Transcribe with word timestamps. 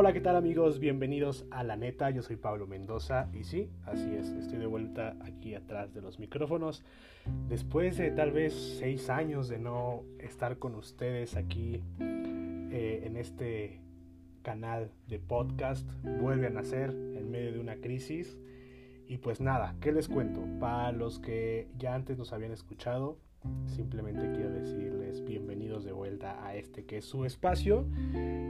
Hola, 0.00 0.12
¿qué 0.12 0.20
tal 0.20 0.36
amigos? 0.36 0.78
Bienvenidos 0.78 1.44
a 1.50 1.64
La 1.64 1.74
Neta, 1.74 2.10
yo 2.10 2.22
soy 2.22 2.36
Pablo 2.36 2.68
Mendoza 2.68 3.28
y 3.32 3.42
sí, 3.42 3.68
así 3.84 4.14
es, 4.14 4.28
estoy 4.28 4.60
de 4.60 4.66
vuelta 4.66 5.16
aquí 5.22 5.56
atrás 5.56 5.92
de 5.92 6.00
los 6.00 6.20
micrófonos. 6.20 6.84
Después 7.48 7.96
de 7.98 8.12
tal 8.12 8.30
vez 8.30 8.54
seis 8.78 9.10
años 9.10 9.48
de 9.48 9.58
no 9.58 10.04
estar 10.20 10.58
con 10.58 10.76
ustedes 10.76 11.34
aquí 11.34 11.82
eh, 11.98 13.02
en 13.06 13.16
este 13.16 13.80
canal 14.42 14.92
de 15.08 15.18
podcast, 15.18 15.84
vuelve 16.20 16.46
a 16.46 16.50
nacer 16.50 16.90
en 16.90 17.28
medio 17.32 17.52
de 17.52 17.58
una 17.58 17.74
crisis. 17.78 18.38
Y 19.08 19.18
pues 19.18 19.40
nada, 19.40 19.74
¿qué 19.80 19.90
les 19.90 20.06
cuento? 20.06 20.44
Para 20.60 20.92
los 20.92 21.18
que 21.18 21.66
ya 21.76 21.96
antes 21.96 22.16
nos 22.16 22.32
habían 22.32 22.52
escuchado, 22.52 23.18
Simplemente 23.66 24.32
quiero 24.32 24.50
decirles 24.50 25.24
bienvenidos 25.24 25.84
de 25.84 25.92
vuelta 25.92 26.44
a 26.44 26.54
este 26.56 26.84
que 26.84 26.98
es 26.98 27.04
su 27.04 27.24
espacio. 27.24 27.86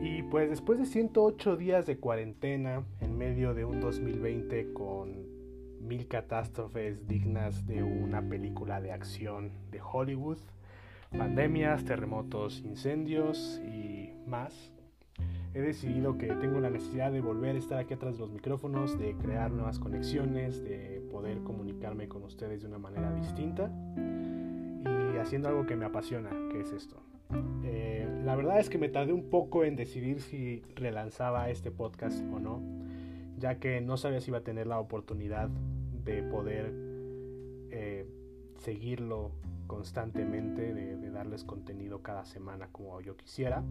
Y 0.03 0.23
pues 0.25 0.49
después 0.49 0.79
de 0.79 0.87
108 0.87 1.57
días 1.57 1.87
de 1.87 1.99
cuarentena 1.99 2.85
en 3.01 3.19
medio 3.19 3.55
de 3.55 3.65
un 3.65 3.81
2020 3.81 4.73
con 4.73 5.27
mil 5.81 6.09
catástrofes 6.09 7.07
dignas 7.07 7.67
de 7.67 7.83
una 7.83 8.23
película 8.29 8.81
de 8.81 8.93
acción 8.93 9.53
de 9.71 9.81
Hollywood, 9.81 10.39
pandemias, 11.17 11.85
terremotos, 11.85 12.61
incendios 12.61 13.61
y 13.65 14.13
más, 14.27 14.73
he 15.55 15.61
decidido 15.61 16.19
que 16.19 16.27
tengo 16.27 16.61
la 16.61 16.71
necesidad 16.71 17.11
de 17.13 17.21
volver 17.21 17.57
a 17.57 17.59
estar 17.59 17.79
aquí 17.79 17.95
atrás 17.95 18.15
de 18.15 18.21
los 18.21 18.31
micrófonos, 18.31 18.99
de 18.99 19.15
crear 19.17 19.51
nuevas 19.51 19.79
conexiones, 19.79 20.63
de 20.63 21.03
poder 21.11 21.39
comunicarme 21.43 22.09
con 22.09 22.23
ustedes 22.23 22.63
de 22.63 22.69
una 22.69 22.79
manera 22.79 23.13
distinta 23.15 23.71
haciendo 25.21 25.49
algo 25.49 25.67
que 25.67 25.77
me 25.77 25.85
apasiona, 25.85 26.31
que 26.51 26.61
es 26.61 26.73
esto. 26.73 26.97
Eh, 27.65 28.07
la 28.25 28.37
verdad 28.37 28.59
es 28.59 28.71
que 28.71 28.79
me 28.79 28.89
tardé 28.89 29.13
un 29.13 29.29
poco 29.29 29.65
en 29.65 29.77
decidir 29.77 30.21
si 30.21 30.63
relanzaba 30.75 31.51
este 31.51 31.71
podcast 31.71 32.23
o 32.33 32.39
no, 32.39 32.63
ya 33.37 33.59
que 33.59 33.81
no 33.81 33.97
sabía 33.97 34.21
si 34.21 34.31
iba 34.31 34.39
a 34.39 34.45
tener 34.45 34.67
la 34.67 34.79
oportunidad 34.79 35.49
de 36.05 36.23
poder 36.23 36.73
eh, 37.71 38.07
seguirlo 38.59 39.33
constantemente, 39.67 40.75
de, 40.75 40.99
darles 41.11 41.43
contenido 41.43 42.01
cada 42.01 42.25
semana 42.25 42.69
como 42.71 43.01
yo 43.01 43.17
quisiera. 43.17 43.65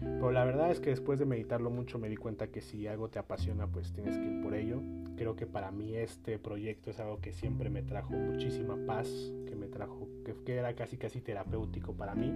Pero 0.00 0.30
la 0.30 0.44
verdad 0.44 0.70
es 0.70 0.78
que 0.78 0.90
después 0.90 1.18
de 1.18 1.24
meditarlo 1.24 1.68
mucho 1.68 1.98
me 1.98 2.08
di 2.08 2.16
cuenta 2.16 2.46
que 2.46 2.60
si 2.60 2.86
algo 2.86 3.08
te 3.08 3.18
apasiona, 3.18 3.66
pues 3.66 3.92
tienes 3.92 4.18
que 4.18 4.24
ir 4.24 4.42
por 4.42 4.54
ello. 4.54 4.80
Creo 5.16 5.34
que 5.34 5.46
para 5.46 5.72
mí 5.72 5.96
este 5.96 6.38
proyecto 6.38 6.90
es 6.90 7.00
algo 7.00 7.20
que 7.20 7.32
siempre 7.32 7.70
me 7.70 7.82
trajo 7.82 8.12
muchísima 8.12 8.76
paz, 8.86 9.08
que 9.46 9.56
me 9.56 9.66
trajo, 9.66 10.08
que, 10.24 10.34
que 10.44 10.54
era 10.56 10.74
casi 10.74 10.96
casi 10.96 11.20
terapéutico 11.20 11.92
para 11.92 12.14
mí. 12.14 12.32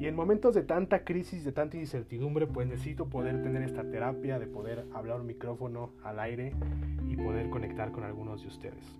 Y 0.00 0.06
en 0.06 0.16
momentos 0.16 0.54
de 0.54 0.62
tanta 0.62 1.04
crisis, 1.04 1.44
de 1.44 1.52
tanta 1.52 1.76
incertidumbre, 1.76 2.46
pues 2.46 2.66
necesito 2.66 3.10
poder 3.10 3.42
tener 3.42 3.62
esta 3.62 3.84
terapia, 3.84 4.38
de 4.38 4.46
poder 4.46 4.86
hablar 4.94 5.20
un 5.20 5.26
micrófono 5.26 5.90
al 6.02 6.20
aire 6.20 6.54
y 7.06 7.16
poder 7.16 7.50
conectar 7.50 7.92
con 7.92 8.04
algunos 8.04 8.40
de 8.40 8.48
ustedes. 8.48 8.98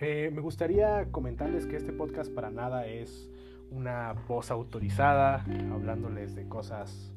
Eh, 0.00 0.30
me 0.32 0.40
gustaría 0.40 1.10
comentarles 1.10 1.66
que 1.66 1.76
este 1.76 1.92
podcast 1.92 2.32
para 2.32 2.50
nada 2.50 2.86
es 2.86 3.28
una 3.70 4.14
voz 4.28 4.50
autorizada, 4.50 5.44
hablándoles 5.72 6.34
de 6.36 6.46
cosas 6.48 7.12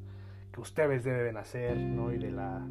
que 0.52 0.62
ustedes 0.62 1.04
deben 1.04 1.38
hacer, 1.38 1.78
¿no? 1.78 2.12
Y 2.12 2.18
de 2.18 2.32
la 2.32 2.68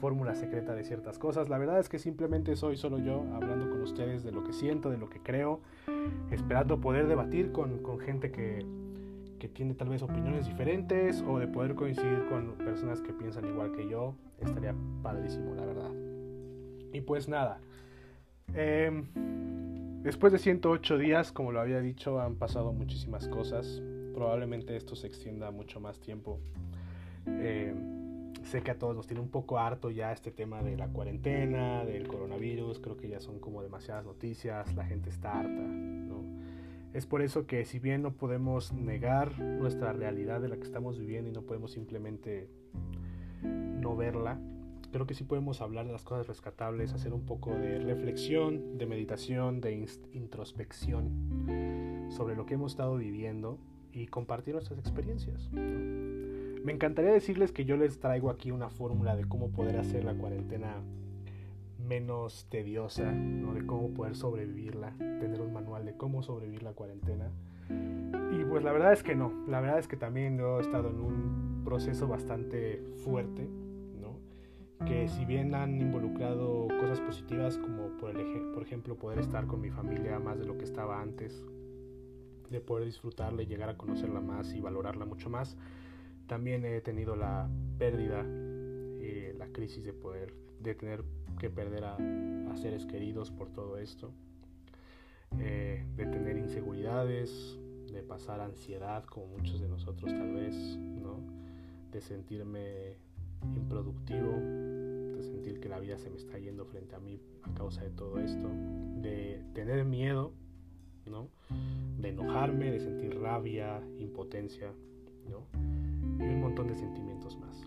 fórmula 0.00 0.34
secreta 0.34 0.74
de 0.74 0.84
ciertas 0.84 1.18
cosas. 1.18 1.48
La 1.48 1.58
verdad 1.58 1.78
es 1.78 1.88
que 1.88 1.98
simplemente 1.98 2.56
soy 2.56 2.76
solo 2.76 2.98
yo 2.98 3.24
hablando 3.32 3.70
con 3.70 3.80
ustedes 3.80 4.24
de 4.24 4.32
lo 4.32 4.42
que 4.44 4.52
siento, 4.52 4.90
de 4.90 4.98
lo 4.98 5.08
que 5.08 5.20
creo, 5.20 5.60
esperando 6.30 6.80
poder 6.80 7.06
debatir 7.06 7.52
con, 7.52 7.78
con 7.78 8.00
gente 8.00 8.30
que, 8.30 8.66
que 9.38 9.48
tiene 9.48 9.74
tal 9.74 9.88
vez 9.88 10.02
opiniones 10.02 10.46
diferentes 10.46 11.22
o 11.26 11.38
de 11.38 11.46
poder 11.46 11.74
coincidir 11.74 12.26
con 12.28 12.52
personas 12.58 13.00
que 13.00 13.12
piensan 13.12 13.46
igual 13.46 13.72
que 13.72 13.88
yo. 13.88 14.14
Estaría 14.40 14.74
padrísimo, 15.02 15.54
la 15.54 15.64
verdad. 15.64 15.90
Y 16.92 17.00
pues 17.00 17.28
nada. 17.28 17.60
Eh, 18.54 18.90
después 20.02 20.32
de 20.32 20.38
108 20.38 20.98
días, 20.98 21.32
como 21.32 21.52
lo 21.52 21.60
había 21.60 21.80
dicho, 21.80 22.20
han 22.20 22.36
pasado 22.36 22.72
muchísimas 22.72 23.28
cosas. 23.28 23.82
Probablemente 24.14 24.76
esto 24.76 24.96
se 24.96 25.06
extienda 25.06 25.50
mucho 25.50 25.80
más 25.80 26.00
tiempo. 26.00 26.40
Eh, 27.26 27.74
sé 28.44 28.62
que 28.62 28.70
a 28.70 28.78
todos 28.78 28.96
nos 28.96 29.06
tiene 29.06 29.20
un 29.22 29.28
poco 29.28 29.58
harto 29.58 29.90
ya 29.90 30.12
este 30.12 30.30
tema 30.30 30.62
de 30.62 30.76
la 30.76 30.88
cuarentena, 30.88 31.84
del 31.84 32.08
coronavirus. 32.08 32.80
Creo 32.80 32.96
que 32.96 33.08
ya 33.08 33.20
son 33.20 33.38
como 33.38 33.62
demasiadas 33.62 34.04
noticias. 34.04 34.74
La 34.74 34.84
gente 34.84 35.10
está 35.10 35.38
harta, 35.38 35.50
¿no? 35.50 36.22
Es 36.94 37.06
por 37.06 37.20
eso 37.20 37.46
que 37.46 37.64
si 37.64 37.78
bien 37.78 38.02
no 38.02 38.12
podemos 38.14 38.72
negar 38.72 39.38
nuestra 39.38 39.92
realidad 39.92 40.40
de 40.40 40.48
la 40.48 40.56
que 40.56 40.62
estamos 40.62 40.98
viviendo 40.98 41.28
y 41.30 41.32
no 41.32 41.42
podemos 41.42 41.72
simplemente 41.72 42.48
no 43.42 43.94
verla, 43.94 44.40
creo 44.92 45.06
que 45.06 45.14
sí 45.14 45.24
podemos 45.24 45.60
hablar 45.60 45.86
de 45.86 45.92
las 45.92 46.04
cosas 46.04 46.26
rescatables, 46.26 46.92
hacer 46.92 47.12
un 47.12 47.26
poco 47.26 47.50
de 47.50 47.78
reflexión, 47.78 48.78
de 48.78 48.86
meditación, 48.86 49.60
de 49.60 49.86
introspección 50.12 52.06
sobre 52.10 52.36
lo 52.36 52.46
que 52.46 52.54
hemos 52.54 52.72
estado 52.72 52.96
viviendo 52.96 53.58
y 53.92 54.06
compartir 54.06 54.54
nuestras 54.54 54.78
experiencias. 54.78 55.50
Me 55.52 56.72
encantaría 56.72 57.12
decirles 57.12 57.52
que 57.52 57.64
yo 57.64 57.76
les 57.76 58.00
traigo 58.00 58.30
aquí 58.30 58.50
una 58.50 58.70
fórmula 58.70 59.16
de 59.16 59.24
cómo 59.24 59.50
poder 59.50 59.76
hacer 59.78 60.04
la 60.04 60.14
cuarentena 60.14 60.82
menos 61.78 62.46
tediosa, 62.50 63.10
¿no? 63.12 63.54
de 63.54 63.64
cómo 63.64 63.94
poder 63.94 64.14
sobrevivirla, 64.14 64.92
tener 64.98 65.40
un 65.40 65.52
manual 65.52 65.86
de 65.86 65.96
cómo 65.96 66.22
sobrevivir 66.22 66.62
la 66.62 66.72
cuarentena. 66.72 67.30
Y 67.70 68.44
pues 68.44 68.64
la 68.64 68.72
verdad 68.72 68.92
es 68.92 69.02
que 69.02 69.14
no, 69.14 69.32
la 69.46 69.60
verdad 69.60 69.78
es 69.78 69.88
que 69.88 69.96
también 69.96 70.36
yo 70.38 70.58
he 70.58 70.62
estado 70.62 70.90
en 70.90 71.00
un 71.00 71.62
proceso 71.64 72.06
bastante 72.06 72.82
fuerte, 73.04 73.48
que 74.86 75.08
si 75.08 75.24
bien 75.24 75.54
han 75.54 75.80
involucrado 75.80 76.68
cosas 76.80 77.00
positivas 77.00 77.58
como 77.58 77.96
por, 77.98 78.10
el, 78.10 78.52
por 78.52 78.62
ejemplo 78.62 78.96
poder 78.96 79.18
estar 79.18 79.46
con 79.46 79.60
mi 79.60 79.70
familia 79.70 80.18
más 80.18 80.38
de 80.38 80.46
lo 80.46 80.56
que 80.56 80.64
estaba 80.64 81.00
antes, 81.00 81.44
de 82.50 82.60
poder 82.60 82.86
disfrutarla 82.86 83.42
y 83.42 83.46
llegar 83.46 83.68
a 83.68 83.76
conocerla 83.76 84.20
más 84.20 84.54
y 84.54 84.60
valorarla 84.60 85.04
mucho 85.04 85.28
más, 85.28 85.56
también 86.26 86.64
he 86.64 86.80
tenido 86.80 87.16
la 87.16 87.48
pérdida, 87.78 88.24
eh, 88.28 89.34
la 89.36 89.48
crisis 89.48 89.84
de 89.84 89.92
poder, 89.92 90.34
de 90.60 90.74
tener 90.74 91.04
que 91.38 91.50
perder 91.50 91.84
a, 91.84 91.96
seres 92.56 92.86
queridos 92.86 93.30
por 93.30 93.52
todo 93.52 93.78
esto, 93.78 94.10
eh, 95.38 95.86
de 95.96 96.06
tener 96.06 96.36
inseguridades, 96.36 97.56
de 97.92 98.02
pasar 98.02 98.40
ansiedad 98.40 99.04
como 99.04 99.26
muchos 99.26 99.60
de 99.60 99.68
nosotros 99.68 100.12
tal 100.12 100.34
vez, 100.34 100.54
¿no? 100.76 101.20
de 101.92 102.00
sentirme 102.00 102.96
improductivo, 103.56 104.32
de 105.16 105.22
sentir 105.22 105.60
que 105.60 105.68
la 105.68 105.78
vida 105.78 105.98
se 105.98 106.10
me 106.10 106.16
está 106.16 106.38
yendo 106.38 106.64
frente 106.64 106.94
a 106.94 106.98
mí 106.98 107.20
a 107.42 107.54
causa 107.54 107.82
de 107.82 107.90
todo 107.90 108.18
esto, 108.18 108.48
de 109.02 109.42
tener 109.54 109.84
miedo, 109.84 110.32
¿no? 111.06 111.28
De 111.98 112.10
enojarme, 112.10 112.70
de 112.70 112.80
sentir 112.80 113.18
rabia, 113.20 113.80
impotencia, 113.98 114.72
¿no? 115.28 115.46
Y 116.18 116.22
un 116.22 116.40
montón 116.40 116.68
de 116.68 116.74
sentimientos 116.74 117.38
más. 117.38 117.66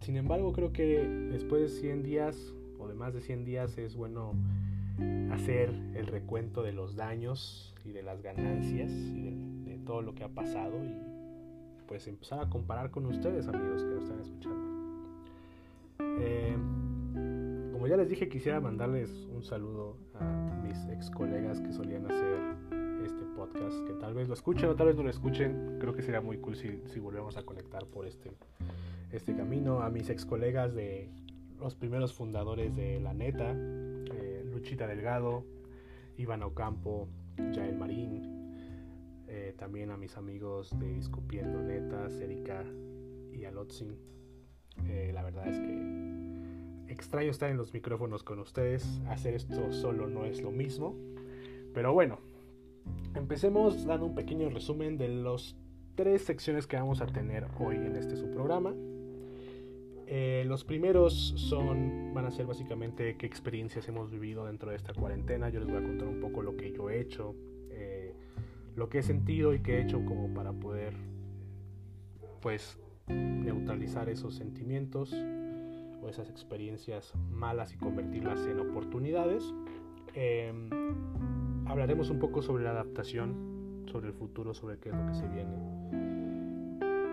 Sin 0.00 0.16
embargo, 0.16 0.52
creo 0.52 0.72
que 0.72 1.06
después 1.32 1.62
de 1.62 1.68
100 1.68 2.02
días 2.02 2.54
o 2.78 2.88
de 2.88 2.94
más 2.94 3.14
de 3.14 3.20
100 3.20 3.44
días 3.44 3.76
es 3.78 3.96
bueno 3.96 4.34
hacer 5.30 5.70
el 5.94 6.06
recuento 6.06 6.62
de 6.62 6.72
los 6.72 6.96
daños 6.96 7.74
y 7.84 7.92
de 7.92 8.02
las 8.02 8.22
ganancias 8.22 8.90
y 8.92 9.22
de, 9.22 9.70
de 9.70 9.78
todo 9.78 10.02
lo 10.02 10.14
que 10.14 10.24
ha 10.24 10.28
pasado 10.28 10.82
y 10.84 11.15
pues 11.86 12.06
empezar 12.08 12.40
a 12.40 12.48
comparar 12.48 12.90
con 12.90 13.06
ustedes, 13.06 13.46
amigos 13.48 13.82
que 13.82 13.90
nos 13.90 14.02
están 14.02 14.20
escuchando. 14.20 14.76
Eh, 16.00 16.56
como 17.72 17.86
ya 17.86 17.96
les 17.96 18.08
dije, 18.08 18.28
quisiera 18.28 18.60
mandarles 18.60 19.10
un 19.32 19.42
saludo 19.42 19.96
a 20.14 20.24
mis 20.62 20.84
ex 20.86 21.10
colegas 21.10 21.60
que 21.60 21.72
solían 21.72 22.06
hacer 22.06 22.56
este 23.04 23.22
podcast, 23.36 23.86
que 23.86 23.92
tal 23.94 24.14
vez 24.14 24.28
lo 24.28 24.34
escuchen 24.34 24.68
o 24.70 24.76
tal 24.76 24.88
vez 24.88 24.96
no 24.96 25.02
lo 25.02 25.10
escuchen. 25.10 25.76
Creo 25.78 25.94
que 25.94 26.02
sería 26.02 26.20
muy 26.20 26.38
cool 26.38 26.56
si, 26.56 26.80
si 26.86 27.00
volvemos 27.00 27.36
a 27.36 27.44
conectar 27.44 27.84
por 27.86 28.06
este, 28.06 28.32
este 29.12 29.36
camino. 29.36 29.82
A 29.82 29.90
mis 29.90 30.10
ex 30.10 30.24
colegas 30.24 30.74
de 30.74 31.10
los 31.60 31.74
primeros 31.74 32.12
fundadores 32.12 32.74
de 32.74 33.00
La 33.00 33.14
Neta, 33.14 33.52
eh, 33.54 34.44
Luchita 34.50 34.86
Delgado, 34.86 35.44
Iván 36.16 36.42
Ocampo, 36.42 37.08
Jael 37.54 37.76
Marín, 37.76 38.35
eh, 39.46 39.52
también 39.52 39.90
a 39.90 39.96
mis 39.96 40.16
amigos 40.16 40.76
de 40.78 40.98
Escupiendo 40.98 41.62
Netas, 41.62 42.20
Erika 42.20 42.64
y 43.32 43.44
Alotzin. 43.44 43.96
Eh, 44.88 45.10
la 45.14 45.22
verdad 45.22 45.46
es 45.46 45.58
que 45.58 46.92
extraño 46.92 47.30
estar 47.30 47.50
en 47.50 47.56
los 47.56 47.72
micrófonos 47.72 48.24
con 48.24 48.40
ustedes. 48.40 49.00
Hacer 49.08 49.34
esto 49.34 49.72
solo 49.72 50.08
no 50.08 50.24
es 50.24 50.42
lo 50.42 50.50
mismo. 50.50 50.96
Pero 51.74 51.92
bueno, 51.92 52.18
empecemos 53.14 53.84
dando 53.84 54.06
un 54.06 54.14
pequeño 54.14 54.50
resumen 54.50 54.98
de 54.98 55.08
las 55.08 55.54
tres 55.94 56.24
secciones 56.24 56.66
que 56.66 56.76
vamos 56.76 57.00
a 57.00 57.06
tener 57.06 57.46
hoy 57.60 57.76
en 57.76 57.94
este 57.94 58.16
su 58.16 58.28
programa. 58.30 58.74
Eh, 60.08 60.44
los 60.46 60.64
primeros 60.64 61.34
son, 61.36 62.14
van 62.14 62.26
a 62.26 62.30
ser 62.30 62.46
básicamente 62.46 63.16
qué 63.16 63.26
experiencias 63.26 63.88
hemos 63.88 64.10
vivido 64.10 64.46
dentro 64.46 64.70
de 64.70 64.76
esta 64.76 64.92
cuarentena. 64.92 65.50
Yo 65.50 65.60
les 65.60 65.68
voy 65.68 65.78
a 65.78 65.82
contar 65.82 66.08
un 66.08 66.20
poco 66.20 66.42
lo 66.42 66.56
que 66.56 66.72
yo 66.72 66.90
he 66.90 67.00
hecho, 67.00 67.34
lo 68.76 68.88
que 68.88 68.98
he 68.98 69.02
sentido 69.02 69.54
y 69.54 69.60
que 69.60 69.78
he 69.78 69.82
hecho 69.82 70.04
como 70.04 70.32
para 70.32 70.52
poder 70.52 70.94
pues 72.40 72.78
neutralizar 73.08 74.08
esos 74.08 74.34
sentimientos 74.34 75.12
o 76.02 76.08
esas 76.08 76.28
experiencias 76.28 77.14
malas 77.30 77.72
y 77.72 77.78
convertirlas 77.78 78.46
en 78.46 78.60
oportunidades. 78.60 79.42
Em, 80.14 80.68
hablaremos 81.66 82.10
un 82.10 82.18
poco 82.18 82.42
sobre 82.42 82.64
la 82.64 82.70
adaptación, 82.70 83.84
sobre 83.90 84.08
el 84.08 84.12
futuro, 84.12 84.54
sobre 84.54 84.78
qué 84.78 84.90
es 84.90 84.94
lo 84.94 85.06
que 85.06 85.14
se 85.14 85.28
viene. 85.28 85.56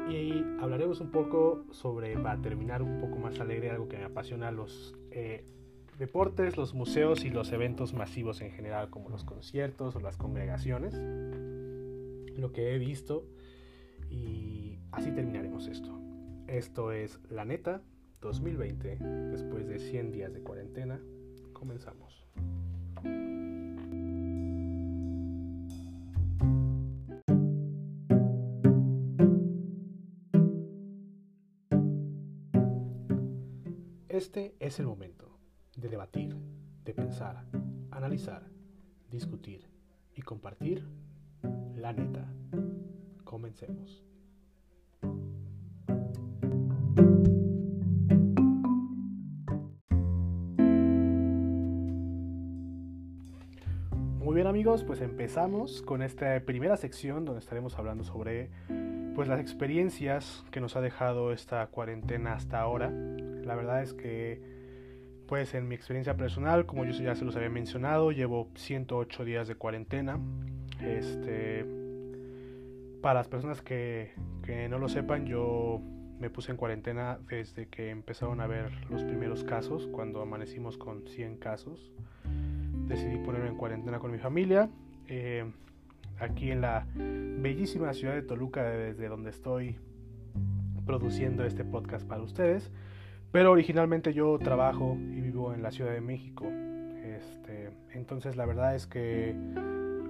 Y 0.09 0.43
hablaremos 0.61 0.99
un 0.99 1.11
poco 1.11 1.65
sobre, 1.71 2.17
para 2.17 2.41
terminar 2.41 2.81
un 2.81 2.99
poco 2.99 3.17
más 3.17 3.39
alegre, 3.39 3.71
algo 3.71 3.87
que 3.87 3.97
me 3.97 4.03
apasiona, 4.03 4.51
los 4.51 4.95
eh, 5.11 5.45
deportes, 5.97 6.57
los 6.57 6.73
museos 6.73 7.23
y 7.23 7.29
los 7.29 7.51
eventos 7.51 7.93
masivos 7.93 8.41
en 8.41 8.51
general, 8.51 8.89
como 8.89 9.09
los 9.09 9.23
conciertos 9.23 9.95
o 9.95 9.99
las 9.99 10.17
congregaciones. 10.17 10.99
Lo 12.35 12.51
que 12.51 12.73
he 12.73 12.77
visto 12.77 13.27
y 14.09 14.79
así 14.91 15.11
terminaremos 15.11 15.67
esto. 15.67 15.99
Esto 16.47 16.91
es 16.91 17.19
La 17.29 17.45
Neta 17.45 17.81
2020, 18.21 18.97
después 19.31 19.67
de 19.67 19.79
100 19.79 20.11
días 20.11 20.33
de 20.33 20.41
cuarentena. 20.41 20.99
Comenzamos. 21.51 22.25
Este 34.07 34.55
es 34.59 34.79
el 34.79 34.85
momento 34.85 35.39
de 35.75 35.89
debatir, 35.89 36.35
de 36.85 36.93
pensar, 36.93 37.45
analizar, 37.91 38.47
discutir 39.09 39.67
y 40.15 40.21
compartir 40.21 40.87
la 41.75 41.93
neta. 41.93 42.25
Comencemos. 43.23 44.03
Muy 54.19 54.35
bien 54.35 54.47
amigos, 54.47 54.83
pues 54.83 55.01
empezamos 55.01 55.81
con 55.81 56.01
esta 56.01 56.39
primera 56.39 56.77
sección 56.77 57.25
donde 57.25 57.39
estaremos 57.39 57.77
hablando 57.77 58.03
sobre 58.03 58.49
pues 59.15 59.27
las 59.27 59.39
experiencias 59.39 60.43
que 60.49 60.59
nos 60.59 60.75
ha 60.75 60.81
dejado 60.81 61.31
esta 61.31 61.67
cuarentena 61.67 62.33
hasta 62.33 62.59
ahora. 62.59 62.89
La 62.89 63.55
verdad 63.55 63.83
es 63.83 63.93
que 63.93 64.41
pues 65.27 65.53
en 65.53 65.67
mi 65.67 65.75
experiencia 65.75 66.15
personal, 66.15 66.65
como 66.65 66.85
yo 66.85 66.91
ya 66.91 67.15
se 67.15 67.25
los 67.25 67.35
había 67.35 67.49
mencionado, 67.49 68.11
llevo 68.11 68.49
108 68.55 69.25
días 69.25 69.47
de 69.47 69.55
cuarentena. 69.55 70.19
Este 70.85 71.83
para 73.03 73.19
las 73.19 73.27
personas 73.27 73.61
que, 73.61 74.11
no 74.69 74.79
lo 74.79 74.87
sepan, 74.87 75.25
yo 75.25 75.81
me 76.19 76.29
puse 76.29 76.51
en 76.51 76.57
cuarentena 76.57 77.19
desde 77.27 77.67
que 77.67 77.89
empezaron 77.89 78.39
a 78.39 78.47
ver 78.47 78.71
los 78.89 79.03
primeros 79.03 79.43
casos, 79.43 79.89
cuando 79.91 80.21
amanecimos 80.21 80.77
con 80.77 81.05
100 81.05 81.35
casos. 81.35 81.91
Decidí 82.87 83.17
ponerme 83.17 83.49
en 83.49 83.57
cuarentena 83.57 83.99
con 83.99 84.09
mi 84.09 84.19
familia, 84.19 84.69
eh, 85.09 85.43
aquí 86.17 86.49
en 86.49 86.61
la 86.61 86.87
bellísima 86.95 87.91
ciudad 87.91 88.13
de 88.13 88.21
Toluca, 88.21 88.63
desde 88.63 89.09
donde 89.09 89.31
estoy 89.31 89.75
produciendo 90.85 91.43
este 91.43 91.65
podcast 91.65 92.07
para 92.07 92.21
ustedes. 92.21 92.71
Pero 93.33 93.51
originalmente 93.51 94.13
yo 94.13 94.39
trabajo 94.39 94.95
y 94.97 95.19
vivo 95.19 95.53
en 95.53 95.61
la 95.61 95.71
Ciudad 95.71 95.91
de 95.91 95.99
México. 95.99 96.45
Este, 96.45 97.69
entonces 97.91 98.37
la 98.37 98.45
verdad 98.45 98.75
es 98.75 98.87
que 98.87 99.35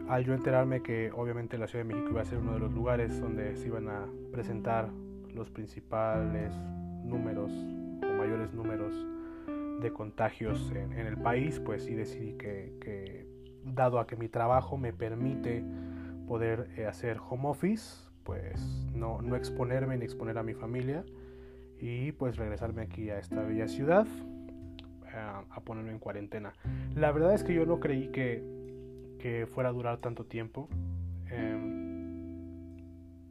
al 0.08 0.26
yo 0.26 0.34
enterarme 0.34 0.82
que 0.82 1.12
obviamente 1.12 1.58
la 1.58 1.68
Ciudad 1.68 1.86
de 1.86 1.94
México 1.94 2.12
iba 2.12 2.22
a 2.22 2.26
ser 2.26 2.40
uno 2.40 2.54
de 2.54 2.60
los 2.60 2.74
lugares 2.74 3.20
donde 3.20 3.56
se 3.56 3.68
iban 3.68 3.88
a 3.88 4.06
presentar 4.32 4.90
los 5.34 5.50
principales 5.50 6.54
números 7.04 7.52
o 7.52 8.18
mayores 8.18 8.54
números 8.54 8.94
de 9.82 9.92
contagios 9.92 10.72
en, 10.72 10.94
el 10.94 11.18
país, 11.18 11.60
pues 11.60 11.84
sí 11.84 11.94
decidí 11.94 12.34
que, 12.34 13.28
dado 13.66 14.00
a 14.00 14.08
que 14.08 14.16
mi 14.16 14.30
trabajo 14.30 14.78
me 14.78 14.94
permite 14.94 15.64
poder 16.28 16.70
eh, 16.78 16.86
hacer 16.86 17.18
home 17.30 17.50
office, 17.50 18.08
pues 18.24 18.62
no, 18.94 19.22
no 19.22 19.36
exponerme 19.36 19.98
ni 19.98 20.06
exponer 20.06 20.38
a 20.38 20.44
mi 20.44 20.54
familia 20.54 21.04
y 21.80 22.14
pues 22.14 22.38
regresarme 22.38 22.84
aquí 22.84 23.10
a 23.10 23.20
esta 23.20 23.42
bella 23.42 23.68
ciudad 23.68 24.08
a, 25.14 25.44
a 25.50 25.62
ponerme 25.62 25.92
en 25.92 26.00
cuarentena. 26.00 26.54
La 26.96 27.12
verdad 27.12 27.34
es 27.34 27.44
que 27.44 27.54
yo 27.54 27.66
no 27.66 27.80
creí 27.80 28.08
que 28.10 28.63
que 29.24 29.48
fuera 29.48 29.70
a 29.70 29.72
durar 29.72 30.00
tanto 30.00 30.26
tiempo. 30.26 30.68
Eh, 31.32 31.58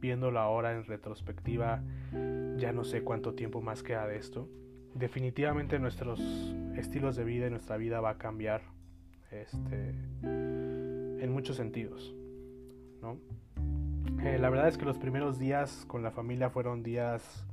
viéndolo 0.01 0.39
ahora 0.39 0.73
en 0.73 0.85
retrospectiva, 0.85 1.83
ya 2.57 2.73
no 2.73 2.83
sé 2.83 3.03
cuánto 3.03 3.35
tiempo 3.35 3.61
más 3.61 3.83
queda 3.83 4.07
de 4.07 4.17
esto. 4.17 4.49
Definitivamente 4.95 5.77
nuestros 5.77 6.19
estilos 6.75 7.15
de 7.15 7.23
vida 7.23 7.45
y 7.45 7.51
nuestra 7.51 7.77
vida 7.77 8.01
va 8.01 8.09
a 8.09 8.17
cambiar 8.17 8.61
este, 9.29 9.93
en 10.23 11.31
muchos 11.31 11.57
sentidos. 11.57 12.15
¿no? 12.99 13.19
Eh, 14.23 14.39
la 14.39 14.49
verdad 14.49 14.69
es 14.69 14.79
que 14.79 14.85
los 14.85 14.97
primeros 14.97 15.37
días 15.37 15.85
con 15.87 16.01
la 16.01 16.09
familia 16.09 16.49
fueron 16.49 16.81
días 16.81 17.45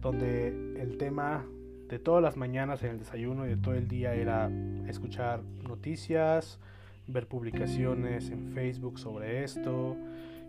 donde 0.00 0.80
el 0.80 0.96
tema 0.96 1.44
de 1.88 1.98
todas 1.98 2.22
las 2.22 2.36
mañanas 2.36 2.84
en 2.84 2.90
el 2.90 2.98
desayuno 3.00 3.46
y 3.46 3.48
de 3.48 3.56
todo 3.56 3.74
el 3.74 3.88
día 3.88 4.14
era 4.14 4.48
escuchar 4.86 5.42
noticias, 5.66 6.60
ver 7.06 7.28
publicaciones 7.28 8.30
en 8.30 8.48
Facebook 8.52 8.98
sobre 8.98 9.44
esto. 9.44 9.96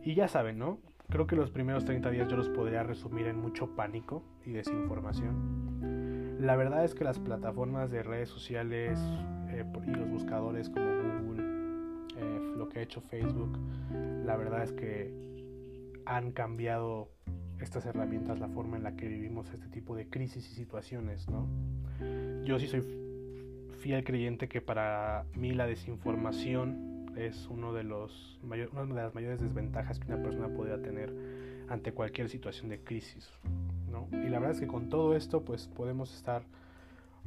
Y 0.04 0.16
ya 0.16 0.28
saben, 0.28 0.58
¿no? 0.58 0.80
Creo 1.10 1.28
que 1.28 1.36
los 1.36 1.52
primeros 1.52 1.86
30 1.86 2.10
días 2.10 2.28
yo 2.28 2.36
los 2.36 2.50
podría 2.50 2.84
resumir 2.84 3.28
en 3.28 3.40
mucho 3.40 3.76
pánico 3.76 4.24
y 4.46 4.52
desinformación. 4.52 6.38
La 6.40 6.56
verdad 6.56 6.84
es 6.84 6.96
que 6.96 7.04
las 7.04 7.20
plataformas 7.20 7.92
de 7.92 8.04
redes 8.04 8.30
sociales 8.30 9.00
eh, 9.50 9.64
y 9.86 9.92
los 9.92 10.10
buscadores 10.10 10.70
como 10.70 10.86
Google, 10.86 11.44
eh, 12.18 12.54
lo 12.58 12.70
que 12.70 12.80
ha 12.80 12.82
hecho 12.82 13.02
Facebook, 13.02 13.58
la 14.26 14.36
verdad 14.36 14.64
es 14.64 14.74
que 14.74 15.14
han 16.06 16.32
cambiado 16.32 17.12
estas 17.60 17.86
herramientas 17.86 18.40
la 18.40 18.48
forma 18.50 18.78
en 18.78 18.84
la 18.84 18.96
que 18.96 19.08
vivimos 19.08 19.52
este 19.54 19.68
tipo 19.70 19.96
de 19.96 20.10
crisis 20.10 20.52
y 20.52 20.56
situaciones, 20.56 21.30
¿no? 21.30 21.48
Yo 22.44 22.60
sí 22.60 22.68
soy 22.68 22.84
fiel 23.86 24.04
creyente 24.04 24.48
que 24.48 24.62
para 24.62 25.28
mí 25.36 25.54
la 25.54 25.68
desinformación 25.68 27.14
es 27.18 27.48
uno 27.52 27.72
de 27.72 27.84
los 27.84 28.40
una 28.42 28.56
de 28.56 28.94
las 28.96 29.14
mayores 29.14 29.40
desventajas 29.40 30.00
que 30.00 30.12
una 30.12 30.24
persona 30.24 30.48
podría 30.48 30.82
tener 30.82 31.14
ante 31.70 31.92
cualquier 31.92 32.28
situación 32.28 32.70
de 32.70 32.80
crisis. 32.80 33.30
¿no? 33.92 34.08
Y 34.12 34.30
la 34.30 34.40
verdad 34.40 34.56
es 34.56 34.60
que 34.60 34.66
con 34.66 34.90
todo 34.90 35.16
esto 35.16 35.46
pues 35.46 35.68
podemos 35.68 36.16
estar 36.16 36.42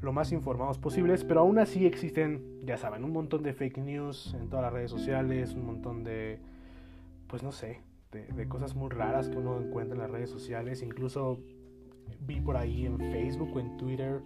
lo 0.00 0.12
más 0.12 0.32
informados 0.32 0.78
posibles, 0.78 1.22
pero 1.22 1.42
aún 1.42 1.60
así 1.60 1.86
existen, 1.86 2.42
ya 2.64 2.76
saben, 2.76 3.04
un 3.04 3.12
montón 3.12 3.44
de 3.44 3.52
fake 3.52 3.78
news 3.78 4.34
en 4.34 4.48
todas 4.48 4.64
las 4.64 4.72
redes 4.72 4.90
sociales, 4.90 5.54
un 5.54 5.64
montón 5.64 6.02
de, 6.02 6.40
pues 7.28 7.44
no 7.44 7.52
sé, 7.52 7.82
de, 8.10 8.26
de 8.26 8.48
cosas 8.48 8.74
muy 8.74 8.90
raras 8.90 9.28
que 9.28 9.36
uno 9.36 9.60
encuentra 9.60 9.94
en 9.94 10.02
las 10.02 10.10
redes 10.10 10.30
sociales, 10.30 10.82
incluso 10.82 11.38
vi 12.26 12.40
por 12.40 12.56
ahí 12.56 12.84
en 12.84 12.98
Facebook 12.98 13.54
o 13.54 13.60
en 13.60 13.76
Twitter 13.76 14.22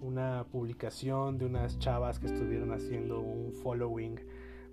una 0.00 0.44
publicación 0.50 1.38
de 1.38 1.46
unas 1.46 1.78
chavas 1.78 2.18
que 2.18 2.26
estuvieron 2.26 2.72
haciendo 2.72 3.20
un 3.20 3.52
following 3.52 4.20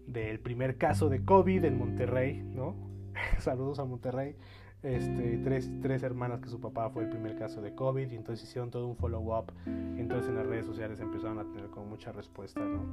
del 0.08 0.40
primer 0.40 0.78
caso 0.78 1.10
de 1.10 1.24
COVID 1.24 1.64
en 1.66 1.78
Monterrey, 1.78 2.42
¿no? 2.44 2.76
Saludos 3.40 3.80
a 3.80 3.86
Monterrey. 3.86 4.36
Este, 4.82 5.38
tres, 5.38 5.72
tres 5.82 6.04
hermanas 6.04 6.42
que 6.42 6.50
su 6.50 6.60
papá 6.60 6.90
fue 6.90 7.04
el 7.04 7.10
primer 7.10 7.38
caso 7.38 7.62
de 7.62 7.74
COVID 7.74 8.12
y 8.12 8.16
entonces 8.16 8.48
hicieron 8.48 8.70
todo 8.70 8.86
un 8.88 8.98
follow-up. 8.98 9.54
Entonces 9.66 10.30
en 10.30 10.36
las 10.36 10.46
redes 10.46 10.66
sociales 10.66 11.00
empezaron 11.00 11.40
a 11.40 11.46
tener 11.46 11.70
como 11.70 11.86
mucha 11.86 12.12
respuesta, 12.12 12.60
¿no? 12.60 12.84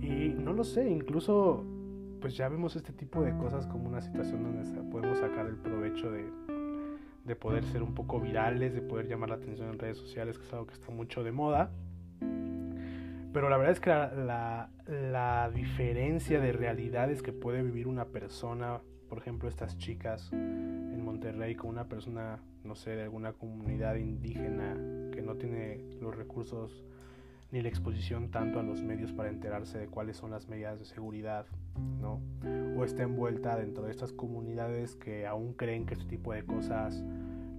Y 0.00 0.30
no 0.30 0.54
lo 0.54 0.64
sé, 0.64 0.88
incluso 0.88 1.62
pues 2.22 2.36
ya 2.36 2.48
vemos 2.48 2.74
este 2.76 2.92
tipo 2.92 3.22
de 3.22 3.36
cosas 3.36 3.66
como 3.66 3.88
una 3.88 4.00
situación 4.00 4.42
donde 4.42 4.82
podemos 4.90 5.18
sacar 5.18 5.46
el 5.46 5.56
provecho 5.56 6.10
de, 6.10 6.24
de 7.24 7.36
poder 7.36 7.64
ser 7.64 7.82
un 7.82 7.94
poco 7.94 8.20
virales, 8.20 8.74
de 8.74 8.82
poder 8.82 9.06
llamar 9.06 9.30
la 9.30 9.36
atención 9.36 9.68
en 9.68 9.78
redes 9.78 9.98
sociales, 9.98 10.38
que 10.38 10.46
es 10.46 10.52
algo 10.52 10.66
que 10.66 10.74
está 10.74 10.90
mucho 10.90 11.22
de 11.22 11.32
moda. 11.32 11.70
Pero 13.32 13.48
la 13.48 13.56
verdad 13.56 13.72
es 13.72 13.80
que 13.80 13.90
la, 13.90 14.70
la, 14.86 15.50
diferencia 15.54 16.40
de 16.40 16.52
realidades 16.52 17.22
que 17.22 17.32
puede 17.32 17.62
vivir 17.62 17.86
una 17.86 18.06
persona, 18.06 18.80
por 19.08 19.18
ejemplo, 19.18 19.48
estas 19.48 19.78
chicas 19.78 20.32
en 20.32 21.04
Monterrey, 21.04 21.54
con 21.54 21.70
una 21.70 21.88
persona, 21.88 22.40
no 22.64 22.74
sé, 22.74 22.96
de 22.96 23.04
alguna 23.04 23.32
comunidad 23.32 23.94
indígena 23.96 24.74
que 25.12 25.22
no 25.22 25.36
tiene 25.36 25.84
los 26.00 26.16
recursos 26.16 26.84
ni 27.52 27.60
la 27.60 27.68
exposición 27.68 28.30
tanto 28.30 28.60
a 28.60 28.62
los 28.62 28.82
medios 28.82 29.12
para 29.12 29.28
enterarse 29.28 29.78
de 29.78 29.86
cuáles 29.88 30.16
son 30.16 30.30
las 30.30 30.48
medidas 30.48 30.78
de 30.78 30.84
seguridad, 30.84 31.46
¿no? 32.00 32.20
O 32.76 32.84
está 32.84 33.02
envuelta 33.02 33.56
dentro 33.56 33.84
de 33.84 33.90
estas 33.90 34.12
comunidades 34.12 34.94
que 34.96 35.26
aún 35.26 35.54
creen 35.54 35.86
que 35.86 35.94
este 35.94 36.06
tipo 36.06 36.32
de 36.32 36.44
cosas 36.44 37.02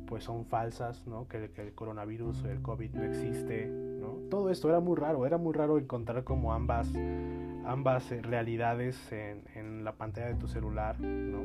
pues 0.05 0.25
son 0.25 0.45
falsas, 0.45 1.07
¿no? 1.07 1.27
Que, 1.27 1.49
el 1.55 1.73
coronavirus 1.73 2.43
o 2.43 2.49
el 2.49 2.61
COVID 2.61 2.91
no 2.91 3.03
existe, 3.03 3.67
¿no? 3.67 4.17
Todo 4.29 4.49
esto 4.49 4.67
era 4.69 4.81
muy 4.81 4.97
raro, 4.97 5.25
era 5.25 5.37
muy 5.37 5.53
raro 5.53 5.77
encontrar 5.77 6.25
como 6.25 6.53
ambas, 6.53 6.93
ambas 7.65 8.11
eh, 8.11 8.21
realidades 8.21 9.11
en, 9.13 9.45
en 9.55 9.85
la 9.85 9.93
pantalla 9.93 10.27
de 10.27 10.35
tu 10.35 10.47
celular, 10.47 10.99
¿no? 10.99 11.43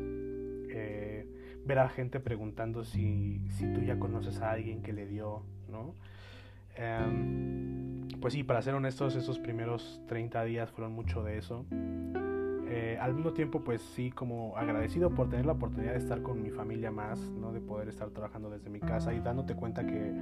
Eh, 0.69 1.29
ver 1.65 1.79
a 1.79 1.89
gente 1.89 2.21
preguntando 2.21 2.85
si, 2.85 3.41
si 3.51 3.73
tú 3.73 3.81
ya 3.83 3.99
conoces 3.99 4.41
a 4.41 4.51
alguien 4.51 4.83
que 4.83 4.93
le 4.93 5.07
dio, 5.07 5.43
¿no? 5.69 5.95
Em, 6.77 8.09
pues 8.21 8.35
sí, 8.35 8.43
para 8.43 8.63
ser 8.63 8.75
honestos, 8.75 9.17
esos 9.17 9.39
primeros 9.39 10.03
30 10.09 10.45
días 10.45 10.71
fueron 10.71 10.93
mucho 10.93 11.23
de 11.23 11.39
eso. 11.39 11.65
Eh, 12.69 12.99
al 13.01 13.15
mismo 13.15 13.33
tiempo, 13.33 13.63
pues 13.63 13.81
sí, 13.81 14.11
como 14.11 14.57
agradecido 14.57 15.11
por 15.11 15.31
tener 15.31 15.47
la 15.47 15.53
oportunidad 15.53 15.93
de 15.93 15.99
estar 15.99 16.23
con 16.23 16.43
mi 16.43 16.51
familia 16.51 16.91
más, 16.91 17.21
¿no? 17.21 17.53
De 17.53 17.61
poder 17.61 17.89
estar 17.89 18.11
trabajando 18.11 18.51
desde 18.51 18.71
mi 18.71 18.81
casa 18.81 19.15
y 19.15 19.21
dándote 19.21 19.55
cuenta 19.55 19.87
que, 19.87 20.13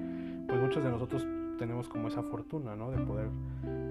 pues 0.47 0.61
muchos 0.61 0.85
de 0.85 0.91
nosotros 0.91 1.27
tenemos 1.59 1.89
como 1.89 2.09
esa 2.09 2.23
fortuna, 2.23 2.77
¿no? 2.77 2.91
De 2.91 2.99
poder 2.99 3.29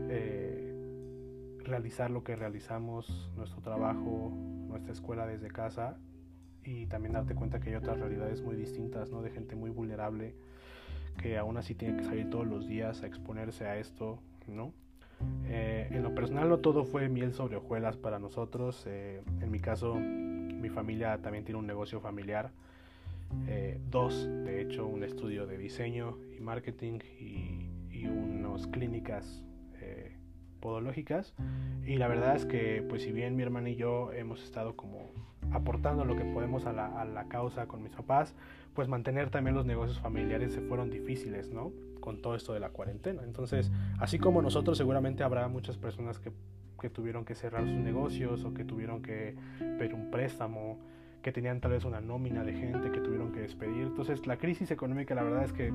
eh, 0.09 1.57
realizar 1.63 2.11
lo 2.11 2.23
que 2.23 2.35
realizamos, 2.35 3.31
nuestro 3.35 3.61
trabajo, 3.61 4.31
nuestra 4.67 4.93
escuela 4.93 5.25
desde 5.25 5.49
casa 5.49 5.97
y 6.63 6.85
también 6.85 7.13
darte 7.13 7.35
cuenta 7.35 7.59
que 7.59 7.69
hay 7.69 7.75
otras 7.75 7.99
realidades 7.99 8.41
muy 8.43 8.55
distintas, 8.55 9.09
¿no? 9.11 9.21
De 9.21 9.31
gente 9.31 9.55
muy 9.55 9.71
vulnerable 9.71 10.35
que 11.17 11.37
aún 11.37 11.57
así 11.57 11.75
tiene 11.75 11.97
que 11.97 12.03
salir 12.03 12.29
todos 12.29 12.47
los 12.47 12.67
días 12.67 13.03
a 13.03 13.07
exponerse 13.07 13.65
a 13.65 13.77
esto, 13.77 14.19
¿no? 14.47 14.73
Eh, 15.45 15.87
en 15.91 16.03
lo 16.03 16.13
personal 16.13 16.49
no 16.49 16.59
todo 16.59 16.83
fue 16.83 17.07
miel 17.09 17.33
sobre 17.33 17.57
hojuelas 17.57 17.97
para 17.97 18.19
nosotros. 18.19 18.83
Eh, 18.87 19.21
en 19.41 19.51
mi 19.51 19.59
caso, 19.59 19.95
mi 19.95 20.69
familia 20.69 21.17
también 21.21 21.45
tiene 21.45 21.59
un 21.59 21.67
negocio 21.67 21.99
familiar. 21.99 22.51
Eh, 23.47 23.79
dos, 23.89 24.27
de 24.27 24.61
hecho, 24.61 24.85
un 24.85 25.03
estudio 25.03 25.47
de 25.47 25.57
diseño 25.57 26.17
y 26.37 26.41
marketing 26.41 26.99
y, 27.19 27.69
y 27.91 28.05
unas 28.07 28.67
clínicas 28.67 29.43
podológicas. 30.59 31.33
Y 31.85 31.97
la 31.97 32.07
verdad 32.07 32.37
es 32.37 32.45
que, 32.45 32.85
pues 32.87 33.01
si 33.01 33.11
bien 33.11 33.35
mi 33.35 33.43
hermana 33.43 33.69
y 33.69 33.75
yo 33.75 34.13
hemos 34.13 34.41
estado 34.41 34.77
como 34.77 35.11
aportando 35.53 36.05
lo 36.05 36.15
que 36.15 36.25
podemos 36.25 36.65
a 36.65 36.73
la, 36.73 36.99
a 36.99 37.05
la 37.05 37.27
causa 37.27 37.67
con 37.67 37.83
mis 37.83 37.91
papás, 37.91 38.35
pues 38.73 38.87
mantener 38.87 39.29
también 39.29 39.55
los 39.55 39.65
negocios 39.65 39.99
familiares 39.99 40.53
se 40.53 40.61
fueron 40.61 40.89
difíciles, 40.89 41.51
¿no? 41.51 41.71
Con 41.99 42.21
todo 42.21 42.35
esto 42.35 42.53
de 42.53 42.59
la 42.59 42.69
cuarentena. 42.69 43.21
Entonces, 43.23 43.71
así 43.99 44.19
como 44.19 44.41
nosotros, 44.41 44.77
seguramente 44.77 45.23
habrá 45.23 45.47
muchas 45.47 45.77
personas 45.77 46.19
que, 46.19 46.31
que 46.81 46.89
tuvieron 46.89 47.23
que 47.23 47.35
cerrar 47.35 47.63
sus 47.63 47.77
negocios 47.77 48.43
o 48.43 48.53
que 48.53 48.65
tuvieron 48.65 49.01
que 49.01 49.35
pedir 49.59 49.93
un 49.93 50.11
préstamo, 50.11 50.79
que 51.21 51.31
tenían 51.31 51.61
tal 51.61 51.71
vez 51.71 51.85
una 51.85 52.01
nómina 52.01 52.43
de 52.43 52.53
gente 52.53 52.91
que 52.91 52.99
tuvieron 52.99 53.31
que 53.31 53.39
despedir. 53.39 53.83
Entonces, 53.83 54.27
la 54.27 54.37
crisis 54.37 54.71
económica, 54.71 55.15
la 55.15 55.23
verdad 55.23 55.45
es 55.45 55.53
que 55.53 55.71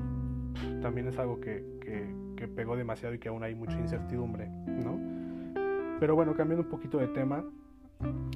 también 0.81 1.07
es 1.07 1.17
algo 1.17 1.39
que, 1.39 1.65
que, 1.81 2.13
que 2.35 2.47
pegó 2.47 2.75
demasiado 2.75 3.15
y 3.15 3.19
que 3.19 3.29
aún 3.29 3.43
hay 3.43 3.55
mucha 3.55 3.79
incertidumbre, 3.79 4.49
¿no? 4.49 4.99
Pero 5.99 6.15
bueno, 6.15 6.35
cambiando 6.35 6.63
un 6.63 6.69
poquito 6.69 6.97
de 6.97 7.07
tema, 7.07 7.43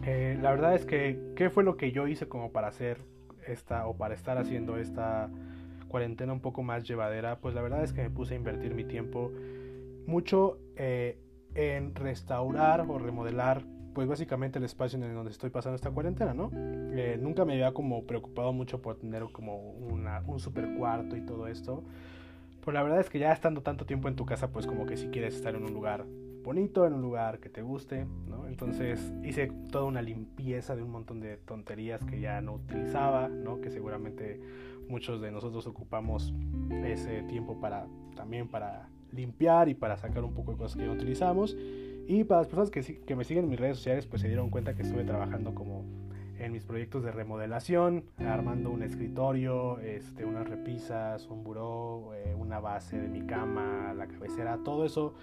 eh, 0.06 0.38
la 0.42 0.52
verdad 0.52 0.76
es 0.76 0.86
que, 0.86 1.20
¿qué 1.36 1.50
fue 1.50 1.64
lo 1.64 1.78
que 1.78 1.92
yo 1.92 2.08
hice 2.08 2.28
como 2.28 2.52
para 2.52 2.68
hacer 2.68 2.98
esta 3.48 3.88
o 3.88 3.96
para 3.96 4.14
estar 4.14 4.38
haciendo 4.38 4.78
esta 4.78 5.30
cuarentena 5.88 6.34
un 6.34 6.40
poco 6.40 6.64
más 6.64 6.84
llevadera, 6.88 7.40
pues 7.40 7.54
la 7.54 7.62
verdad 7.62 7.84
es 7.84 7.94
que 7.94 8.02
me 8.02 8.10
puse 8.10 8.34
a 8.34 8.38
invertir 8.38 8.74
mi 8.74 8.84
tiempo 8.84 9.32
mucho 10.08 10.58
eh, 10.76 11.20
en 11.54 11.94
restaurar 11.94 12.82
o 12.82 12.98
remodelar 12.98 13.64
pues 13.94 14.08
básicamente 14.08 14.58
el 14.58 14.66
espacio 14.66 14.98
en 14.98 15.04
el 15.04 15.14
donde 15.14 15.32
estoy 15.32 15.52
pasando 15.52 15.76
esta 15.76 15.92
cuarentena, 15.92 16.34
¿no? 16.34 16.50
Eh, 16.54 17.20
nunca 17.22 17.46
me 17.46 17.54
había 17.54 17.74
como 17.74 18.06
preocupado 18.06 18.52
mucho 18.52 18.82
por 18.82 18.96
tener 18.98 19.24
como 19.32 19.70
una, 19.72 20.24
un 20.26 20.40
super 20.40 20.68
cuarto 20.76 21.16
y 21.16 21.22
todo 21.22 21.48
esto. 21.48 21.84
Pues 22.62 22.74
la 22.74 22.82
verdad 22.82 23.00
es 23.00 23.12
que 23.12 23.20
ya 23.20 23.32
estando 23.32 23.62
tanto 23.62 23.86
tiempo 23.86 24.08
en 24.08 24.16
tu 24.16 24.26
casa, 24.26 24.52
pues 24.52 24.66
como 24.66 24.88
que 24.88 24.98
si 24.98 25.10
quieres 25.10 25.36
estar 25.36 25.54
en 25.54 25.64
un 25.64 25.74
lugar 25.74 26.06
bonito, 26.44 26.86
en 26.86 26.94
un 26.94 27.02
lugar 27.02 27.40
que 27.40 27.50
te 27.50 27.62
guste, 27.62 28.06
¿no? 28.28 28.48
Entonces 28.48 29.14
hice 29.24 29.52
toda 29.72 29.86
una 29.86 30.02
limpieza 30.02 30.76
de 30.76 30.84
un 30.84 30.92
montón 30.92 31.20
de 31.20 31.38
tonterías 31.38 32.04
que 32.04 32.20
ya 32.20 32.42
no 32.42 32.56
utilizaba, 32.56 33.30
¿no? 33.30 33.62
Que 33.62 33.72
seguramente 33.72 34.40
muchos 34.90 35.22
de 35.22 35.32
nosotros 35.32 35.66
ocupamos 35.68 36.34
ese 36.86 37.24
tiempo 37.24 37.60
para 37.60 37.88
también 38.16 38.48
para 38.48 38.90
limpiar 39.12 39.70
y 39.70 39.74
para 39.74 39.98
sacar 39.98 40.24
un 40.24 40.34
poco 40.34 40.52
de 40.52 40.58
cosas 40.58 40.78
que 40.78 40.86
no 40.86 40.94
utilizamos. 40.94 41.56
Y 42.08 42.26
para 42.26 42.42
las 42.42 42.48
personas 42.48 42.70
que, 42.70 43.02
que 43.02 43.16
me 43.16 43.24
siguen 43.24 43.46
en 43.46 43.50
mis 43.50 43.60
redes 43.60 43.78
sociales, 43.78 44.06
pues 44.06 44.22
se 44.22 44.28
dieron 44.28 44.50
cuenta 44.50 44.76
que 44.76 44.82
estuve 44.82 45.06
trabajando 45.06 45.56
como 45.56 45.86
en 46.38 46.52
mis 46.52 46.66
proyectos 46.66 47.04
de 47.04 47.12
remodelación, 47.12 48.04
armando 48.18 48.70
un 48.70 48.84
escritorio, 48.84 49.80
este, 49.80 50.26
unas 50.26 50.50
repisas, 50.50 51.28
un 51.28 51.44
buró, 51.44 52.14
eh, 52.16 52.36
una 52.38 52.60
base 52.60 53.00
de 53.00 53.08
mi 53.08 53.22
cama, 53.22 53.94
la 53.96 54.08
cabecera, 54.08 54.58
todo 54.58 54.86
eso 54.86 55.14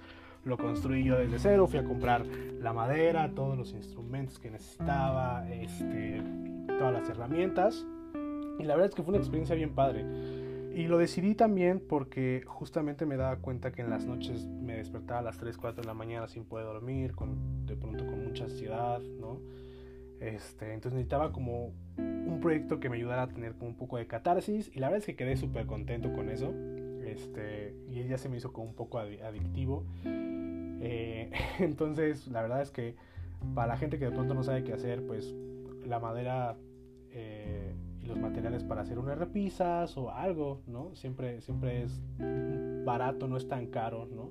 lo 0.44 0.56
construí 0.56 1.04
yo 1.04 1.18
desde 1.18 1.38
cero, 1.38 1.66
fui 1.66 1.78
a 1.78 1.85
comprar 1.85 2.26
la 2.26 2.73
madera, 2.73 3.30
todos 3.35 3.56
los 3.56 3.73
instrumentos 3.73 4.38
que 4.38 4.50
necesitaba, 4.50 5.49
este, 5.50 6.23
todas 6.78 6.92
las 6.92 7.09
herramientas. 7.09 7.87
Y 8.59 8.64
la 8.64 8.75
verdad 8.75 8.90
es 8.90 8.94
que 8.94 9.02
fue 9.02 9.12
una 9.12 9.18
experiencia 9.18 9.54
bien 9.54 9.75
padre. 9.75 10.04
Y 10.75 10.87
lo 10.87 10.99
decidí 10.99 11.35
también 11.35 11.82
porque 11.87 12.42
justamente 12.47 13.04
me 13.04 13.16
daba 13.16 13.37
cuenta 13.37 13.73
que 13.73 13.82
en 13.82 13.90
las 13.90 14.06
noches 14.06 14.47
me 14.47 14.76
despertaba 14.76 15.20
a 15.20 15.23
las 15.23 15.38
3, 15.38 15.56
4 15.56 15.82
de 15.82 15.87
la 15.87 15.94
mañana 15.94 16.28
sin 16.28 16.44
poder 16.44 16.66
dormir, 16.66 17.12
de 17.66 17.76
pronto 17.76 18.06
con 18.06 18.25
mucha 18.25 18.44
ansiedad, 18.44 19.00
¿no? 19.00 19.40
Este, 20.20 20.75
entonces 20.75 20.92
necesitaba 20.92 21.32
como 21.32 21.73
un 21.97 22.38
proyecto 22.40 22.78
que 22.78 22.88
me 22.88 22.97
ayudara 22.97 23.23
a 23.23 23.28
tener 23.28 23.54
un 23.61 23.75
poco 23.75 23.97
de 23.97 24.06
catarsis 24.06 24.70
y 24.75 24.78
la 24.78 24.88
verdad 24.88 24.99
es 24.99 25.06
que 25.06 25.16
quedé 25.16 25.37
súper 25.37 25.66
contento 25.66 26.12
con 26.12 26.28
eso. 26.28 26.52
Este, 27.11 27.75
y 27.88 28.05
ya 28.05 28.19
se 28.19 28.29
me 28.29 28.37
hizo 28.37 28.52
como 28.52 28.69
un 28.69 28.75
poco 28.75 28.99
adictivo. 28.99 29.85
Eh, 30.05 31.31
entonces, 31.59 32.29
la 32.29 32.43
verdad 32.43 32.62
es 32.62 32.71
que 32.71 32.95
para 33.55 33.69
la 33.69 33.76
gente 33.76 33.99
que 33.99 34.05
de 34.05 34.12
pronto 34.12 34.35
no 34.35 34.45
sabe 34.45 34.62
qué 34.62 34.73
hacer, 34.73 35.05
pues 35.07 35.35
la 35.85 35.99
madera 35.99 36.57
eh, 37.11 37.75
y 38.00 38.07
los 38.07 38.19
materiales 38.19 38.62
para 38.62 38.83
hacer 38.83 38.99
unas 38.99 39.19
repisas 39.19 39.97
o 39.97 40.11
algo, 40.11 40.62
¿no? 40.67 40.95
Siempre, 40.95 41.40
siempre 41.40 41.83
es 41.83 42.00
barato, 42.85 43.26
no 43.26 43.37
es 43.37 43.49
tan 43.49 43.67
caro, 43.67 44.07
¿no? 44.07 44.31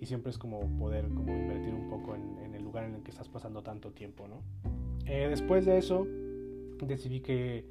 Y 0.00 0.06
siempre 0.06 0.30
es 0.30 0.38
como 0.38 0.60
poder 0.76 1.08
como 1.08 1.36
invertir 1.36 1.74
un 1.74 1.88
poco 1.88 2.16
en, 2.16 2.54
el 2.54 2.62
lugar 2.62 2.84
en 2.84 2.94
el 2.96 3.02
que 3.02 3.10
estás 3.10 3.28
pasando 3.28 3.62
tanto 3.62 3.92
tiempo, 3.92 4.26
¿no? 4.26 4.42
Eh, 5.06 5.28
después 5.28 5.64
de 5.66 5.78
eso, 5.78 6.06
decidí 6.80 7.20
que 7.20 7.64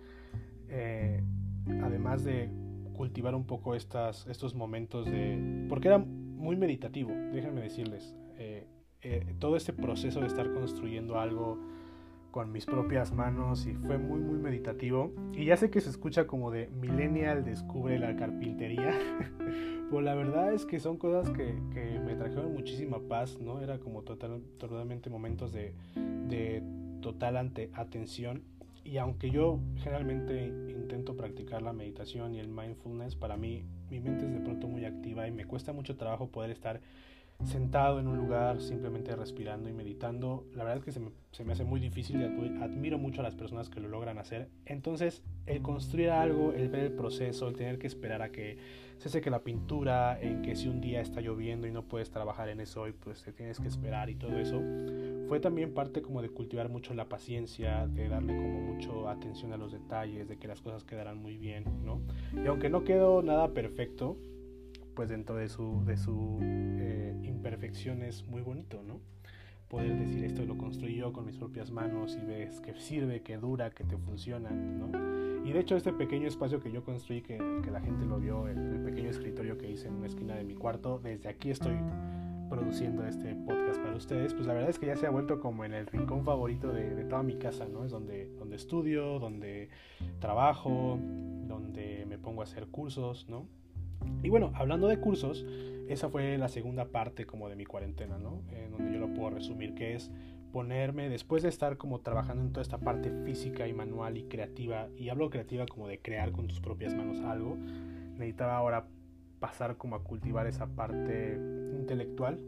además 1.81 2.23
de 2.23 2.49
cultivar 2.97 3.35
un 3.35 3.45
poco 3.45 3.75
estas, 3.75 4.27
estos 4.27 4.55
momentos 4.55 5.05
de... 5.05 5.65
porque 5.69 5.87
era 5.87 5.99
muy 5.99 6.57
meditativo, 6.57 7.11
déjenme 7.31 7.61
decirles. 7.61 8.15
Eh, 8.37 8.65
eh, 9.01 9.35
todo 9.39 9.55
este 9.55 9.71
proceso 9.71 10.19
de 10.19 10.27
estar 10.27 10.51
construyendo 10.51 11.19
algo 11.19 11.57
con 12.31 12.51
mis 12.51 12.65
propias 12.65 13.13
manos 13.13 13.65
y 13.65 13.73
fue 13.73 13.97
muy 13.97 14.19
muy 14.19 14.37
meditativo 14.37 15.13
y 15.33 15.45
ya 15.45 15.55
sé 15.55 15.69
que 15.69 15.81
se 15.81 15.89
escucha 15.89 16.27
como 16.27 16.51
de 16.51 16.67
millennial 16.67 17.43
descubre 17.45 17.97
la 17.97 18.15
carpintería 18.15 18.91
pues 19.89 20.05
la 20.05 20.13
verdad 20.13 20.53
es 20.53 20.65
que 20.65 20.79
son 20.79 20.97
cosas 20.97 21.29
que, 21.31 21.55
que 21.73 21.99
me 21.99 22.15
trajeron 22.15 22.53
muchísima 22.53 22.99
paz 22.99 23.39
no 23.39 23.61
era 23.61 23.79
como 23.79 24.03
total, 24.03 24.41
totalmente 24.57 25.09
momentos 25.09 25.51
de, 25.53 25.73
de 26.27 26.61
total 27.01 27.37
atención 27.73 28.43
y 28.87 28.97
aunque 28.99 29.29
yo 29.29 29.59
generalmente 29.75 30.47
intento 30.69 31.17
practicar 31.17 31.61
la 31.61 31.73
meditación 31.73 32.33
y 32.33 32.39
el 32.39 32.47
mindfulness, 32.47 33.15
para 33.15 33.35
mí 33.35 33.65
mi 33.89 33.99
mente 33.99 34.25
es 34.25 34.31
de 34.31 34.39
pronto 34.39 34.67
muy 34.67 34.85
activa 34.85 35.27
y 35.27 35.31
me 35.31 35.45
cuesta 35.45 35.73
mucho 35.73 35.97
trabajo 35.97 36.29
poder 36.29 36.51
estar 36.51 36.79
sentado 37.45 37.99
en 37.99 38.07
un 38.07 38.17
lugar 38.17 38.61
simplemente 38.61 39.15
respirando 39.15 39.69
y 39.69 39.73
meditando. 39.73 40.45
La 40.53 40.63
verdad 40.63 40.79
es 40.79 40.83
que 40.83 40.91
se 40.91 41.43
me, 41.43 41.53
hace 41.53 41.63
muy 41.63 41.79
difícil 41.79 42.19
y 42.19 42.63
admiro 42.63 42.97
mucho 42.97 43.21
a 43.21 43.23
las 43.23 43.35
personas 43.35 43.69
que 43.69 43.79
lo 43.79 43.87
logran 43.87 44.17
hacer. 44.17 44.49
Entonces, 44.65 45.23
el 45.45 45.61
construir 45.61 46.09
algo, 46.09 46.51
el 46.53 46.69
ver 46.69 46.85
el 46.85 46.91
proceso, 46.93 47.47
el 47.47 47.55
tener 47.55 47.77
que 47.77 47.87
esperar 47.87 48.21
a 48.21 48.31
que 48.31 48.57
se 48.97 49.09
seque 49.09 49.29
la 49.29 49.43
pintura, 49.43 50.19
en 50.19 50.41
que 50.41 50.55
si 50.55 50.67
un 50.67 50.81
día 50.81 51.01
está 51.01 51.21
lloviendo 51.21 51.67
y 51.67 51.71
no 51.71 51.83
puedes 51.83 52.09
trabajar 52.09 52.49
en 52.49 52.59
eso 52.59 52.81
hoy, 52.81 52.93
pues 52.93 53.21
te 53.21 53.31
tienes 53.31 53.59
que 53.59 53.67
esperar 53.67 54.09
y 54.09 54.15
todo 54.15 54.37
eso, 54.39 54.59
fue 55.27 55.39
también 55.39 55.75
parte 55.75 56.01
como 56.01 56.23
de 56.23 56.29
cultivar 56.29 56.69
mucho 56.69 56.95
la 56.95 57.07
paciencia, 57.07 57.85
de 57.85 58.09
darle 58.09 58.35
como 58.35 58.59
mucho 58.59 59.07
atención 59.07 59.53
a 59.53 59.57
los 59.57 59.71
detalles, 59.71 60.27
de 60.27 60.37
que 60.37 60.47
las 60.47 60.61
cosas 60.61 60.83
quedaran 60.83 61.17
muy 61.19 61.37
bien, 61.37 61.65
¿no? 61.85 62.01
Y 62.33 62.47
aunque 62.47 62.69
no 62.69 62.83
quedó 62.83 63.21
nada 63.21 63.53
perfecto, 63.53 64.17
pues 64.97 65.09
dentro 65.09 65.35
de 65.35 65.47
su, 65.47 65.83
de 65.85 65.95
su 65.95 66.39
eh, 66.41 67.15
imperfección 67.21 68.01
es 68.01 68.25
muy 68.25 68.41
bonito, 68.41 68.81
¿no? 68.81 68.99
Poder 69.67 69.95
decir 69.95 70.23
esto 70.23 70.43
lo 70.43 70.57
construí 70.57 70.95
yo 70.95 71.13
con 71.13 71.27
mis 71.27 71.37
propias 71.37 71.69
manos 71.69 72.17
y 72.19 72.25
ves 72.25 72.59
que 72.61 72.73
sirve, 72.73 73.21
que 73.21 73.37
dura, 73.37 73.69
que 73.69 73.83
te 73.83 73.95
funciona, 73.95 74.49
¿no? 74.49 74.89
Y 75.45 75.51
de 75.51 75.59
hecho 75.59 75.75
este 75.75 75.93
pequeño 75.93 76.27
espacio 76.27 76.59
que 76.59 76.71
yo 76.71 76.83
construí, 76.83 77.21
que, 77.21 77.37
que 77.63 77.69
la 77.69 77.79
gente 77.79 78.07
lo 78.07 78.17
vio, 78.17 78.47
el, 78.47 78.57
el, 78.57 78.81
pequeño 78.81 79.11
escritorio 79.11 79.59
que 79.59 79.69
hice 79.69 79.87
en 79.87 79.93
una 79.93 80.07
esquina 80.07 80.33
de 80.35 80.43
mi 80.43 80.55
cuarto, 80.55 80.99
desde 81.03 81.29
aquí 81.29 81.51
estoy 81.51 81.75
produciendo 82.49 83.05
este 83.05 83.35
podcast 83.35 83.79
para 83.79 83.95
ustedes, 83.95 84.33
pues 84.33 84.47
la 84.47 84.53
verdad 84.55 84.71
es 84.71 84.79
que 84.79 84.87
ya 84.87 84.95
se 84.95 85.05
ha 85.05 85.11
vuelto 85.11 85.39
como 85.39 85.63
en 85.63 85.75
el 85.75 85.85
rincón 85.85 86.25
favorito 86.25 86.73
de, 86.73 86.95
de 86.95 87.03
toda 87.03 87.21
mi 87.21 87.35
casa, 87.35 87.67
¿no? 87.67 87.85
Es 87.85 87.91
donde, 87.91 88.33
donde 88.39 88.55
estudio, 88.55 89.19
donde 89.19 89.69
trabajo, 90.19 90.97
donde 91.45 92.07
me 92.07 92.17
pongo 92.17 92.41
a 92.41 92.45
hacer 92.45 92.65
cursos, 92.69 93.29
¿no? 93.29 93.45
Y 94.23 94.29
bueno, 94.29 94.51
hablando 94.55 94.87
de 94.87 94.99
cursos, 94.99 95.45
esa 95.87 96.09
fue 96.09 96.37
la 96.37 96.49
segunda 96.49 96.85
parte 96.85 97.25
como 97.25 97.49
de 97.49 97.55
mi 97.55 97.65
cuarentena, 97.65 98.17
¿no? 98.17 98.41
En 98.51 98.71
donde 98.71 98.93
yo 98.93 98.99
lo 98.99 99.13
puedo 99.13 99.29
resumir, 99.29 99.73
que 99.73 99.95
es 99.95 100.11
ponerme, 100.51 101.09
después 101.09 101.43
de 101.43 101.49
estar 101.49 101.77
como 101.77 101.99
trabajando 101.99 102.43
en 102.43 102.51
toda 102.51 102.61
esta 102.61 102.77
parte 102.77 103.11
física 103.23 103.67
y 103.67 103.73
manual 103.73 104.17
y 104.17 104.23
creativa, 104.23 104.89
y 104.97 105.09
hablo 105.09 105.29
creativa 105.29 105.65
como 105.65 105.87
de 105.87 105.99
crear 105.99 106.31
con 106.31 106.47
tus 106.47 106.59
propias 106.59 106.93
manos 106.93 107.19
algo, 107.21 107.57
necesitaba 108.13 108.57
ahora 108.57 108.87
pasar 109.39 109.77
como 109.77 109.95
a 109.95 110.03
cultivar 110.03 110.47
esa 110.47 110.67
parte 110.67 111.39
intelectual, 111.77 112.39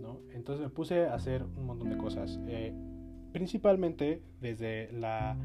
¿no? 0.00 0.20
Entonces 0.34 0.62
me 0.64 0.70
puse 0.70 1.06
a 1.06 1.14
hacer 1.14 1.44
un 1.44 1.66
montón 1.66 1.90
de 1.90 1.96
cosas, 1.96 2.40
eh, 2.48 2.72
principalmente 3.32 4.22
desde 4.40 4.90
la 4.92 5.36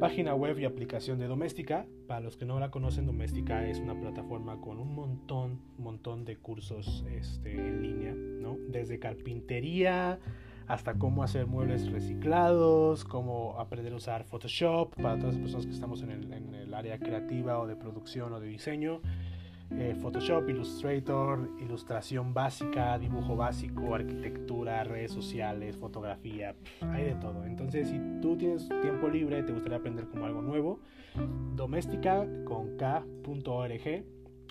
página 0.00 0.34
web 0.34 0.58
y 0.58 0.64
aplicación 0.64 1.18
de 1.18 1.26
Doméstica. 1.26 1.86
Para 2.06 2.20
los 2.20 2.36
que 2.36 2.44
no 2.44 2.60
la 2.60 2.70
conocen, 2.70 3.06
Doméstica 3.06 3.66
es 3.66 3.78
una 3.78 3.98
plataforma 3.98 4.60
con 4.60 4.78
un 4.78 4.94
montón, 4.94 5.60
montón 5.78 6.24
de 6.24 6.36
cursos 6.36 7.04
este, 7.10 7.52
en 7.52 7.82
línea, 7.82 8.12
¿no? 8.14 8.56
Desde 8.68 8.98
carpintería 8.98 10.18
hasta 10.66 10.94
cómo 10.94 11.22
hacer 11.22 11.46
muebles 11.46 11.90
reciclados, 11.90 13.04
cómo 13.04 13.58
aprender 13.58 13.92
a 13.92 13.96
usar 13.96 14.24
Photoshop 14.24 14.94
para 14.96 15.16
todas 15.16 15.34
las 15.34 15.42
personas 15.42 15.66
que 15.66 15.72
estamos 15.72 16.02
en 16.02 16.10
el, 16.10 16.32
en 16.32 16.54
el 16.54 16.74
área 16.74 16.98
creativa 16.98 17.58
o 17.58 17.66
de 17.66 17.76
producción 17.76 18.32
o 18.32 18.40
de 18.40 18.48
diseño. 18.48 19.00
Eh, 19.72 19.96
Photoshop, 20.00 20.48
Illustrator, 20.48 21.50
ilustración 21.60 22.32
básica, 22.32 22.98
dibujo 22.98 23.36
básico, 23.36 23.94
arquitectura, 23.94 24.84
redes 24.84 25.10
sociales, 25.10 25.76
fotografía, 25.76 26.54
hay 26.82 27.04
de 27.04 27.14
todo. 27.16 27.44
Entonces, 27.44 27.88
si 27.88 28.00
tú 28.22 28.36
tienes 28.36 28.68
tiempo 28.68 29.08
libre, 29.08 29.42
te 29.42 29.52
gustaría 29.52 29.78
aprender 29.78 30.06
como 30.06 30.24
algo 30.26 30.40
nuevo, 30.40 30.80
doméstica 31.54 32.26
con 32.44 32.76
k.org 32.76 34.04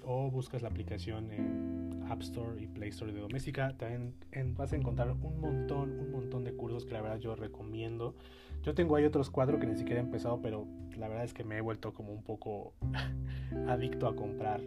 o 0.03 0.29
buscas 0.29 0.61
la 0.61 0.67
aplicación 0.67 1.31
en 1.31 2.03
App 2.09 2.21
Store 2.21 2.61
y 2.61 2.67
Play 2.67 2.89
Store 2.89 3.11
de 3.11 3.21
Doméstica, 3.21 3.75
también 3.77 4.13
vas 4.55 4.73
a 4.73 4.75
encontrar 4.75 5.11
un 5.11 5.39
montón, 5.39 5.97
un 5.99 6.11
montón 6.11 6.43
de 6.43 6.53
cursos 6.53 6.85
que 6.85 6.93
la 6.93 7.01
verdad 7.01 7.19
yo 7.19 7.35
recomiendo. 7.35 8.15
Yo 8.63 8.73
tengo 8.75 8.95
ahí 8.95 9.05
otros 9.05 9.29
cuatro 9.29 9.59
que 9.59 9.65
ni 9.65 9.75
siquiera 9.75 10.01
he 10.01 10.03
empezado, 10.03 10.41
pero 10.41 10.67
la 10.97 11.07
verdad 11.07 11.23
es 11.23 11.33
que 11.33 11.43
me 11.43 11.57
he 11.57 11.61
vuelto 11.61 11.93
como 11.93 12.11
un 12.11 12.23
poco 12.23 12.73
adicto 13.67 14.07
a 14.07 14.15
comprar 14.15 14.61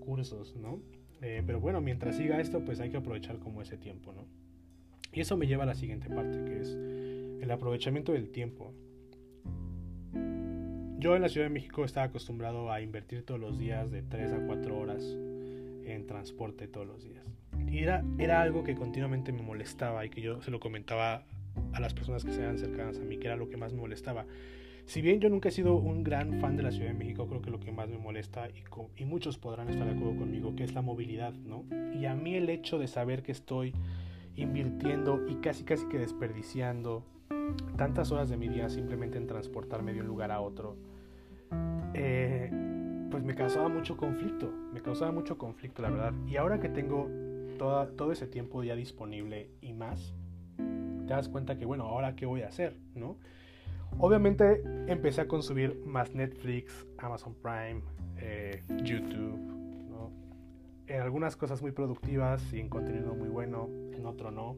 cursos, 0.00 0.56
¿no? 0.56 0.80
Eh, 1.20 1.42
pero 1.46 1.60
bueno, 1.60 1.80
mientras 1.80 2.16
siga 2.16 2.40
esto, 2.40 2.64
pues 2.64 2.80
hay 2.80 2.90
que 2.90 2.96
aprovechar 2.96 3.38
como 3.38 3.62
ese 3.62 3.76
tiempo, 3.76 4.12
¿no? 4.12 4.26
Y 5.12 5.20
eso 5.20 5.36
me 5.36 5.46
lleva 5.46 5.62
a 5.62 5.66
la 5.66 5.74
siguiente 5.74 6.08
parte, 6.08 6.44
que 6.44 6.60
es 6.60 6.68
el 7.42 7.50
aprovechamiento 7.50 8.12
del 8.12 8.30
tiempo. 8.30 8.72
Yo 10.98 11.14
en 11.16 11.22
la 11.22 11.28
Ciudad 11.28 11.46
de 11.46 11.52
México 11.52 11.84
estaba 11.84 12.06
acostumbrado 12.06 12.72
a 12.72 12.80
invertir 12.80 13.24
todos 13.24 13.38
los 13.38 13.58
días 13.58 13.90
de 13.90 14.02
3 14.02 14.32
a 14.32 14.46
4 14.46 14.78
horas 14.78 15.04
en 15.84 16.06
transporte 16.06 16.66
todos 16.66 16.86
los 16.86 17.04
días. 17.04 17.24
Y 17.70 17.78
era, 17.78 18.04
era 18.18 18.40
algo 18.40 18.64
que 18.64 18.74
continuamente 18.74 19.32
me 19.32 19.42
molestaba 19.42 20.04
y 20.04 20.10
que 20.10 20.20
yo 20.20 20.40
se 20.42 20.50
lo 20.50 20.60
comentaba 20.60 21.26
a 21.72 21.80
las 21.80 21.94
personas 21.94 22.24
que 22.24 22.32
se 22.32 22.40
eran 22.40 22.58
cercanas 22.58 22.98
a 22.98 23.02
mí, 23.02 23.18
que 23.18 23.26
era 23.26 23.36
lo 23.36 23.48
que 23.48 23.56
más 23.56 23.72
me 23.72 23.80
molestaba. 23.80 24.26
Si 24.86 25.00
bien 25.00 25.18
yo 25.20 25.28
nunca 25.30 25.48
he 25.48 25.52
sido 25.52 25.76
un 25.76 26.04
gran 26.04 26.40
fan 26.40 26.56
de 26.56 26.62
la 26.62 26.70
Ciudad 26.70 26.88
de 26.88 26.94
México, 26.94 27.26
creo 27.26 27.40
que 27.40 27.50
lo 27.50 27.58
que 27.58 27.72
más 27.72 27.88
me 27.88 27.98
molesta, 27.98 28.48
y, 28.96 29.04
muchos 29.04 29.38
podrán 29.38 29.68
estar 29.68 29.86
de 29.86 29.92
acuerdo 29.94 30.18
conmigo, 30.18 30.54
que 30.54 30.64
es 30.64 30.74
la 30.74 30.82
movilidad, 30.82 31.32
¿no? 31.32 31.64
Y 31.94 32.04
a 32.04 32.14
mí 32.14 32.34
el 32.34 32.50
hecho 32.50 32.78
de 32.78 32.86
saber 32.86 33.22
que 33.22 33.32
estoy 33.32 33.72
invirtiendo 34.36 35.26
y 35.28 35.36
casi 35.36 35.64
casi 35.64 35.86
que 35.86 35.98
desperdiciando 35.98 37.04
tantas 37.76 38.12
horas 38.12 38.28
de 38.28 38.36
mi 38.36 38.48
día 38.48 38.68
simplemente 38.68 39.16
en 39.16 39.26
transportarme 39.26 39.92
de 39.94 40.00
un 40.00 40.06
lugar 40.06 40.30
a 40.30 40.40
otro, 40.40 40.76
eh, 41.94 42.50
pues 43.10 43.22
me 43.22 43.34
causaba 43.34 43.68
mucho 43.68 43.96
conflicto, 43.96 44.52
me 44.72 44.82
causaba 44.82 45.12
mucho 45.12 45.38
conflicto, 45.38 45.82
la 45.82 45.90
verdad. 45.90 46.12
Y 46.26 46.36
ahora 46.36 46.60
que 46.60 46.68
tengo 46.68 47.08
todo 47.58 48.12
ese 48.12 48.26
tiempo 48.26 48.62
ya 48.62 48.74
disponible 48.74 49.48
y 49.62 49.72
más, 49.72 50.14
te 50.56 51.12
das 51.12 51.28
cuenta 51.28 51.56
que, 51.56 51.64
bueno, 51.64 51.84
ahora 51.84 52.16
qué 52.16 52.26
voy 52.26 52.42
a 52.42 52.48
hacer, 52.48 52.76
¿no? 52.94 53.16
Obviamente 53.98 54.62
empecé 54.86 55.22
a 55.22 55.28
consumir 55.28 55.80
más 55.86 56.14
Netflix, 56.14 56.86
Amazon 56.98 57.34
Prime, 57.34 57.82
eh, 58.18 58.62
YouTube, 58.82 59.38
¿no? 59.88 60.10
En 60.86 61.00
algunas 61.00 61.36
cosas 61.36 61.62
muy 61.62 61.72
productivas 61.72 62.52
y 62.52 62.60
en 62.60 62.68
contenido 62.68 63.14
muy 63.14 63.28
bueno, 63.28 63.68
en 63.92 64.04
otro 64.06 64.30
no. 64.30 64.56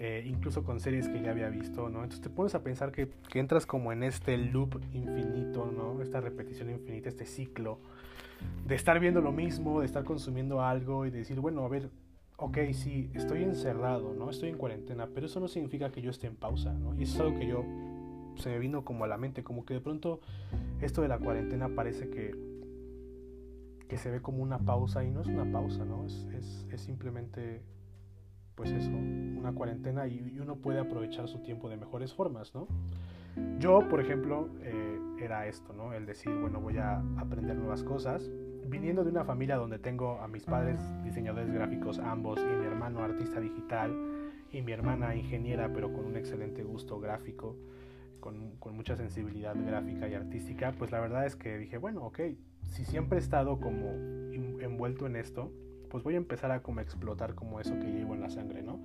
Eh, 0.00 0.24
incluso 0.26 0.62
con 0.62 0.78
series 0.78 1.08
que 1.08 1.20
ya 1.20 1.32
había 1.32 1.48
visto, 1.48 1.88
¿no? 1.88 2.04
Entonces 2.04 2.20
te 2.20 2.30
pones 2.30 2.54
a 2.54 2.62
pensar 2.62 2.92
que, 2.92 3.08
entras 3.34 3.66
como 3.66 3.92
en 3.92 4.04
este 4.04 4.36
loop 4.36 4.80
infinito, 4.92 5.66
¿no? 5.66 6.00
Esta 6.00 6.20
repetición 6.20 6.70
infinita, 6.70 7.08
este 7.08 7.26
ciclo 7.26 7.80
de 8.64 8.76
estar 8.76 9.00
viendo 9.00 9.20
lo 9.20 9.32
mismo, 9.32 9.80
de 9.80 9.86
estar 9.86 10.04
consumiendo 10.04 10.62
algo 10.62 11.04
y 11.04 11.10
de 11.10 11.18
decir, 11.18 11.40
bueno, 11.40 11.64
a 11.64 11.68
ver, 11.68 11.90
ok, 12.36 12.58
sí, 12.72 13.10
estoy 13.12 13.42
encerrado, 13.42 14.14
¿no? 14.14 14.30
Estoy 14.30 14.50
en 14.50 14.56
cuarentena, 14.56 15.08
pero 15.12 15.26
eso 15.26 15.40
no 15.40 15.48
significa 15.48 15.90
que 15.90 16.00
yo 16.00 16.10
esté 16.10 16.28
en 16.28 16.36
pausa, 16.36 16.72
¿no? 16.72 16.94
Y 16.94 17.02
es 17.02 17.18
algo 17.18 17.36
que 17.36 17.48
yo 17.48 17.64
se 18.38 18.50
me 18.50 18.58
vino 18.58 18.84
como 18.84 19.04
a 19.04 19.08
la 19.08 19.18
mente, 19.18 19.42
como 19.42 19.64
que 19.64 19.74
de 19.74 19.80
pronto 19.80 20.20
esto 20.80 21.02
de 21.02 21.08
la 21.08 21.18
cuarentena 21.18 21.68
parece 21.74 22.08
que, 22.10 22.34
que 23.88 23.96
se 23.96 24.10
ve 24.10 24.20
como 24.20 24.42
una 24.42 24.58
pausa 24.58 25.04
y 25.04 25.10
no 25.10 25.22
es 25.22 25.28
una 25.28 25.50
pausa, 25.50 25.84
¿no? 25.84 26.04
Es, 26.04 26.26
es, 26.34 26.66
es 26.70 26.80
simplemente, 26.80 27.62
pues 28.54 28.70
eso, 28.70 28.90
una 28.90 29.52
cuarentena 29.52 30.06
y, 30.06 30.38
uno 30.40 30.56
puede 30.56 30.78
aprovechar 30.78 31.28
su 31.28 31.40
tiempo 31.42 31.68
de 31.68 31.76
mejores 31.76 32.14
formas, 32.14 32.54
¿no? 32.54 32.68
Yo, 33.58 33.88
por 33.88 34.00
ejemplo, 34.00 34.48
eh, 34.62 34.98
era 35.20 35.46
esto, 35.46 35.72
¿no? 35.72 35.92
El 35.92 36.06
decir, 36.06 36.32
bueno, 36.34 36.60
voy 36.60 36.78
a 36.78 37.02
aprender 37.18 37.56
nuevas 37.56 37.84
cosas. 37.84 38.28
Viniendo 38.66 39.02
de 39.02 39.10
una 39.10 39.24
familia 39.24 39.56
donde 39.56 39.78
tengo 39.78 40.20
a 40.20 40.28
mis 40.28 40.44
padres 40.44 40.78
diseñadores 41.02 41.50
gráficos 41.50 41.98
ambos 41.98 42.38
y 42.40 42.56
mi 42.56 42.66
hermano 42.66 43.00
artista 43.00 43.40
digital 43.40 43.94
y 44.52 44.62
mi 44.62 44.72
hermana 44.72 45.14
ingeniera 45.14 45.72
pero 45.72 45.92
con 45.92 46.04
un 46.04 46.16
excelente 46.16 46.62
gusto 46.62 47.00
gráfico, 47.00 47.56
con, 48.20 48.56
con, 48.58 48.76
mucha 48.76 48.96
sensibilidad 48.96 49.54
gráfica 49.56 50.08
y 50.08 50.14
artística, 50.14 50.72
pues 50.72 50.90
la 50.90 51.00
verdad 51.00 51.26
es 51.26 51.36
que 51.36 51.58
dije, 51.58 51.78
bueno, 51.78 52.04
ok, 52.04 52.20
si 52.64 52.84
siempre 52.84 53.18
he 53.18 53.20
estado 53.20 53.60
como 53.60 53.90
envuelto 54.60 55.06
en 55.06 55.16
esto, 55.16 55.52
pues 55.90 56.04
voy 56.04 56.14
a 56.14 56.18
empezar 56.18 56.50
a 56.50 56.62
como 56.62 56.80
explotar 56.80 57.34
como 57.34 57.60
eso 57.60 57.78
que 57.78 57.90
llevo 57.90 58.14
en 58.14 58.20
la 58.20 58.30
sangre, 58.30 58.62
¿no? 58.62 58.80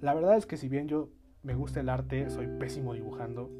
La 0.00 0.14
verdad 0.14 0.36
es 0.36 0.46
que 0.46 0.56
si 0.56 0.68
bien 0.68 0.88
yo 0.88 1.10
me 1.42 1.54
gusta 1.54 1.80
el 1.80 1.88
arte, 1.88 2.30
soy 2.30 2.46
pésimo 2.58 2.94
dibujando, 2.94 3.50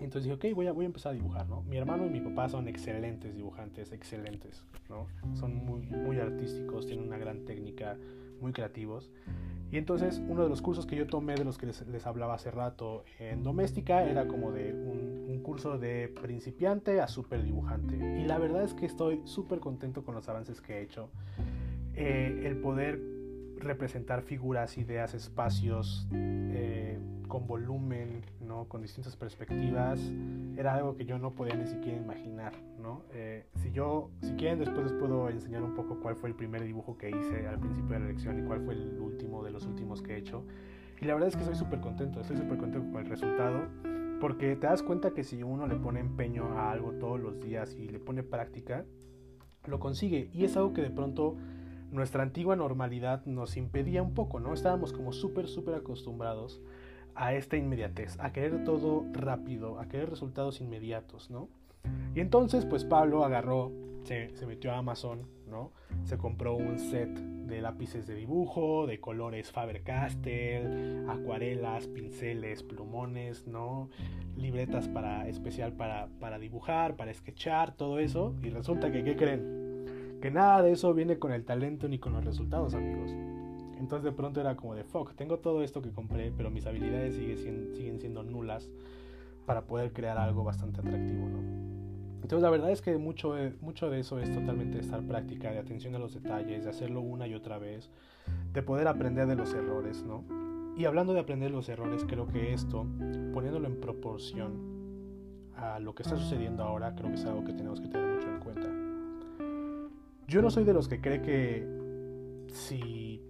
entonces 0.00 0.24
dije, 0.24 0.34
ok, 0.34 0.56
voy 0.56 0.66
a, 0.66 0.72
voy 0.72 0.84
a 0.84 0.86
empezar 0.86 1.12
a 1.12 1.14
dibujar, 1.14 1.48
¿no? 1.48 1.62
Mi 1.62 1.76
hermano 1.76 2.06
y 2.06 2.10
mi 2.10 2.20
papá 2.20 2.48
son 2.48 2.68
excelentes 2.68 3.36
dibujantes, 3.36 3.92
excelentes, 3.92 4.64
¿no? 4.88 5.06
Son 5.34 5.54
muy, 5.54 5.82
muy 5.82 6.18
artísticos, 6.18 6.86
tienen 6.86 7.06
una 7.06 7.18
gran 7.18 7.44
técnica, 7.44 7.96
muy 8.40 8.52
creativos. 8.52 9.10
Y 9.72 9.78
entonces 9.78 10.22
uno 10.28 10.42
de 10.42 10.50
los 10.50 10.60
cursos 10.60 10.84
que 10.84 10.96
yo 10.96 11.06
tomé, 11.06 11.34
de 11.34 11.44
los 11.44 11.56
que 11.56 11.64
les, 11.66 12.06
hablaba 12.06 12.34
hace 12.34 12.50
rato 12.50 13.04
en 13.18 13.42
doméstica, 13.42 14.04
era 14.04 14.28
como 14.28 14.52
de 14.52 14.74
un, 14.74 15.12
curso 15.42 15.76
de 15.76 16.06
principiante 16.08 17.00
a 17.00 17.08
super 17.08 17.42
dibujante. 17.42 17.96
Y 17.96 18.26
la 18.26 18.38
verdad 18.38 18.62
es 18.62 18.74
que 18.74 18.86
estoy 18.86 19.22
súper 19.24 19.58
contento 19.58 20.04
con 20.04 20.14
los 20.14 20.28
avances 20.28 20.60
que 20.60 20.74
he 20.74 20.82
hecho. 20.82 21.08
Eh, 21.94 22.42
el 22.44 22.58
poder 22.58 23.00
representar 23.62 24.22
figuras, 24.22 24.76
ideas, 24.78 25.14
espacios 25.14 26.06
eh, 26.12 26.98
con 27.28 27.46
volumen, 27.46 28.22
¿no? 28.40 28.66
con 28.68 28.82
distintas 28.82 29.16
perspectivas, 29.16 30.00
era 30.56 30.74
algo 30.74 30.96
que 30.96 31.04
yo 31.04 31.18
no 31.18 31.34
podía 31.34 31.54
ni 31.54 31.66
siquiera 31.66 31.98
imaginar. 31.98 32.52
¿no? 32.80 33.02
Eh, 33.12 33.46
si 33.56 33.72
yo, 33.72 34.10
si 34.20 34.32
quieren, 34.34 34.58
después 34.58 34.90
les 34.90 34.92
puedo 34.92 35.28
enseñar 35.28 35.62
un 35.62 35.74
poco 35.74 36.00
cuál 36.00 36.16
fue 36.16 36.28
el 36.28 36.34
primer 36.34 36.62
dibujo 36.62 36.98
que 36.98 37.10
hice 37.10 37.46
al 37.46 37.58
principio 37.58 37.94
de 37.94 38.00
la 38.00 38.06
lección 38.06 38.38
y 38.38 38.42
cuál 38.42 38.60
fue 38.64 38.74
el 38.74 38.98
último 39.00 39.42
de 39.42 39.50
los 39.50 39.66
últimos 39.66 40.02
que 40.02 40.14
he 40.14 40.18
hecho. 40.18 40.44
Y 41.00 41.06
la 41.06 41.14
verdad 41.14 41.28
es 41.28 41.36
que 41.36 41.42
estoy 41.42 41.56
súper 41.56 41.80
contento, 41.80 42.20
estoy 42.20 42.36
súper 42.36 42.58
contento 42.58 42.90
con 42.92 43.02
el 43.02 43.10
resultado, 43.10 43.62
porque 44.20 44.54
te 44.54 44.66
das 44.66 44.82
cuenta 44.82 45.10
que 45.12 45.24
si 45.24 45.42
uno 45.42 45.66
le 45.66 45.74
pone 45.76 45.98
empeño 45.98 46.56
a 46.56 46.70
algo 46.70 46.92
todos 46.92 47.18
los 47.18 47.40
días 47.40 47.74
y 47.74 47.88
le 47.88 47.98
pone 47.98 48.22
práctica, 48.22 48.84
lo 49.66 49.80
consigue. 49.80 50.30
Y 50.32 50.44
es 50.44 50.56
algo 50.56 50.72
que 50.72 50.82
de 50.82 50.90
pronto 50.90 51.36
nuestra 51.92 52.22
antigua 52.22 52.56
normalidad 52.56 53.24
nos 53.26 53.56
impedía 53.56 54.02
un 54.02 54.14
poco, 54.14 54.40
¿no? 54.40 54.54
Estábamos 54.54 54.92
como 54.92 55.12
súper, 55.12 55.46
súper 55.46 55.74
acostumbrados 55.74 56.60
a 57.14 57.34
esta 57.34 57.56
inmediatez, 57.56 58.18
a 58.18 58.32
querer 58.32 58.64
todo 58.64 59.04
rápido, 59.12 59.78
a 59.78 59.86
querer 59.86 60.10
resultados 60.10 60.60
inmediatos, 60.60 61.30
¿no? 61.30 61.48
Y 62.14 62.20
entonces, 62.20 62.64
pues 62.64 62.84
Pablo 62.84 63.24
agarró, 63.24 63.70
se, 64.04 64.34
se 64.36 64.46
metió 64.46 64.72
a 64.72 64.78
Amazon, 64.78 65.28
¿no? 65.46 65.72
Se 66.04 66.16
compró 66.16 66.56
un 66.56 66.78
set 66.78 67.10
de 67.10 67.60
lápices 67.60 68.06
de 68.06 68.14
dibujo, 68.14 68.86
de 68.86 68.98
colores 68.98 69.52
Faber-Castell, 69.52 71.06
acuarelas, 71.08 71.86
pinceles, 71.88 72.62
plumones, 72.62 73.46
¿no? 73.46 73.90
Libretas 74.36 74.88
para, 74.88 75.28
especial 75.28 75.74
para, 75.74 76.08
para 76.18 76.38
dibujar, 76.38 76.96
para 76.96 77.12
sketchar, 77.12 77.76
todo 77.76 77.98
eso. 77.98 78.34
Y 78.42 78.48
resulta 78.48 78.90
que, 78.90 79.04
¿qué 79.04 79.16
creen? 79.16 79.71
Que 80.22 80.30
nada 80.30 80.62
de 80.62 80.70
eso 80.70 80.94
viene 80.94 81.18
con 81.18 81.32
el 81.32 81.44
talento 81.44 81.88
ni 81.88 81.98
con 81.98 82.12
los 82.12 82.24
resultados, 82.24 82.74
amigos. 82.74 83.10
Entonces 83.76 84.04
de 84.04 84.12
pronto 84.12 84.40
era 84.40 84.54
como 84.54 84.76
de, 84.76 84.84
fuck, 84.84 85.14
tengo 85.16 85.40
todo 85.40 85.64
esto 85.64 85.82
que 85.82 85.90
compré, 85.90 86.30
pero 86.30 86.48
mis 86.48 86.64
habilidades 86.64 87.16
siguen, 87.16 87.98
siendo 87.98 88.22
nulas 88.22 88.70
para 89.46 89.66
poder 89.66 89.92
crear 89.92 90.18
algo 90.18 90.44
bastante 90.44 90.80
atractivo, 90.80 91.28
¿no? 91.28 91.40
Entonces 92.22 92.40
la 92.40 92.50
verdad 92.50 92.70
es 92.70 92.80
que 92.80 92.96
mucho, 92.98 93.34
mucho 93.60 93.90
de 93.90 93.98
eso 93.98 94.20
es 94.20 94.30
totalmente 94.30 94.78
estar 94.78 95.02
práctica, 95.02 95.50
de 95.50 95.58
atención 95.58 95.92
a 95.96 95.98
los 95.98 96.14
detalles, 96.14 96.62
de 96.62 96.70
hacerlo 96.70 97.00
una 97.00 97.26
y 97.26 97.34
otra 97.34 97.58
vez, 97.58 97.90
de 98.52 98.62
poder 98.62 98.86
aprender 98.86 99.26
de 99.26 99.34
los 99.34 99.52
errores, 99.52 100.04
¿no? 100.04 100.22
Y 100.76 100.84
hablando 100.84 101.14
de 101.14 101.20
aprender 101.20 101.50
los 101.50 101.68
errores, 101.68 102.04
creo 102.06 102.28
que 102.28 102.54
esto, 102.54 102.86
poniéndolo 103.34 103.66
en 103.66 103.80
proporción 103.80 104.52
a 105.56 105.80
lo 105.80 105.96
que 105.96 106.04
está 106.04 106.16
sucediendo 106.16 106.62
ahora, 106.62 106.94
creo 106.94 107.10
que 107.10 107.16
es 107.16 107.24
algo 107.24 107.42
que 107.42 107.54
tenemos 107.54 107.80
que 107.80 107.88
tener 107.88 108.06
mucho. 108.06 108.31
Yo 110.26 110.40
no 110.42 110.50
soy 110.50 110.64
de 110.64 110.72
los 110.72 110.88
que 110.88 111.00
cree 111.00 111.22
que 111.22 111.66
si 112.48 113.20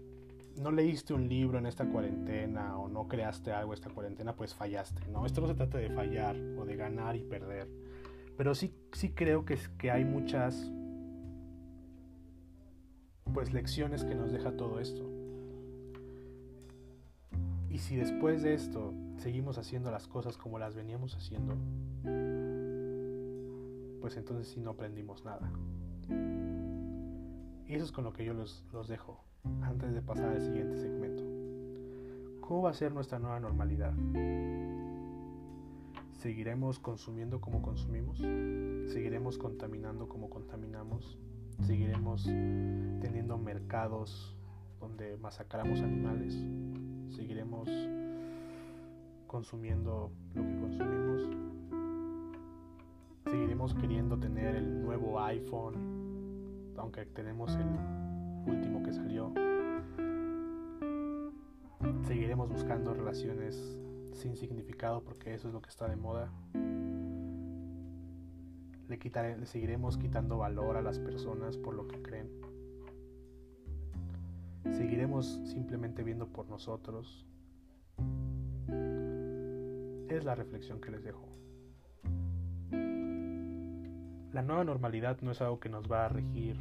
no 0.56 0.70
leíste 0.70 1.14
un 1.14 1.28
libro 1.28 1.58
en 1.58 1.66
esta 1.66 1.86
cuarentena 1.86 2.78
o 2.78 2.88
no 2.88 3.08
creaste 3.08 3.52
algo 3.52 3.74
esta 3.74 3.90
cuarentena, 3.90 4.34
pues 4.36 4.54
fallaste. 4.54 5.06
No, 5.08 5.26
esto 5.26 5.40
no 5.40 5.48
se 5.48 5.54
trata 5.54 5.78
de 5.78 5.90
fallar 5.90 6.36
o 6.58 6.64
de 6.64 6.76
ganar 6.76 7.16
y 7.16 7.24
perder. 7.24 7.68
Pero 8.36 8.54
sí, 8.54 8.74
sí 8.92 9.10
creo 9.10 9.44
que, 9.44 9.58
que 9.78 9.90
hay 9.90 10.04
muchas 10.04 10.70
pues 13.32 13.52
lecciones 13.52 14.04
que 14.04 14.14
nos 14.14 14.32
deja 14.32 14.56
todo 14.56 14.80
esto. 14.80 15.08
Y 17.70 17.78
si 17.78 17.96
después 17.96 18.42
de 18.42 18.54
esto 18.54 18.92
seguimos 19.16 19.56
haciendo 19.56 19.90
las 19.90 20.06
cosas 20.06 20.36
como 20.36 20.58
las 20.58 20.74
veníamos 20.74 21.14
haciendo, 21.14 21.56
pues 24.00 24.16
entonces 24.16 24.48
sí 24.48 24.60
no 24.60 24.70
aprendimos 24.70 25.24
nada. 25.24 25.50
Y 27.72 27.76
eso 27.76 27.86
es 27.86 27.92
con 27.92 28.04
lo 28.04 28.12
que 28.12 28.22
yo 28.22 28.34
los, 28.34 28.62
los 28.70 28.86
dejo 28.86 29.24
antes 29.62 29.94
de 29.94 30.02
pasar 30.02 30.28
al 30.28 30.42
siguiente 30.42 30.76
segmento. 30.76 31.22
¿Cómo 32.42 32.60
va 32.60 32.68
a 32.70 32.74
ser 32.74 32.92
nuestra 32.92 33.18
nueva 33.18 33.40
normalidad? 33.40 33.94
¿Seguiremos 36.18 36.78
consumiendo 36.78 37.40
como 37.40 37.62
consumimos? 37.62 38.18
¿Seguiremos 38.92 39.38
contaminando 39.38 40.06
como 40.06 40.28
contaminamos? 40.28 41.18
¿Seguiremos 41.62 42.24
teniendo 42.24 43.38
mercados 43.38 44.36
donde 44.78 45.16
masacramos 45.16 45.80
animales? 45.80 46.34
¿Seguiremos 47.16 47.70
consumiendo 49.26 50.12
lo 50.34 50.42
que 50.42 50.60
consumimos? 50.60 51.22
¿Seguiremos 53.24 53.72
queriendo 53.72 54.18
tener 54.18 54.56
el 54.56 54.82
nuevo 54.82 55.18
iPhone 55.22 55.91
aunque 56.82 57.06
tenemos 57.06 57.54
el 57.54 58.52
último 58.52 58.82
que 58.82 58.92
salió, 58.92 59.32
seguiremos 62.02 62.50
buscando 62.50 62.92
relaciones 62.92 63.78
sin 64.12 64.34
significado 64.34 65.04
porque 65.04 65.32
eso 65.32 65.46
es 65.46 65.54
lo 65.54 65.62
que 65.62 65.70
está 65.70 65.88
de 65.88 65.94
moda. 65.94 66.32
Le, 68.88 68.98
le 69.38 69.46
seguiremos 69.46 69.96
quitando 69.96 70.38
valor 70.38 70.76
a 70.76 70.82
las 70.82 70.98
personas 70.98 71.56
por 71.56 71.74
lo 71.74 71.86
que 71.86 72.02
creen. 72.02 72.28
Seguiremos 74.72 75.40
simplemente 75.44 76.02
viendo 76.02 76.26
por 76.32 76.48
nosotros. 76.48 77.24
Es 80.08 80.24
la 80.24 80.34
reflexión 80.34 80.80
que 80.80 80.90
les 80.90 81.04
dejo. 81.04 81.28
La 84.32 84.40
nueva 84.40 84.64
normalidad 84.64 85.20
no 85.20 85.30
es 85.30 85.42
algo 85.42 85.60
que 85.60 85.68
nos 85.68 85.92
va 85.92 86.06
a 86.06 86.08
regir 86.08 86.56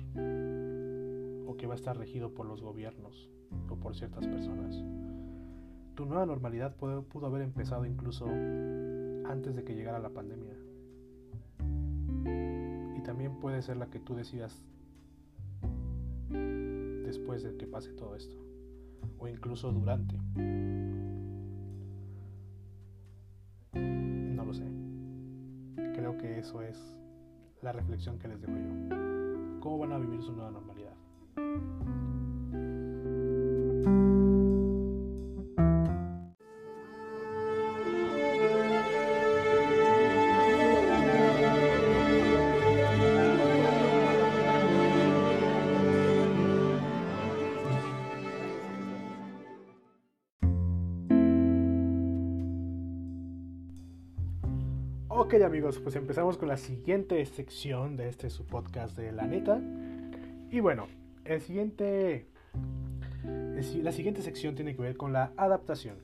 o 1.48 1.56
que 1.56 1.68
va 1.68 1.74
a 1.74 1.78
estar 1.78 1.98
regido 1.98 2.34
por 2.34 2.46
los 2.46 2.62
gobiernos 2.62 3.30
o 3.70 3.78
por 3.78 3.96
ciertas 3.96 4.28
personas. 4.28 4.76
Tu 5.96 6.06
nueva 6.06 6.26
normalidad 6.26 6.76
pudo, 6.76 7.06
haber 7.26 7.44
empezado 7.44 7.86
incluso 7.86 8.26
antes 8.26 9.56
de 9.56 9.64
que 9.64 9.74
llegara 9.74 10.00
la 10.00 10.10
pandemia. 10.10 10.54
Y 12.98 13.02
también 13.04 13.40
puede 13.40 13.62
ser 13.62 13.78
la 13.78 13.90
que 13.90 14.00
tú 14.00 14.16
decidas 14.16 14.66
después 16.30 17.42
de 17.42 17.56
que 17.56 17.68
pase 17.68 17.94
todo 17.94 18.18
esto. 18.18 18.36
O 19.18 19.30
incluso 19.30 19.72
durante. 19.72 20.18
No 23.74 24.44
lo 24.44 24.54
sé. 24.54 24.66
Creo 25.94 26.18
que 26.18 26.40
eso 26.40 26.62
es 26.62 27.01
la 27.62 27.72
reflexión 27.72 28.18
que 28.18 28.28
les 28.28 28.42
dejo 28.42 28.54
yo. 28.54 29.60
¿Cómo 29.60 29.80
van 29.80 29.94
a 29.94 30.00
vivir 30.00 30.22
su 30.22 30.32
nueva 30.32 30.52
normalidad? 30.52 30.94
Ok 55.34 55.42
amigos, 55.44 55.80
pues 55.80 55.96
empezamos 55.96 56.38
con 56.38 56.50
la 56.50 56.58
siguiente 56.58 57.26
sección 57.26 57.96
de 57.96 58.10
este 58.10 58.30
su 58.30 58.44
podcast 58.46 58.98
de 58.98 59.14
La 59.14 59.28
Neta. 59.28 59.62
Y 60.50 60.60
bueno, 60.60 60.88
la 61.24 61.40
siguiente 61.40 62.26
sección 64.22 64.56
tiene 64.56 64.76
que 64.76 64.82
ver 64.82 64.98
con 64.98 65.14
la 65.14 65.32
adaptación. 65.38 66.00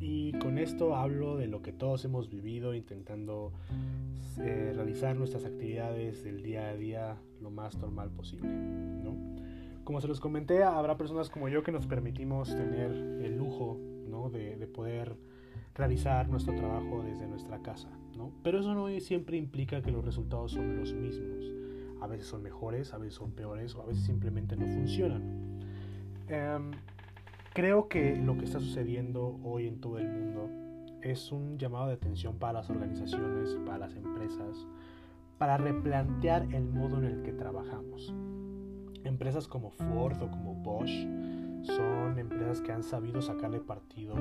Y 0.00 0.34
con 0.34 0.58
esto 0.58 0.96
hablo 0.96 1.38
de 1.38 1.46
lo 1.46 1.62
que 1.62 1.72
todos 1.72 2.04
hemos 2.04 2.28
vivido 2.28 2.74
intentando 2.74 3.54
eh, 4.38 4.72
realizar 4.74 5.16
nuestras 5.16 5.46
actividades 5.46 6.22
del 6.22 6.42
día 6.42 6.68
a 6.68 6.74
día 6.74 7.16
lo 7.40 7.48
más 7.48 7.78
normal 7.78 8.10
posible. 8.10 8.50
¿no? 8.50 9.16
Como 9.82 10.02
se 10.02 10.08
los 10.08 10.20
comenté, 10.20 10.62
habrá 10.62 10.98
personas 10.98 11.30
como 11.30 11.48
yo 11.48 11.62
que 11.62 11.72
nos 11.72 11.86
permitimos 11.86 12.50
tener 12.50 12.90
el 12.90 13.38
lujo 13.38 13.78
¿no? 14.06 14.28
de 14.28 14.66
poder 14.66 15.16
realizar 15.74 16.28
nuestro 16.28 16.54
trabajo 16.54 17.02
desde 17.02 17.26
nuestra 17.26 17.62
casa. 17.62 17.88
Pero 18.42 18.60
eso 18.60 18.74
no 18.74 18.88
siempre 19.00 19.36
implica 19.36 19.82
que 19.82 19.90
los 19.90 20.04
resultados 20.04 20.52
son 20.52 20.76
los 20.76 20.92
mismos. 20.92 21.52
A 22.00 22.06
veces 22.06 22.26
son 22.26 22.42
mejores, 22.42 22.92
a 22.92 22.98
veces 22.98 23.14
son 23.14 23.32
peores 23.32 23.74
o 23.74 23.82
a 23.82 23.86
veces 23.86 24.04
simplemente 24.04 24.56
no 24.56 24.66
funcionan. 24.66 25.22
Em, 26.28 26.70
creo 27.54 27.88
que 27.88 28.16
lo 28.16 28.36
que 28.36 28.44
está 28.44 28.60
sucediendo 28.60 29.38
hoy 29.42 29.66
en 29.66 29.80
todo 29.80 29.98
el 29.98 30.08
mundo 30.08 30.50
es 31.02 31.32
un 31.32 31.58
llamado 31.58 31.88
de 31.88 31.94
atención 31.94 32.36
para 32.38 32.54
las 32.54 32.70
organizaciones, 32.70 33.56
para 33.64 33.78
las 33.78 33.94
empresas, 33.94 34.66
para 35.38 35.56
replantear 35.56 36.52
el 36.52 36.64
modo 36.64 36.98
en 36.98 37.04
el 37.04 37.22
que 37.22 37.32
trabajamos. 37.32 38.14
Empresas 39.04 39.46
como 39.46 39.70
Ford 39.70 40.20
o 40.20 40.30
como 40.30 40.54
Bosch 40.54 40.90
son 41.62 42.18
empresas 42.18 42.60
que 42.60 42.72
han 42.72 42.82
sabido 42.82 43.22
sacarle 43.22 43.60
partido 43.60 44.14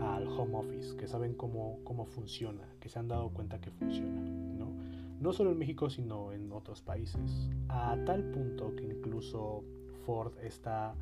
al 0.00 0.26
home 0.28 0.56
office, 0.56 0.96
que 0.96 1.06
saben 1.06 1.34
cómo, 1.34 1.78
cómo 1.84 2.04
funciona, 2.04 2.62
que 2.80 2.88
se 2.88 2.98
han 2.98 3.08
dado 3.08 3.30
cuenta 3.30 3.60
que 3.60 3.70
funciona, 3.70 4.20
¿no? 4.20 4.72
No 5.20 5.32
solo 5.32 5.52
en 5.52 5.58
México, 5.58 5.90
sino 5.90 6.32
en 6.32 6.50
otros 6.52 6.80
países. 6.80 7.50
A 7.68 7.96
tal 8.06 8.24
punto 8.30 8.74
que 8.74 8.84
incluso 8.84 9.64
Ford 10.06 10.32
está 10.42 10.94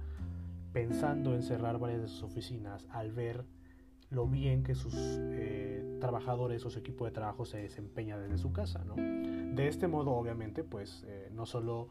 pensando 0.73 1.35
en 1.35 1.43
cerrar 1.43 1.79
varias 1.79 2.03
de 2.03 2.09
sus 2.09 2.23
oficinas 2.25 2.87
al 2.91 3.13
ver 3.13 3.45
lo 4.11 4.27
bien 4.27 4.63
que 4.63 4.75
sus 4.75 4.95
eh, 4.97 5.99
trabajadores 6.01 6.65
o 6.65 6.71
su 6.71 6.79
equipo 6.79 7.05
de 7.05 7.11
trabajo 7.13 7.45
se 7.45 7.59
desempeña 7.59 8.19
desde 8.19 8.39
su 8.39 8.53
casa, 8.53 8.83
¿no? 8.85 8.95
De 8.97 9.69
este 9.69 9.87
modo, 9.87 10.13
obviamente, 10.13 10.65
pues 10.65 11.05
eh, 11.07 11.31
no 11.33 11.47
solo 11.47 11.89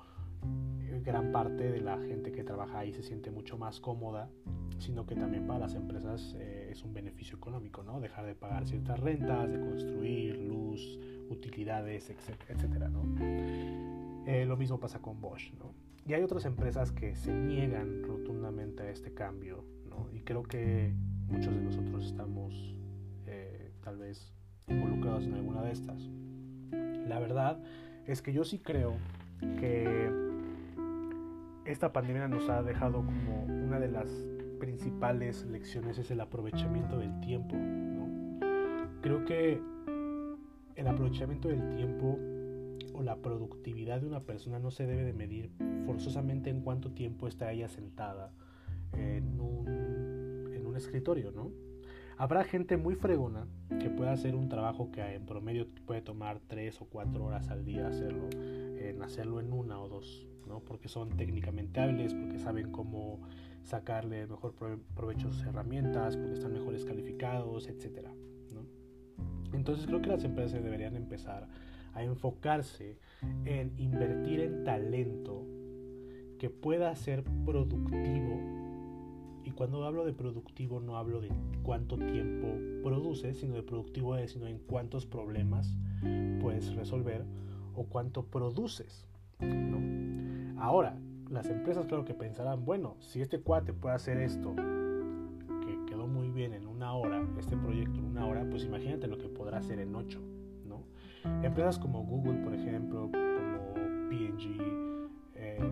gran 1.04 1.32
parte 1.32 1.72
de 1.72 1.82
la 1.82 1.98
gente 2.00 2.32
que 2.32 2.44
trabaja 2.44 2.80
ahí 2.80 2.94
se 2.94 3.04
siente 3.04 3.32
mucho 3.32 3.58
más 3.58 3.80
cómoda, 3.80 4.30
sino 4.78 5.06
que 5.06 5.16
también 5.16 5.48
para 5.48 5.60
las 5.60 5.76
empresas 5.76 6.36
eh, 6.40 6.57
es 6.70 6.84
un 6.84 6.94
beneficio 6.94 7.38
económico, 7.38 7.84
¿no? 7.84 8.00
Dejar 8.00 8.26
de 8.26 8.36
pagar 8.36 8.66
ciertas 8.66 9.00
rentas, 9.00 9.52
de 9.52 9.60
construir, 9.60 10.38
luz, 10.38 11.00
utilidades, 11.30 12.10
etcétera, 12.10 12.90
¿no? 12.90 13.04
Eh, 14.26 14.46
lo 14.46 14.58
mismo 14.58 14.80
pasa 14.80 15.00
con 15.02 15.22
Bosch, 15.22 15.54
¿no? 15.54 15.74
Y 16.06 16.14
hay 16.14 16.24
otras 16.24 16.46
empresas 16.46 16.92
que 16.92 17.16
se 17.16 17.34
niegan 17.34 18.04
rotundamente 18.04 18.84
a 18.84 18.90
este 18.90 19.14
cambio, 19.14 19.66
¿no? 19.90 20.10
Y 20.14 20.22
creo 20.22 20.44
que 20.44 20.94
muchos 21.28 21.54
de 21.54 21.62
nosotros 21.62 22.06
estamos 22.06 22.76
eh, 23.26 23.72
tal 23.84 23.98
vez 23.98 24.34
involucrados 24.68 25.26
en 25.26 25.34
alguna 25.34 25.64
de 25.64 25.72
estas. 25.72 26.10
La 27.08 27.20
verdad 27.20 27.62
es 28.06 28.22
que 28.22 28.34
yo 28.34 28.44
sí 28.44 28.60
creo 28.60 28.96
que 29.60 30.10
esta 31.66 31.92
pandemia 31.92 32.28
nos 32.28 32.50
ha 32.50 32.64
dejado 32.64 33.06
como 33.06 33.44
una 33.44 33.80
de 33.80 33.90
las 33.90 34.10
principales 34.60 35.46
lecciones 35.46 35.98
es 35.98 36.12
el 36.12 36.22
aprovechamiento 36.22 36.98
del 37.00 37.20
tiempo. 37.22 37.56
Creo 39.02 39.26
que 39.26 39.62
el 40.76 40.88
aprovechamiento 40.88 41.48
del 41.48 41.70
tiempo 41.70 42.20
o 42.94 43.04
la 43.04 43.18
productividad 43.18 44.02
de 44.02 44.08
una 44.08 44.22
persona 44.22 44.60
no 44.60 44.72
se 44.72 44.86
debe 44.86 45.04
de 45.04 45.14
medir 45.14 45.52
forzosamente 45.86 46.50
en 46.50 46.62
cuánto 46.62 46.92
tiempo 46.92 47.28
está 47.28 47.52
ella 47.52 47.68
sentada 47.68 48.32
en 48.94 49.40
un, 49.40 49.68
escritorio, 50.76 51.32
¿no? 51.32 51.50
Habrá 52.18 52.44
gente 52.44 52.78
muy 52.78 52.94
fregona 52.94 53.48
que 53.80 53.90
pueda 53.90 54.12
hacer 54.12 54.36
un 54.36 54.48
trabajo 54.48 54.92
que 54.92 55.02
en 55.02 55.26
promedio 55.26 55.66
puede 55.88 56.02
tomar 56.02 56.40
3 56.48 56.84
o 56.84 56.86
4 56.86 57.26
horas 57.26 57.50
al 57.50 57.66
día 57.66 57.88
hacerlo, 57.88 58.30
en 58.32 59.02
hacerlo 59.02 59.40
en 59.40 59.54
una 59.54 59.80
o 59.82 59.90
dos, 59.90 60.28
¿no? 60.48 60.60
Porque 60.60 60.88
son 60.88 61.18
técnicamente 61.18 61.80
hábiles, 61.80 62.14
porque 62.14 62.38
saben 62.38 62.72
cómo 62.72 63.22
sacarle 63.68 64.26
mejor 64.28 64.54
provecho 64.96 65.28
a 65.28 65.32
sus 65.32 65.46
herramientas, 65.46 66.16
porque 66.16 66.34
están 66.34 66.54
mejores 66.54 66.86
calificados, 66.86 67.68
etc. 67.68 68.08
Entonces 69.54 69.86
creo 69.86 70.02
que 70.02 70.10
las 70.10 70.24
empresas 70.24 70.64
deberían 70.64 70.96
empezar 70.96 71.48
a 71.94 72.04
enfocarse 72.04 72.98
en 73.46 73.74
invertir 73.78 74.40
en 74.40 74.64
talento 74.64 75.46
que 76.40 76.50
pueda 76.50 76.96
ser 76.96 77.24
productivo. 77.46 78.40
Y 79.44 79.52
cuando 79.52 79.84
hablo 79.84 80.06
de 80.06 80.14
productivo 80.14 80.80
no 80.80 80.98
hablo 80.98 81.20
de 81.20 81.30
cuánto 81.64 81.98
tiempo 81.98 82.48
produce, 82.84 83.34
sino 83.34 83.56
de 83.56 83.64
productivo 83.64 84.16
es 84.16 84.32
sino 84.32 84.48
en 84.48 84.60
cuántos 84.60 85.06
problemas 85.06 85.78
puedes 86.40 86.74
resolver 86.76 87.26
o 87.76 87.86
cuánto 87.86 88.26
produces. 88.28 89.08
Ahora, 90.58 90.98
las 91.30 91.50
empresas 91.50 91.86
claro 91.86 92.06
que 92.06 92.14
pensarán, 92.14 92.66
bueno, 92.66 92.96
si 93.00 93.22
este 93.22 93.40
cuate 93.40 93.74
puede 93.74 93.96
hacer 93.96 94.18
esto, 94.20 94.56
que 94.56 95.86
quedó 95.86 96.08
muy 96.08 96.30
bien 96.30 96.54
en 96.54 96.68
una 96.68 96.94
hora, 96.94 97.26
este 97.38 97.58
proyecto 97.58 98.00
en 98.00 98.06
una 98.06 98.26
hora, 98.26 98.46
pues 98.50 98.64
imagínate 98.64 99.08
lo 99.08 99.18
que 99.18 99.28
podrá 99.28 99.58
hacer 99.58 99.80
en 99.80 99.96
ocho, 99.96 100.22
¿no? 100.66 100.84
Empresas 101.44 101.80
como 101.80 102.04
Google, 102.04 102.44
por 102.44 102.54
ejemplo, 102.54 103.10
como 103.12 103.74
P&G, 104.10 105.10
eh, 105.36 105.72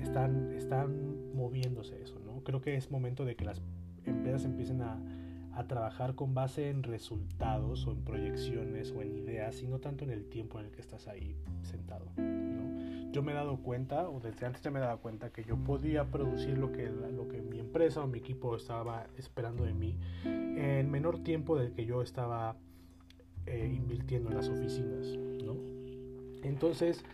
están, 0.00 0.52
están 0.52 1.34
moviéndose 1.34 2.00
eso, 2.02 2.18
¿no? 2.24 2.42
Creo 2.44 2.60
que 2.60 2.76
es 2.76 2.90
momento 2.90 3.24
de 3.24 3.36
que 3.36 3.44
las 3.44 3.60
empresas 4.04 4.44
empiecen 4.44 4.82
a, 4.82 5.00
a 5.54 5.66
trabajar 5.66 6.14
con 6.14 6.34
base 6.34 6.70
en 6.70 6.82
resultados 6.82 7.86
o 7.86 7.92
en 7.92 8.04
proyecciones 8.04 8.92
o 8.92 9.02
en 9.02 9.16
ideas 9.16 9.62
y 9.62 9.66
no 9.66 9.78
tanto 9.78 10.04
en 10.04 10.10
el 10.10 10.26
tiempo 10.26 10.60
en 10.60 10.66
el 10.66 10.72
que 10.72 10.80
estás 10.80 11.08
ahí 11.08 11.36
sentado. 11.62 12.06
Yo 13.12 13.22
me 13.22 13.32
he 13.32 13.34
dado 13.34 13.58
cuenta, 13.58 14.08
o 14.08 14.20
desde 14.20 14.46
antes 14.46 14.62
ya 14.62 14.70
me 14.70 14.80
dado 14.80 14.98
cuenta, 14.98 15.30
que 15.30 15.44
yo 15.44 15.56
podía 15.56 16.10
producir 16.10 16.56
lo 16.56 16.72
que, 16.72 16.88
lo 16.88 17.28
que 17.28 17.42
mi 17.42 17.58
empresa 17.58 18.02
o 18.02 18.06
mi 18.06 18.18
equipo 18.18 18.56
estaba 18.56 19.06
esperando 19.18 19.64
de 19.64 19.74
mí 19.74 19.98
en 20.24 20.90
menor 20.90 21.22
tiempo 21.22 21.56
del 21.56 21.72
que 21.72 21.84
yo 21.84 22.02
estaba 22.02 22.56
eh, 23.46 23.72
invirtiendo 23.76 24.30
en 24.30 24.36
las 24.36 24.48
oficinas, 24.48 25.06
¿no? 25.44 25.56
Entonces, 26.42 27.04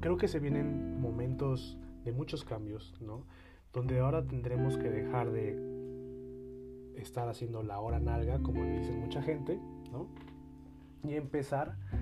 creo 0.00 0.16
que 0.16 0.28
se 0.28 0.40
vienen 0.40 1.00
momentos 1.00 1.78
de 2.04 2.12
muchos 2.12 2.44
cambios, 2.44 2.94
¿no? 3.00 3.24
Donde 3.72 4.00
ahora 4.00 4.26
tendremos 4.26 4.78
que 4.78 4.90
dejar 4.90 5.30
de 5.30 5.78
estar 6.96 7.28
haciendo 7.28 7.62
la 7.62 7.80
hora 7.80 8.00
nalga, 8.00 8.38
como 8.38 8.64
le 8.64 8.78
dicen 8.78 8.98
mucha 9.00 9.22
gente, 9.22 9.60
¿no? 9.92 10.08
Y 11.04 11.14
empezar 11.14 11.76
a 11.92 11.97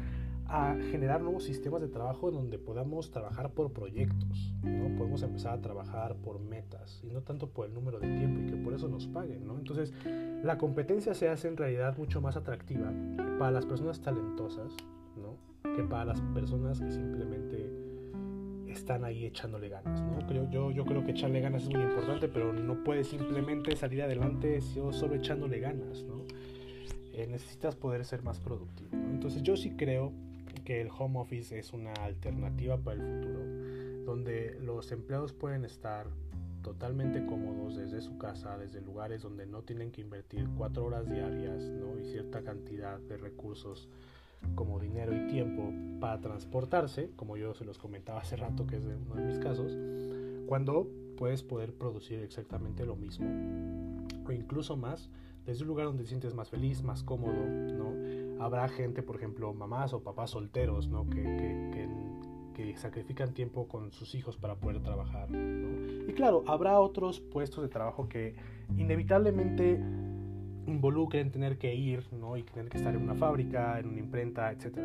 generar 0.91 1.21
nuevos 1.21 1.45
sistemas 1.45 1.81
de 1.81 1.89
trabajo 1.89 2.29
en 2.29 2.37
donde 2.37 2.59
podamos 2.59 3.11
trabajar 3.11 3.51
por 3.51 3.73
proyectos, 3.73 4.55
¿no? 4.63 4.97
Podemos 4.97 5.23
empezar 5.23 5.59
a 5.59 5.61
trabajar 5.61 6.17
por 6.17 6.41
metas 6.41 7.01
y 7.03 7.09
no 7.09 7.23
tanto 7.23 7.49
por 7.49 7.67
el 7.67 7.75
número 7.75 7.99
de 7.99 8.09
tiempo 8.09 8.41
y 8.41 8.47
que 8.51 8.57
por 8.57 8.73
eso 8.73 8.89
nos 8.89 9.07
paguen, 9.09 9.47
¿no? 9.47 9.59
Entonces, 9.59 9.93
la 10.43 10.57
competencia 10.59 11.15
se 11.15 11.29
hace 11.29 11.49
en 11.49 11.57
realidad 11.57 11.97
mucho 11.99 12.21
más 12.21 12.37
atractiva 12.37 12.93
para 13.39 13.51
las 13.51 13.67
personas 13.67 14.01
talentosas, 14.01 14.73
¿no? 15.17 15.37
Que 15.75 15.83
para 15.83 16.05
las 16.05 16.21
personas 16.21 16.81
que 16.81 16.91
simplemente 16.91 17.69
están 18.69 19.05
ahí 19.05 19.27
echándole 19.27 19.69
ganas, 19.69 20.01
¿no? 20.03 20.27
Creo, 20.27 20.49
yo, 20.51 20.71
yo 20.71 20.85
creo 20.85 21.05
que 21.05 21.11
echarle 21.11 21.41
ganas 21.41 21.65
es 21.65 21.71
muy 21.71 21.83
importante, 21.83 22.29
pero 22.29 22.53
no 22.53 22.85
puedes 22.85 23.09
simplemente 23.09 23.75
salir 23.75 24.03
adelante 24.03 24.61
solo 24.61 25.15
echándole 25.15 25.59
ganas, 25.59 26.05
¿no? 26.05 26.25
Eh, 27.13 27.27
necesitas 27.27 27.75
poder 27.75 28.05
ser 28.05 28.23
más 28.23 28.39
productivo. 28.39 28.91
Entonces 28.93 29.43
yo 29.43 29.57
sí 29.57 29.71
creo 29.71 30.13
que 30.67 30.83
el 30.83 30.89
home 30.91 31.21
office 31.21 31.59
es 31.59 31.73
una 31.73 31.93
alternativa 31.95 32.77
para 32.77 33.01
el 33.01 33.07
futuro, 33.07 33.41
donde 34.05 34.59
los 34.61 34.91
empleados 34.93 35.33
pueden 35.33 35.65
estar 35.65 36.09
totalmente 36.61 37.25
cómodos 37.25 37.77
desde 37.77 38.03
su 38.03 38.19
casa, 38.19 38.59
desde 38.59 38.81
lugares 38.81 39.23
donde 39.23 39.47
no 39.47 39.63
tienen 39.63 39.93
que 39.93 40.01
invertir 40.01 40.49
cuatro 40.59 40.85
horas 40.85 41.09
diarias 41.09 41.63
¿no? 41.71 41.97
y 41.99 42.05
cierta 42.05 42.43
cantidad 42.43 42.99
de 42.99 43.17
recursos 43.17 43.89
como 44.57 44.81
dinero 44.81 45.15
y 45.15 45.29
tiempo 45.29 45.73
para 46.01 46.21
transportarse, 46.21 47.13
como 47.15 47.37
yo 47.37 47.55
se 47.55 47.65
los 47.65 47.79
comentaba 47.79 48.21
hace 48.21 48.35
rato 48.35 48.67
que 48.67 48.77
es 48.77 48.85
uno 48.85 49.15
de 49.15 49.23
mis 49.23 49.39
casos, 49.39 49.73
cuando 50.47 50.91
puedes 51.17 51.45
poder 51.45 51.73
producir 51.73 52.19
exactamente 52.19 52.85
lo 52.85 52.97
mismo 52.97 53.25
o 54.27 54.33
incluso 54.33 54.77
más 54.77 55.09
desde 55.45 55.63
un 55.63 55.69
lugar 55.69 55.87
donde 55.87 56.03
te 56.03 56.09
sientes 56.09 56.35
más 56.35 56.51
feliz, 56.51 56.83
más 56.83 57.05
cómodo, 57.05 57.47
¿no? 57.47 57.95
Habrá 58.39 58.69
gente, 58.69 59.03
por 59.03 59.17
ejemplo, 59.17 59.53
mamás 59.55 59.93
o 59.93 60.03
papás 60.03 60.31
solteros, 60.31 60.89
¿no? 60.89 61.09
Que, 61.09 61.23
que, 61.23 61.89
que, 62.55 62.77
sacrifican 62.77 63.33
tiempo 63.33 63.69
con 63.69 63.93
sus 63.93 64.15
hijos 64.15 64.37
para 64.37 64.57
poder 64.57 64.83
trabajar, 64.83 65.31
¿no? 65.31 66.11
Y 66.11 66.13
claro, 66.13 66.45
habrá 66.47 66.79
otros 66.79 67.21
puestos 67.21 67.63
de 67.63 67.69
trabajo 67.69 68.09
que 68.09 68.35
inevitablemente 68.77 69.81
involucren 70.67 71.31
tener 71.31 71.59
que 71.59 71.75
ir, 71.75 72.05
¿no? 72.13 72.37
Y 72.37 72.43
tener 72.43 72.69
que 72.69 72.79
estar 72.79 72.95
en 72.95 73.03
una 73.03 73.15
fábrica, 73.15 73.79
en 73.79 73.89
una 73.89 73.99
imprenta, 73.99 74.53
etc. 74.53 74.79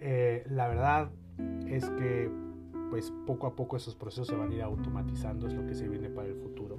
Eh, 0.00 0.44
la 0.50 0.68
verdad 0.68 1.10
es 1.66 1.88
que, 1.90 2.30
pues, 2.90 3.12
poco 3.26 3.46
a 3.46 3.54
poco 3.54 3.76
esos 3.76 3.94
procesos 3.94 4.28
se 4.28 4.36
van 4.36 4.50
a 4.50 4.54
ir 4.54 4.62
automatizando, 4.62 5.46
es 5.46 5.54
lo 5.54 5.66
que 5.66 5.74
se 5.74 5.88
viene 5.88 6.10
para 6.10 6.28
el 6.28 6.34
futuro. 6.34 6.76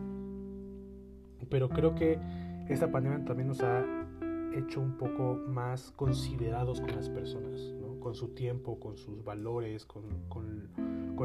Pero 1.50 1.70
creo 1.70 1.96
que 1.96 2.20
esta 2.68 2.92
pandemia 2.92 3.26
también 3.26 3.48
nos 3.48 3.62
ha 3.62 3.84
hecho 4.56 4.82
un 4.82 4.98
poco 4.98 5.40
más 5.48 5.92
considerados 5.92 6.82
con 6.82 6.96
las 6.96 7.10
personas, 7.10 7.74
con 8.00 8.16
su 8.16 8.30
tiempo, 8.30 8.80
con 8.80 8.98
sus 8.98 9.24
valores, 9.24 9.86
con, 9.86 10.06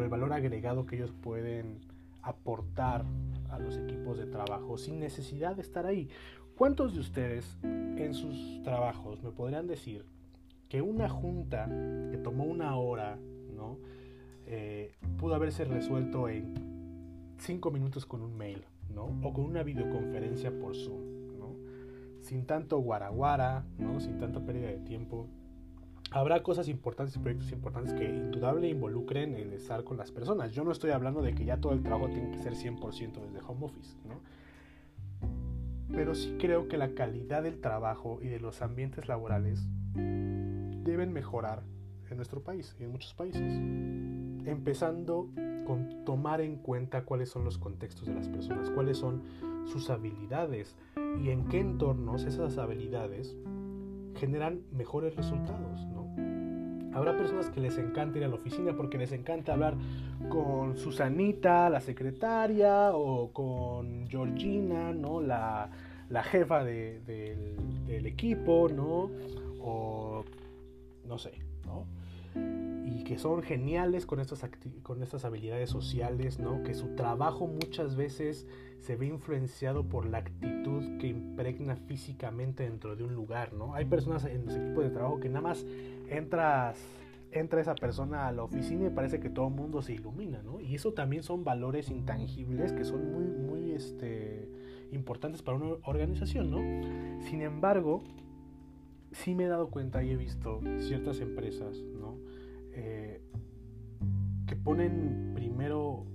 el 0.03 0.09
valor 0.09 0.33
agregado 0.33 0.87
que 0.87 0.97
ellos 0.97 1.13
pueden 1.23 1.81
aportar 2.23 3.05
a 3.51 3.59
los 3.59 3.77
equipos 3.77 4.19
de 4.19 4.27
trabajo 4.27 4.77
sin 4.77 4.99
necesidad 4.99 5.57
de 5.57 5.63
estar 5.63 5.87
ahí. 5.87 6.09
¿Cuántos 6.57 6.95
de 6.95 7.01
ustedes 7.01 7.59
en 7.63 8.15
sus 8.15 8.63
trabajos 8.63 9.23
me 9.23 9.31
podrían 9.31 9.67
decir 9.67 10.05
que 10.69 10.83
una 10.83 11.09
junta 11.09 11.69
que 12.11 12.19
tomó 12.19 12.45
una 12.45 12.77
hora. 12.77 13.19
Eh, 14.47 14.93
pudo 15.19 15.35
haberse 15.35 15.65
resuelto 15.65 16.29
en 16.29 16.53
cinco 17.39 17.71
minutos 17.71 18.05
con 18.05 18.21
un 18.21 18.37
mail. 18.37 18.65
O 19.23 19.33
con 19.33 19.45
una 19.45 19.63
videoconferencia 19.63 20.53
por 20.59 20.77
Zoom 20.77 21.24
sin 22.35 22.47
tanto 22.47 22.79
guaraguara, 22.79 23.65
¿no? 23.79 24.01
sin 24.01 24.19
tanta 24.19 24.41
pérdida 24.41 24.67
de 24.67 24.79
tiempo. 24.79 25.29
Habrá 26.11 26.43
cosas 26.43 26.67
importantes 26.67 27.15
y 27.15 27.21
proyectos 27.21 27.53
importantes 27.53 27.95
que 27.95 28.07
indudable 28.07 28.69
involucren 28.69 29.37
el 29.37 29.53
estar 29.53 29.85
con 29.85 29.97
las 29.97 30.11
personas. 30.11 30.51
Yo 30.51 30.65
no 30.65 30.73
estoy 30.73 30.91
hablando 30.91 31.23
de 31.23 31.33
que 31.33 31.45
ya 31.45 31.59
todo 31.59 31.75
el 31.75 31.85
trabajo 31.85 32.09
tiene 32.09 32.33
que 32.33 32.41
ser 32.41 32.55
100% 32.55 33.21
desde 33.21 33.39
home 33.47 33.67
office, 33.67 33.97
¿no? 34.09 34.21
Pero 35.95 36.17
sí 36.17 36.37
creo 36.41 36.67
que 36.67 36.77
la 36.77 36.95
calidad 36.95 37.45
del 37.45 37.61
trabajo 37.61 38.19
y 38.21 38.27
de 38.27 38.41
los 38.41 38.63
ambientes 38.63 39.07
laborales 39.07 39.69
deben 39.95 41.13
mejorar 41.13 41.63
en 42.11 42.17
nuestro 42.17 42.43
país 42.43 42.75
y 42.81 42.83
en 42.83 42.91
muchos 42.91 43.15
países. 43.15 43.61
Empezando 44.45 45.29
con 45.69 46.05
tomar 46.05 46.41
en 46.41 46.57
cuenta 46.57 47.05
cuáles 47.05 47.29
son 47.29 47.45
los 47.45 47.59
contextos 47.59 48.09
de 48.09 48.15
las 48.15 48.29
personas, 48.29 48.71
cuáles 48.71 48.99
son 48.99 49.23
sus 49.67 49.89
habilidades 49.89 50.77
y 51.23 51.31
en 51.31 51.45
qué 51.49 51.61
entornos 51.61 52.25
esas 52.25 52.59
habilidades 52.59 53.37
generan 54.17 54.61
mejores 54.73 55.17
resultados, 55.17 55.87
¿no? 55.87 56.05
Habrá 56.95 57.17
personas 57.17 57.51
que 57.51 57.61
les 57.61 57.77
encanta 57.77 58.19
ir 58.19 58.25
a 58.25 58.29
la 58.29 58.37
oficina 58.37 58.77
porque 58.77 58.99
les 58.99 59.11
encanta 59.11 59.53
hablar 59.53 59.75
con 60.29 60.77
Susanita, 60.77 61.69
la 61.69 61.81
secretaria, 61.81 62.93
o 62.93 63.33
con 63.33 64.07
Georgina, 64.09 64.93
¿no? 64.93 65.21
La, 65.21 65.71
jefa 66.31 66.63
del, 66.63 67.05
del 67.05 68.07
equipo, 68.07 68.69
¿no? 68.69 69.11
O 69.61 70.25
no 71.05 71.19
sé, 71.19 71.33
que 73.05 73.19
son 73.19 73.43
geniales 73.43 74.07
con 74.07 74.21
estas, 74.21 74.45
con 74.83 75.03
estas 75.03 75.25
habilidades 75.25 75.71
sociales, 75.71 76.39
¿no? 76.39 76.63
Que 76.63 76.75
su 76.75 76.95
trabajo 76.95 77.47
muchas 77.47 77.97
veces 77.97 78.47
se 78.81 78.97
ve 78.97 79.07
influenciado 79.07 79.85
por 79.85 80.07
la 80.07 80.19
actitud 80.19 80.99
que 80.99 81.09
impregna 81.09 81.77
físicamente 81.77 82.65
dentro 82.65 82.97
de 82.97 83.05
un 83.05 83.15
lugar, 83.15 83.53
¿no? 83.53 83.75
Hay 83.75 83.85
personas 83.85 84.25
en 84.25 84.47
los 84.47 84.57
equipos 84.57 84.85
de 84.85 84.91
trabajo 84.91 85.21
que 85.21 85.29
nada 85.29 85.43
más 85.43 85.65
entras 86.09 86.79
entra 87.35 87.61
esa 87.61 87.75
persona 87.75 88.29
a 88.29 88.33
la 88.33 88.45
oficina 88.45 88.87
y 88.87 88.91
parece 88.91 89.19
que 89.19 89.29
todo 89.29 89.49
el 89.49 89.55
mundo 89.55 89.83
se 89.83 89.93
ilumina, 89.93 90.41
¿no? 90.43 90.61
Y 90.61 90.75
eso 90.75 90.93
también 90.93 91.23
son 91.23 91.45
valores 91.45 91.91
intangibles 91.91 92.73
que 92.73 92.85
son 92.85 93.13
muy, 93.13 93.25
muy 93.25 93.73
este, 93.73 94.49
importantes 94.93 95.43
para 95.43 95.57
una 95.57 95.77
organización, 95.85 96.51
¿no? 96.51 97.23
Sin 97.25 97.43
embargo, 97.43 98.05
sí 99.11 99.35
me 99.35 99.45
he 99.45 99.49
dado 99.49 99.69
cuenta 99.69 100.03
y 100.05 100.11
he 100.11 100.17
visto 100.17 100.61
ciertas 100.79 101.21
empresas. 101.21 101.77
Ponen 104.65 105.33
primero 105.35 106.07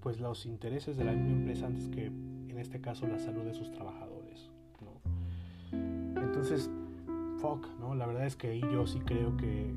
pues 0.00 0.20
los 0.20 0.46
intereses 0.46 0.96
de 0.96 1.04
la 1.04 1.12
misma 1.12 1.32
empresa 1.32 1.66
antes 1.66 1.88
que 1.88 2.06
en 2.06 2.58
este 2.58 2.80
caso 2.80 3.06
la 3.06 3.18
salud 3.18 3.44
de 3.44 3.54
sus 3.54 3.70
trabajadores, 3.70 4.50
¿no? 4.80 6.20
Entonces, 6.22 6.70
fuck, 7.38 7.68
¿no? 7.78 7.94
La 7.94 8.06
verdad 8.06 8.26
es 8.26 8.36
que 8.36 8.48
ahí 8.48 8.60
yo 8.60 8.86
sí 8.86 9.00
creo 9.00 9.36
que, 9.36 9.72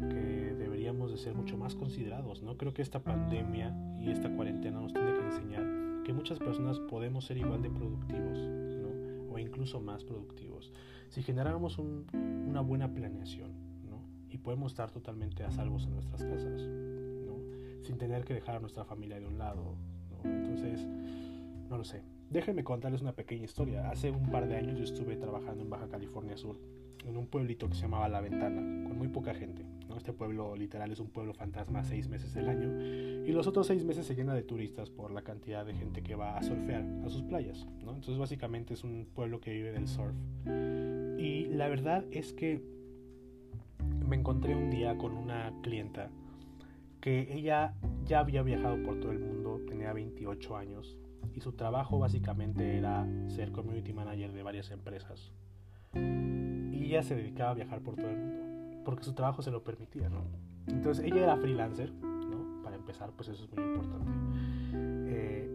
deberíamos 0.57 1.11
de 1.11 1.17
ser 1.17 1.35
mucho 1.35 1.57
más 1.57 1.75
considerados, 1.75 2.41
¿no? 2.41 2.57
Creo 2.57 2.73
que 2.73 2.81
esta 2.81 3.03
pandemia 3.03 3.75
y 3.99 4.09
esta 4.09 4.33
cuarentena 4.35 4.79
nos 4.79 4.93
tiene 4.93 5.13
que 5.13 5.25
enseñar 5.25 6.03
que 6.03 6.13
muchas 6.13 6.39
personas 6.39 6.79
podemos 6.79 7.25
ser 7.25 7.37
igual 7.37 7.61
de 7.61 7.69
productivos, 7.69 8.37
¿no? 8.37 9.33
O 9.33 9.37
incluso 9.37 9.79
más 9.79 10.03
productivos. 10.03 10.71
Si 11.09 11.21
generáramos 11.21 11.77
una 11.77 12.61
buena 12.61 12.93
planeación, 12.93 13.51
¿no? 13.89 14.01
Y 14.29 14.37
podemos 14.37 14.71
estar 14.71 14.91
totalmente 14.91 15.43
a 15.43 15.51
salvos 15.51 15.85
en 15.85 15.93
nuestras 15.93 16.23
casas. 16.23 16.67
Sin 17.81 17.97
tener 17.97 18.23
que 18.23 18.33
dejar 18.33 18.55
a 18.55 18.59
nuestra 18.59 18.85
familia 18.85 19.19
de 19.19 19.27
un 19.27 19.37
lado. 19.37 19.75
Entonces, 20.23 20.87
no 21.69 21.77
lo 21.77 21.83
sé. 21.83 22.03
Déjenme 22.29 22.63
contarles 22.63 23.01
una 23.01 23.13
pequeña 23.13 23.45
historia. 23.45 23.89
Hace 23.89 24.11
un 24.11 24.29
par 24.29 24.47
de 24.47 24.55
años 24.55 24.77
yo 24.77 24.83
estuve 24.83 25.17
trabajando 25.17 25.63
en 25.63 25.69
Baja 25.69 25.87
California 25.89 26.37
Sur, 26.37 26.57
en 27.05 27.17
un 27.17 27.27
pueblito 27.27 27.67
que 27.67 27.75
se 27.75 27.81
llamaba 27.81 28.07
La 28.07 28.21
Ventana, 28.21 28.87
con 28.87 28.97
muy 28.97 29.07
poca 29.09 29.33
gente. 29.33 29.65
Este 30.01 30.13
pueblo 30.13 30.55
literal 30.55 30.91
es 30.91 30.99
un 30.99 31.09
pueblo 31.09 31.33
fantasma 31.33 31.83
seis 31.83 32.09
meses 32.09 32.33
del 32.33 32.49
año 32.49 32.81
y 33.23 33.31
los 33.31 33.45
otros 33.45 33.67
seis 33.67 33.83
meses 33.83 34.05
se 34.07 34.15
llena 34.15 34.33
de 34.33 34.41
turistas 34.41 34.89
por 34.89 35.11
la 35.11 35.21
cantidad 35.21 35.63
de 35.63 35.75
gente 35.75 36.01
que 36.01 36.15
va 36.15 36.37
a 36.37 36.41
surfear 36.41 36.83
a 37.05 37.09
sus 37.09 37.21
playas. 37.21 37.67
Entonces 37.81 38.17
básicamente 38.17 38.73
es 38.73 38.83
un 38.83 39.07
pueblo 39.13 39.39
que 39.39 39.53
vive 39.53 39.71
del 39.71 39.87
surf. 39.87 40.15
Y 41.19 41.45
la 41.49 41.67
verdad 41.67 42.03
es 42.09 42.33
que 42.33 42.63
me 44.07 44.15
encontré 44.15 44.55
un 44.55 44.71
día 44.71 44.97
con 44.97 45.15
una 45.15 45.53
clienta 45.61 46.09
que 47.01 47.33
ella 47.33 47.73
ya 48.05 48.19
había 48.19 48.43
viajado 48.43 48.81
por 48.83 48.99
todo 48.99 49.11
el 49.11 49.19
mundo, 49.19 49.59
tenía 49.67 49.91
28 49.91 50.55
años 50.55 50.97
y 51.33 51.41
su 51.41 51.53
trabajo 51.53 51.99
básicamente 51.99 52.77
era 52.77 53.07
ser 53.27 53.51
community 53.51 53.91
manager 53.93 54.31
de 54.31 54.43
varias 54.43 54.71
empresas. 54.71 55.33
Y 55.93 56.85
ella 56.85 57.03
se 57.03 57.15
dedicaba 57.15 57.51
a 57.51 57.55
viajar 57.55 57.81
por 57.81 57.95
todo 57.95 58.09
el 58.09 58.17
mundo 58.17 58.51
porque 58.83 59.03
su 59.03 59.13
trabajo 59.13 59.41
se 59.41 59.51
lo 59.51 59.63
permitía, 59.63 60.09
¿no? 60.09 60.23
Entonces 60.67 61.05
ella 61.05 61.23
era 61.23 61.37
freelancer, 61.37 61.91
¿no? 61.93 62.61
Para 62.63 62.75
empezar, 62.75 63.11
pues 63.11 63.29
eso 63.29 63.43
es 63.43 63.51
muy 63.51 63.63
importante. 63.63 64.11
Eh, 65.13 65.49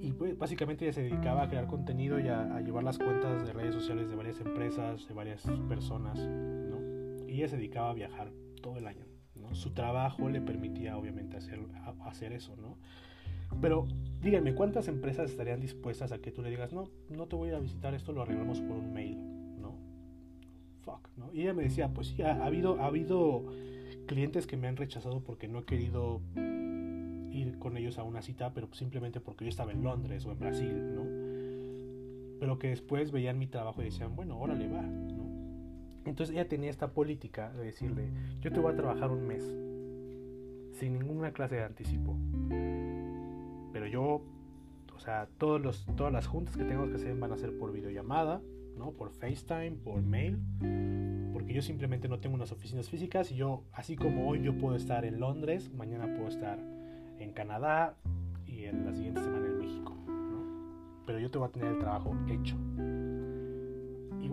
y 0.00 0.12
pues 0.12 0.36
básicamente 0.36 0.84
ella 0.84 0.92
se 0.92 1.02
dedicaba 1.02 1.42
a 1.42 1.48
crear 1.48 1.66
contenido 1.66 2.18
y 2.20 2.28
a, 2.28 2.60
llevar 2.60 2.84
las 2.84 2.98
cuentas 2.98 3.46
de 3.46 3.52
redes 3.52 3.74
sociales 3.74 4.08
de 4.08 4.16
varias 4.16 4.40
empresas, 4.40 5.06
de 5.08 5.14
varias 5.14 5.42
personas, 5.68 6.18
¿no? 6.18 7.28
Y 7.28 7.38
ella 7.38 7.48
se 7.48 7.56
dedicaba 7.56 7.90
a 7.90 7.94
viajar 7.94 8.30
todo 8.60 8.76
el 8.76 8.86
año, 8.86 9.06
¿no? 9.44 9.54
Su 9.54 9.70
trabajo 9.70 10.28
le 10.28 10.40
permitía 10.40 10.96
obviamente 10.96 11.36
hacer, 11.36 11.60
hacer 12.04 12.32
eso, 12.32 12.56
¿no? 12.56 12.76
Pero 13.60 13.86
díganme, 14.20 14.54
¿cuántas 14.54 14.88
empresas 14.88 15.30
estarían 15.30 15.60
dispuestas 15.60 16.10
a 16.10 16.18
que 16.18 16.32
tú 16.32 16.42
le 16.42 16.50
digas, 16.50 16.72
no, 16.72 16.88
no 17.10 17.26
te 17.26 17.36
voy 17.36 17.48
a 17.48 17.52
ir 17.52 17.56
a 17.56 17.60
visitar 17.60 17.94
esto, 17.94 18.12
lo 18.12 18.22
arreglamos 18.22 18.60
por 18.60 18.76
un 18.76 18.92
mail? 18.92 19.34
Y 21.32 21.42
ella 21.42 21.54
me 21.54 21.64
decía, 21.64 21.88
pues 21.88 22.08
sí, 22.08 22.22
ha, 22.22 22.44
habido, 22.44 22.80
ha 22.80 22.86
habido 22.86 23.44
clientes 24.06 24.46
que 24.46 24.56
me 24.56 24.68
han 24.68 24.76
rechazado 24.76 25.20
porque 25.20 25.48
no 25.48 25.60
he 25.60 25.64
querido 25.64 26.20
ir 26.36 27.58
con 27.58 27.76
ellos 27.76 27.98
a 27.98 28.04
una 28.04 28.22
cita, 28.22 28.52
pero 28.52 28.72
simplemente 28.72 29.20
porque 29.20 29.44
yo 29.44 29.48
estaba 29.48 29.72
en 29.72 29.82
Londres 29.82 30.24
o 30.26 30.32
en 30.32 30.38
Brasil, 30.38 30.94
¿no? 30.94 31.02
Pero 32.38 32.58
que 32.58 32.68
después 32.68 33.10
veían 33.10 33.38
mi 33.38 33.46
trabajo 33.46 33.82
y 33.82 33.86
decían, 33.86 34.14
bueno, 34.14 34.38
órale, 34.38 34.68
va, 34.68 34.82
¿no? 34.82 35.23
Entonces 36.04 36.34
ella 36.34 36.48
tenía 36.48 36.70
esta 36.70 36.92
política 36.92 37.52
de 37.52 37.64
decirle, 37.64 38.10
yo 38.40 38.52
te 38.52 38.60
voy 38.60 38.72
a 38.72 38.76
trabajar 38.76 39.10
un 39.10 39.26
mes, 39.26 39.44
sin 40.78 40.98
ninguna 40.98 41.32
clase 41.32 41.56
de 41.56 41.64
anticipo. 41.64 42.16
Pero 43.72 43.86
yo, 43.86 44.22
o 44.94 44.98
sea, 44.98 45.28
todos 45.38 45.60
los, 45.60 45.86
todas 45.96 46.12
las 46.12 46.26
juntas 46.26 46.56
que 46.56 46.64
tengo 46.64 46.88
que 46.88 46.96
hacer 46.96 47.16
van 47.16 47.32
a 47.32 47.36
ser 47.36 47.56
por 47.58 47.72
videollamada, 47.72 48.42
¿no? 48.76 48.92
Por 48.92 49.10
FaceTime, 49.10 49.72
por 49.82 50.02
mail, 50.02 50.38
porque 51.32 51.54
yo 51.54 51.62
simplemente 51.62 52.08
no 52.08 52.20
tengo 52.20 52.34
unas 52.34 52.52
oficinas 52.52 52.88
físicas 52.88 53.30
y 53.30 53.36
yo, 53.36 53.64
así 53.72 53.96
como 53.96 54.28
hoy 54.28 54.42
yo 54.42 54.56
puedo 54.56 54.76
estar 54.76 55.04
en 55.04 55.20
Londres, 55.20 55.72
mañana 55.72 56.06
puedo 56.06 56.28
estar 56.28 56.58
en 57.18 57.32
Canadá 57.32 57.96
y 58.46 58.64
en 58.64 58.84
la 58.84 58.92
siguiente 58.92 59.22
semana 59.22 59.46
en 59.46 59.58
México, 59.58 59.96
Pero 61.06 61.18
yo 61.18 61.30
te 61.30 61.38
voy 61.38 61.48
a 61.48 61.50
tener 61.50 61.68
el 61.68 61.78
trabajo 61.78 62.14
hecho. 62.28 62.56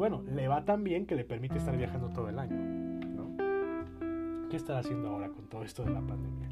Bueno, 0.01 0.23
le 0.23 0.47
va 0.47 0.65
tan 0.65 0.83
bien 0.83 1.05
que 1.05 1.13
le 1.13 1.23
permite 1.23 1.59
estar 1.59 1.77
viajando 1.77 2.09
todo 2.09 2.27
el 2.27 2.39
año, 2.39 2.57
¿no? 2.57 3.37
¿Qué 4.49 4.57
estará 4.57 4.79
haciendo 4.79 5.09
ahora 5.09 5.29
con 5.29 5.47
todo 5.47 5.63
esto 5.63 5.83
de 5.83 5.91
la 5.91 6.01
pandemia? 6.01 6.49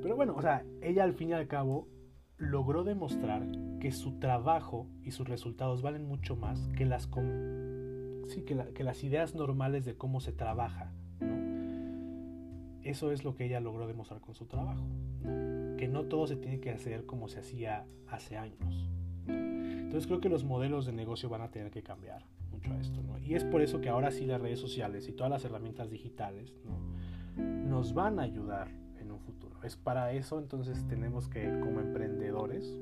Pero 0.00 0.14
bueno, 0.14 0.36
o 0.36 0.40
sea, 0.40 0.64
ella 0.80 1.02
al 1.02 1.14
fin 1.14 1.30
y 1.30 1.32
al 1.32 1.48
cabo 1.48 1.88
logró 2.36 2.84
demostrar 2.84 3.44
que 3.80 3.90
su 3.90 4.20
trabajo 4.20 4.86
y 5.02 5.10
sus 5.10 5.28
resultados 5.28 5.82
valen 5.82 6.06
mucho 6.06 6.36
más 6.36 6.68
que 6.76 6.84
las, 6.84 7.10
sí, 8.28 8.44
que, 8.44 8.84
las 8.84 9.02
ideas 9.02 9.34
normales 9.34 9.84
de 9.84 9.96
cómo 9.96 10.20
se 10.20 10.32
trabaja. 10.32 10.92
Eso 12.82 13.10
es 13.10 13.24
lo 13.24 13.34
que 13.34 13.46
ella 13.46 13.58
logró 13.58 13.88
demostrar 13.88 14.20
con 14.20 14.36
su 14.36 14.46
trabajo. 14.46 14.86
Que 15.76 15.88
no 15.88 16.04
todo 16.04 16.28
se 16.28 16.36
tiene 16.36 16.60
que 16.60 16.70
hacer 16.70 17.04
como 17.04 17.26
se 17.26 17.40
hacía 17.40 17.84
hace 18.06 18.36
años. 18.36 18.88
Entonces 19.26 20.06
creo 20.06 20.20
que 20.20 20.28
los 20.28 20.44
modelos 20.44 20.86
de 20.86 20.92
negocio 20.92 21.28
van 21.28 21.42
a 21.42 21.50
tener 21.50 21.72
que 21.72 21.82
cambiar 21.82 22.24
a 22.72 22.80
esto. 22.80 23.00
Y 23.24 23.34
es 23.34 23.44
por 23.44 23.62
eso 23.62 23.80
que 23.80 23.88
ahora 23.88 24.10
sí 24.10 24.26
las 24.26 24.40
redes 24.40 24.60
sociales 24.60 25.08
y 25.08 25.12
todas 25.12 25.30
las 25.30 25.44
herramientas 25.44 25.90
digitales 25.90 26.54
nos 27.36 27.94
van 27.94 28.18
a 28.18 28.22
ayudar 28.22 28.68
futuro. 29.18 29.56
Es 29.62 29.76
para 29.76 30.12
eso 30.12 30.38
entonces 30.38 30.86
tenemos 30.88 31.28
que 31.28 31.42
como 31.60 31.80
emprendedores, 31.80 32.78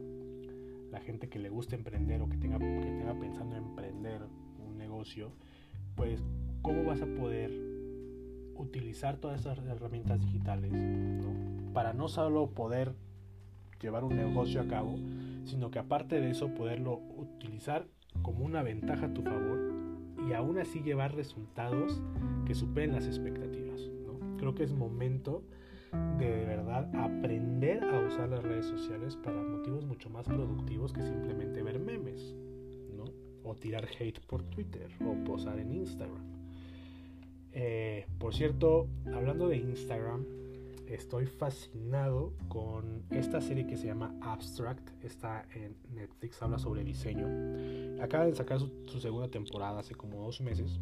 la 0.90 1.00
gente 1.00 1.28
que 1.28 1.38
le 1.38 1.48
guste 1.48 1.76
emprender 1.76 2.20
o 2.20 2.28
que 2.28 2.36
tenga, 2.36 2.58
que 2.58 2.64
tenga 2.64 3.18
pensando 3.18 3.56
en 3.56 3.64
emprender 3.64 4.22
un 4.58 4.76
negocio, 4.76 5.32
pues 5.96 6.22
cómo 6.60 6.84
vas 6.84 7.00
a 7.00 7.06
poder 7.06 7.50
utilizar 8.56 9.16
todas 9.16 9.40
esas 9.40 9.58
herramientas 9.58 10.20
digitales 10.20 10.72
para 11.72 11.92
no 11.92 12.08
solo 12.08 12.50
poder 12.50 12.94
llevar 13.80 14.04
un 14.04 14.16
negocio 14.16 14.60
a 14.60 14.68
cabo, 14.68 14.96
sino 15.44 15.70
que 15.70 15.78
aparte 15.78 16.20
de 16.20 16.30
eso 16.30 16.54
poderlo 16.54 17.00
utilizar 17.16 17.86
como 18.22 18.44
una 18.44 18.62
ventaja 18.62 19.06
a 19.06 19.14
tu 19.14 19.22
favor 19.22 19.71
y 20.28 20.32
aún 20.32 20.58
así 20.58 20.82
llevar 20.82 21.14
resultados 21.14 22.00
que 22.46 22.54
superen 22.54 22.92
las 22.92 23.06
expectativas. 23.06 23.90
Creo 24.38 24.54
que 24.54 24.64
es 24.64 24.72
momento 24.72 25.44
de 26.18 26.44
verdad 26.46 26.90
aprender 26.96 27.84
a 27.84 28.00
usar 28.00 28.28
las 28.28 28.42
redes 28.42 28.66
sociales 28.66 29.16
para 29.16 29.42
motivos 29.42 29.84
mucho 29.84 30.10
más 30.10 30.26
productivos 30.26 30.92
que 30.92 31.02
simplemente 31.02 31.62
ver 31.62 31.78
memes, 31.78 32.34
¿no? 32.96 33.04
O 33.44 33.54
tirar 33.54 33.86
hate 34.00 34.18
por 34.26 34.42
Twitter 34.42 34.88
o 35.04 35.22
posar 35.24 35.58
en 35.58 35.72
Instagram. 35.72 36.24
Eh, 37.52 38.06
por 38.18 38.34
cierto, 38.34 38.88
hablando 39.12 39.48
de 39.48 39.58
Instagram, 39.58 40.24
estoy 40.94 41.26
fascinado 41.26 42.34
con 42.48 43.04
esta 43.10 43.40
serie 43.40 43.66
que 43.66 43.76
se 43.76 43.86
llama 43.86 44.14
Abstract. 44.20 44.90
Está 45.02 45.46
en 45.54 45.76
Netflix, 45.94 46.42
habla 46.42 46.58
sobre 46.58 46.84
diseño. 46.84 47.26
Acaba 48.02 48.26
de 48.26 48.34
sacar 48.34 48.60
su 48.60 49.00
segunda 49.00 49.28
temporada 49.28 49.80
hace 49.80 49.94
como 49.94 50.22
dos 50.24 50.40
meses. 50.40 50.80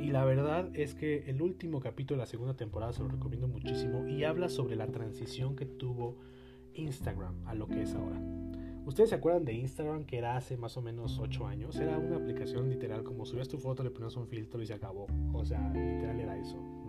Y 0.00 0.10
la 0.10 0.24
verdad 0.24 0.68
es 0.74 0.94
que 0.94 1.24
el 1.30 1.40
último 1.42 1.80
capítulo 1.80 2.18
de 2.18 2.22
la 2.24 2.30
segunda 2.30 2.54
temporada 2.54 2.92
se 2.92 3.02
lo 3.02 3.08
recomiendo 3.08 3.48
muchísimo 3.48 4.06
y 4.06 4.24
habla 4.24 4.48
sobre 4.48 4.76
la 4.76 4.86
transición 4.86 5.56
que 5.56 5.66
tuvo 5.66 6.16
Instagram 6.74 7.34
a 7.46 7.54
lo 7.54 7.66
que 7.66 7.82
es 7.82 7.94
ahora. 7.94 8.20
¿Ustedes 8.86 9.08
se 9.10 9.16
acuerdan 9.16 9.46
de 9.46 9.54
Instagram 9.54 10.04
que 10.04 10.18
era 10.18 10.36
hace 10.36 10.58
más 10.58 10.76
o 10.76 10.82
menos 10.82 11.18
8 11.18 11.46
años? 11.46 11.76
Era 11.76 11.96
una 11.96 12.16
aplicación 12.16 12.68
literal 12.68 13.02
como 13.02 13.24
subías 13.24 13.48
tu 13.48 13.56
foto, 13.56 13.82
le 13.82 13.90
ponías 13.90 14.14
un 14.16 14.26
filtro 14.26 14.60
y 14.60 14.66
se 14.66 14.74
acabó. 14.74 15.06
O 15.32 15.44
sea, 15.44 15.72
literal 15.72 16.20
era 16.20 16.36
eso. 16.38 16.83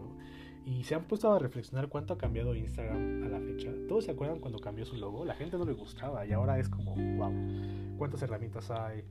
Y 0.66 0.84
se 0.84 0.96
han 0.96 1.04
puesto 1.04 1.32
a 1.32 1.38
reflexionar 1.38 1.90
cuánto 1.90 2.14
ha 2.14 2.18
cambiado 2.18 2.56
Instagram 2.56 3.24
a 3.24 3.30
la 3.30 3.40
fecha. 3.40 3.72
¿Todos 3.88 4.06
se 4.06 4.12
acuerdan 4.12 4.40
cuando 4.40 4.60
cambió 4.60 4.84
su 4.84 4.96
logo? 4.98 5.24
La 5.24 5.36
gente 5.36 5.58
no 5.58 5.66
le 5.66 5.74
gustaba 5.74 6.26
y 6.26 6.32
ahora 6.32 6.58
es 6.58 6.70
como, 6.70 6.96
wow, 6.96 7.98
cuántas 7.98 8.24
herramientas 8.24 8.72
hay, 8.72 9.04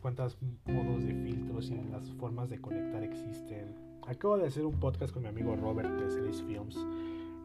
cuántos 0.00 0.38
modos 0.66 1.04
de 1.04 1.14
filtros 1.14 1.70
y 1.70 1.80
las 1.90 2.10
formas 2.14 2.50
de 2.50 2.60
conectar 2.60 3.02
existen. 3.04 3.76
Acabo 4.08 4.38
de 4.38 4.46
hacer 4.46 4.64
un 4.64 4.80
podcast 4.80 5.12
con 5.12 5.22
mi 5.22 5.28
amigo 5.28 5.54
Robert 5.54 5.88
de 6.00 6.10
Celis 6.10 6.42
Films. 6.42 6.76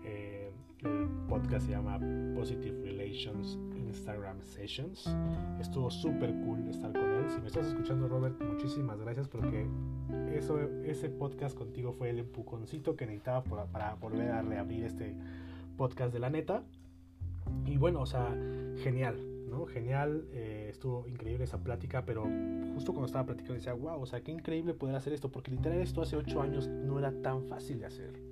Eh, 0.03 0.51
el 0.83 1.07
podcast 1.29 1.67
se 1.67 1.73
llama 1.73 1.99
Positive 2.35 2.81
Relations 2.83 3.59
Instagram 3.93 4.41
Sessions. 4.41 5.09
Estuvo 5.59 5.89
súper 5.89 6.33
cool 6.41 6.67
estar 6.67 6.91
con 6.91 7.03
él. 7.03 7.29
Si 7.29 7.39
me 7.39 7.47
estás 7.47 7.67
escuchando, 7.67 8.07
Robert, 8.07 8.41
muchísimas 8.41 8.99
gracias 8.99 9.27
porque 9.27 9.67
eso, 10.33 10.59
ese 10.83 11.09
podcast 11.09 11.57
contigo 11.57 11.93
fue 11.93 12.09
el 12.09 12.19
empujoncito 12.19 12.95
que 12.95 13.05
necesitaba 13.05 13.43
para, 13.43 13.93
volver 13.95 14.31
a 14.31 14.41
reabrir 14.41 14.85
este 14.85 15.15
podcast 15.77 16.11
de 16.11 16.19
la 16.19 16.29
neta. 16.29 16.63
Y 17.65 17.77
bueno, 17.77 18.01
o 18.01 18.05
sea, 18.05 18.35
genial 18.83 19.33
Genial, 19.67 20.25
eh, 20.31 20.67
estuvo 20.71 21.07
increíble 21.07 21.43
esa 21.43 21.59
plática, 21.59 22.03
pero 22.05 22.23
justo 22.73 22.91
cuando 22.91 23.05
estaba 23.05 23.25
platicando 23.25 23.53
decía, 23.53 23.73
wow, 23.73 24.01
o 24.01 24.05
sea, 24.05 24.21
qué 24.21 24.31
increíble 24.31 24.73
poder 24.73 24.95
hacer 24.95 25.13
esto, 25.13 25.29
porque 25.29 25.51
literal 25.51 25.79
esto 25.79 26.01
hace 26.01 26.17
8 26.17 26.41
años 26.41 26.67
no 26.67 26.97
era 26.99 27.11
tan 27.21 27.43
fácil 27.43 27.79
de 27.79 27.85
hacer, 27.85 28.19
¿no? 28.19 28.22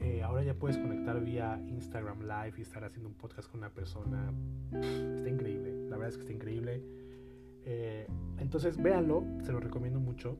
Eh, 0.00 0.22
ahora 0.22 0.42
ya 0.42 0.54
puedes 0.54 0.78
conectar 0.78 1.20
vía 1.20 1.62
Instagram 1.68 2.22
Live 2.22 2.54
y 2.58 2.62
estar 2.62 2.82
haciendo 2.84 3.08
un 3.08 3.14
podcast 3.14 3.50
con 3.50 3.60
una 3.60 3.70
persona. 3.70 4.32
Está 4.72 5.28
increíble, 5.28 5.88
la 5.88 5.96
verdad 5.96 6.08
es 6.08 6.16
que 6.16 6.22
está 6.22 6.32
increíble. 6.32 6.82
Eh, 7.64 8.06
entonces 8.38 8.76
véanlo, 8.82 9.24
se 9.42 9.52
lo 9.52 9.60
recomiendo 9.60 10.00
mucho 10.00 10.38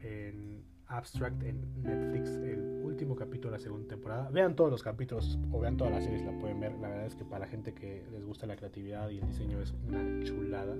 en 0.00 0.62
Abstract 0.86 1.42
en 1.42 1.82
Netflix. 1.82 2.30
El 2.30 2.82
último 2.84 3.16
capítulo 3.16 3.50
de 3.50 3.58
la 3.58 3.62
segunda 3.62 3.88
temporada. 3.88 4.28
Vean 4.30 4.54
todos 4.54 4.70
los 4.70 4.82
capítulos 4.82 5.38
o 5.50 5.58
vean 5.58 5.76
todas 5.76 5.92
las 5.92 6.04
series, 6.04 6.24
la 6.24 6.38
pueden 6.38 6.60
ver. 6.60 6.72
La 6.78 6.88
verdad 6.88 7.06
es 7.06 7.16
que 7.16 7.24
para 7.24 7.40
la 7.40 7.46
gente 7.46 7.74
que 7.74 8.04
les 8.12 8.24
gusta 8.24 8.46
la 8.46 8.56
creatividad 8.56 9.08
y 9.10 9.18
el 9.18 9.26
diseño 9.26 9.60
es 9.60 9.74
una 9.88 10.22
chulada. 10.24 10.76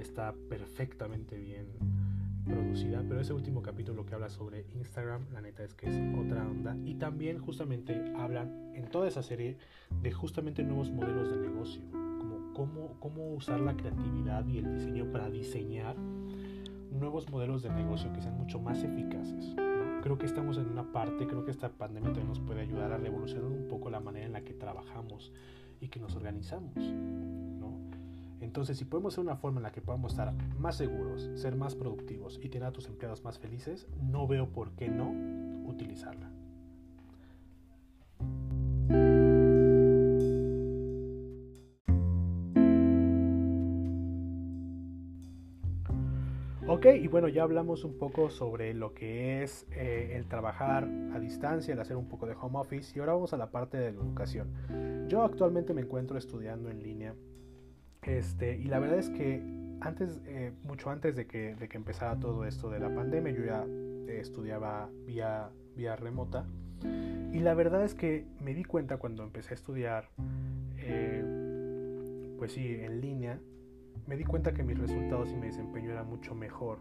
Está 0.00 0.34
perfectamente 0.48 1.38
bien 1.38 1.66
producida, 2.44 3.02
pero 3.08 3.20
ese 3.20 3.32
último 3.32 3.62
capítulo 3.62 4.04
que 4.06 4.14
habla 4.14 4.28
sobre 4.28 4.66
Instagram, 4.74 5.26
la 5.32 5.40
neta 5.40 5.64
es 5.64 5.74
que 5.74 5.86
es 5.88 5.96
otra 6.18 6.46
onda. 6.46 6.76
Y 6.84 6.94
también 6.94 7.38
justamente 7.38 8.12
hablan 8.16 8.72
en 8.74 8.90
toda 8.90 9.08
esa 9.08 9.22
serie 9.22 9.56
de 10.02 10.12
justamente 10.12 10.62
nuevos 10.62 10.90
modelos 10.90 11.30
de 11.30 11.38
negocio, 11.38 11.82
como 11.90 12.52
cómo, 12.52 12.96
cómo 13.00 13.34
usar 13.34 13.60
la 13.60 13.76
creatividad 13.76 14.46
y 14.46 14.58
el 14.58 14.74
diseño 14.74 15.10
para 15.10 15.30
diseñar 15.30 15.96
nuevos 16.90 17.28
modelos 17.30 17.62
de 17.62 17.70
negocio 17.70 18.12
que 18.12 18.22
sean 18.22 18.36
mucho 18.36 18.60
más 18.60 18.82
eficaces. 18.82 19.54
Creo 20.02 20.18
que 20.18 20.26
estamos 20.26 20.58
en 20.58 20.68
una 20.68 20.92
parte, 20.92 21.26
creo 21.26 21.44
que 21.44 21.50
esta 21.50 21.70
pandemia 21.70 22.10
también 22.10 22.28
nos 22.28 22.40
puede 22.40 22.60
ayudar 22.60 22.92
a 22.92 22.98
revolucionar 22.98 23.46
un 23.46 23.68
poco 23.68 23.90
la 23.90 24.00
manera 24.00 24.26
en 24.26 24.32
la 24.32 24.42
que 24.42 24.52
trabajamos 24.52 25.32
y 25.80 25.88
que 25.88 25.98
nos 25.98 26.14
organizamos. 26.14 26.74
Entonces, 28.44 28.76
si 28.76 28.84
podemos 28.84 29.14
hacer 29.14 29.24
una 29.24 29.36
forma 29.36 29.58
en 29.58 29.62
la 29.62 29.72
que 29.72 29.80
podamos 29.80 30.12
estar 30.12 30.34
más 30.58 30.76
seguros, 30.76 31.30
ser 31.34 31.56
más 31.56 31.74
productivos 31.74 32.38
y 32.42 32.50
tener 32.50 32.68
a 32.68 32.72
tus 32.72 32.86
empleados 32.88 33.24
más 33.24 33.38
felices, 33.38 33.88
no 34.00 34.28
veo 34.28 34.50
por 34.50 34.72
qué 34.72 34.88
no 34.88 35.10
utilizarla. 35.66 36.30
Ok, 46.66 46.86
y 47.00 47.08
bueno, 47.08 47.28
ya 47.28 47.44
hablamos 47.44 47.84
un 47.84 47.96
poco 47.98 48.28
sobre 48.28 48.74
lo 48.74 48.92
que 48.92 49.42
es 49.42 49.66
eh, 49.70 50.12
el 50.16 50.26
trabajar 50.26 50.86
a 51.14 51.18
distancia, 51.18 51.72
el 51.72 51.80
hacer 51.80 51.96
un 51.96 52.08
poco 52.08 52.26
de 52.26 52.34
home 52.34 52.58
office, 52.58 52.92
y 52.94 53.00
ahora 53.00 53.14
vamos 53.14 53.32
a 53.32 53.38
la 53.38 53.50
parte 53.50 53.78
de 53.78 53.92
la 53.92 54.00
educación. 54.00 55.06
Yo 55.08 55.22
actualmente 55.22 55.72
me 55.72 55.80
encuentro 55.80 56.18
estudiando 56.18 56.68
en 56.68 56.82
línea 56.82 57.14
este, 58.06 58.56
y 58.56 58.64
la 58.64 58.78
verdad 58.78 58.98
es 58.98 59.10
que 59.10 59.42
antes, 59.80 60.20
eh, 60.26 60.52
mucho 60.64 60.90
antes 60.90 61.16
de 61.16 61.26
que, 61.26 61.54
de 61.54 61.68
que, 61.68 61.76
empezara 61.76 62.18
todo 62.18 62.44
esto 62.44 62.70
de 62.70 62.78
la 62.78 62.94
pandemia, 62.94 63.32
yo 63.32 63.44
ya 63.44 63.64
eh, 63.64 64.20
estudiaba 64.20 64.88
vía, 65.06 65.50
vía 65.76 65.96
remota. 65.96 66.46
Y 67.32 67.40
la 67.40 67.54
verdad 67.54 67.84
es 67.84 67.94
que 67.94 68.26
me 68.40 68.54
di 68.54 68.64
cuenta 68.64 68.98
cuando 68.98 69.22
empecé 69.22 69.54
a 69.54 69.56
estudiar, 69.56 70.08
eh, 70.78 72.34
pues 72.38 72.52
sí, 72.52 72.76
en 72.80 73.00
línea, 73.00 73.40
me 74.06 74.16
di 74.16 74.24
cuenta 74.24 74.52
que 74.52 74.62
mis 74.62 74.78
resultados 74.78 75.30
y 75.30 75.34
mi 75.34 75.46
desempeño 75.46 75.90
era 75.90 76.04
mucho 76.04 76.34
mejor 76.34 76.78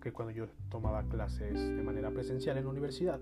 que 0.00 0.12
cuando 0.12 0.32
yo 0.32 0.46
tomaba 0.68 1.04
clases 1.04 1.54
de 1.54 1.82
manera 1.82 2.10
presencial 2.10 2.56
en 2.58 2.64
la 2.64 2.70
universidad. 2.70 3.20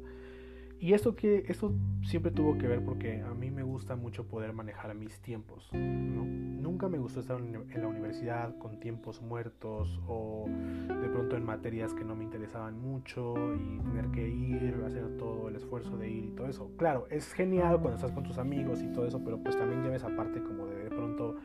Y 0.83 0.95
esto, 0.95 1.15
que, 1.15 1.45
esto 1.47 1.75
siempre 2.03 2.33
tuvo 2.33 2.57
que 2.57 2.67
ver 2.67 2.83
porque 2.83 3.21
a 3.21 3.35
mí 3.35 3.51
me 3.51 3.63
gusta 3.63 3.97
mucho 3.97 4.27
poder 4.27 4.55
manejar 4.55 4.95
mis 4.95 5.21
tiempos. 5.21 5.69
Nunca 5.75 6.89
me 6.89 6.97
gustó 6.97 7.21
estar 7.21 7.39
en 7.39 7.83
la 7.83 7.87
universidad 7.87 8.57
con 8.57 8.81
tiempos 8.81 9.21
muertos 9.21 10.01
o 10.09 10.47
de 10.49 11.09
pronto 11.11 11.37
en 11.37 11.45
materias 11.45 11.93
que 11.93 12.03
no 12.03 12.17
me 12.17 12.25
interesaban 12.25 12.81
mucho 12.81 13.35
y 13.57 13.79
tener 13.81 14.07
que 14.07 14.27
ir, 14.27 14.83
hacer 14.87 15.19
todo 15.19 15.51
el 15.51 15.57
esfuerzo 15.57 15.99
de 15.99 16.09
ir 16.09 16.25
y 16.25 16.31
todo 16.31 16.49
eso. 16.49 16.71
Claro, 16.79 17.07
es 17.11 17.31
genial 17.35 17.79
cuando 17.83 17.97
estás 17.97 18.13
con 18.13 18.25
tus 18.25 18.39
amigos 18.39 18.81
y 18.81 18.91
todo 18.91 19.07
eso, 19.07 19.23
pero 19.23 19.39
pues 19.39 19.59
también 19.59 19.83
lleves 19.83 20.03
aparte 20.03 20.43
como 20.43 20.67
de, 20.67 20.85
de 20.85 20.89
pronto, 20.89 21.37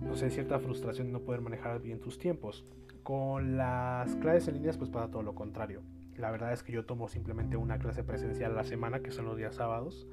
no 0.00 0.14
sé, 0.14 0.30
cierta 0.30 0.60
frustración 0.60 1.08
de 1.08 1.14
no 1.14 1.22
poder 1.22 1.40
manejar 1.40 1.82
bien 1.82 1.98
tus 1.98 2.18
tiempos. 2.18 2.64
Con 3.02 3.56
las 3.56 4.14
clases 4.14 4.46
en 4.46 4.54
líneas 4.54 4.78
pues 4.78 4.90
pasa 4.90 5.10
todo 5.10 5.24
lo 5.24 5.34
contrario 5.34 5.82
la 6.16 6.30
verdad 6.30 6.52
es 6.52 6.62
que 6.62 6.72
yo 6.72 6.84
tomo 6.84 7.08
simplemente 7.08 7.56
una 7.56 7.78
clase 7.78 8.04
presencial 8.04 8.52
a 8.52 8.56
la 8.56 8.64
semana, 8.64 9.00
que 9.00 9.10
son 9.10 9.24
los 9.24 9.36
días 9.36 9.54
sábados. 9.54 10.06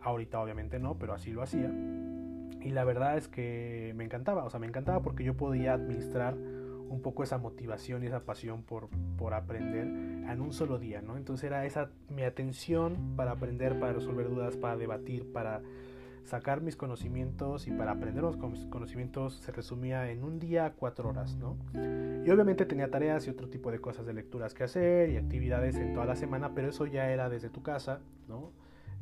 Ahorita 0.00 0.40
obviamente 0.40 0.78
no, 0.78 0.98
pero 0.98 1.14
así 1.14 1.32
lo 1.32 1.42
hacía. 1.42 1.70
Y 2.60 2.70
la 2.70 2.84
verdad 2.84 3.16
es 3.16 3.28
que 3.28 3.92
me 3.96 4.04
encantaba, 4.04 4.44
o 4.44 4.50
sea, 4.50 4.60
me 4.60 4.66
encantaba 4.66 5.00
porque 5.00 5.24
yo 5.24 5.36
podía 5.36 5.74
administrar 5.74 6.34
un 6.34 7.00
poco 7.02 7.22
esa 7.22 7.38
motivación 7.38 8.02
y 8.02 8.06
esa 8.06 8.20
pasión 8.20 8.62
por, 8.62 8.88
por 9.16 9.34
aprender 9.34 9.84
en 9.86 10.40
un 10.40 10.52
solo 10.52 10.78
día, 10.78 11.02
¿no? 11.02 11.16
Entonces 11.16 11.44
era 11.44 11.64
esa 11.66 11.90
mi 12.08 12.22
atención 12.22 13.14
para 13.16 13.32
aprender, 13.32 13.78
para 13.78 13.92
resolver 13.92 14.28
dudas, 14.28 14.56
para 14.56 14.76
debatir, 14.76 15.30
para 15.32 15.62
sacar 16.24 16.60
mis 16.60 16.76
conocimientos 16.76 17.66
y 17.66 17.70
para 17.70 17.92
aprender 17.92 18.22
los 18.22 18.36
conocimientos 18.36 19.34
se 19.34 19.52
resumía 19.52 20.10
en 20.10 20.24
un 20.24 20.38
día 20.38 20.74
cuatro 20.76 21.08
horas, 21.08 21.36
¿no? 21.36 21.56
Y 21.74 22.30
obviamente 22.30 22.66
tenía 22.66 22.90
tareas 22.90 23.26
y 23.26 23.30
otro 23.30 23.48
tipo 23.48 23.70
de 23.70 23.80
cosas 23.80 24.06
de 24.06 24.12
lecturas 24.12 24.54
que 24.54 24.64
hacer 24.64 25.10
y 25.10 25.16
actividades 25.16 25.76
en 25.76 25.94
toda 25.94 26.06
la 26.06 26.16
semana, 26.16 26.54
pero 26.54 26.68
eso 26.68 26.86
ya 26.86 27.10
era 27.10 27.28
desde 27.28 27.48
tu 27.48 27.62
casa, 27.62 28.00
¿no? 28.28 28.52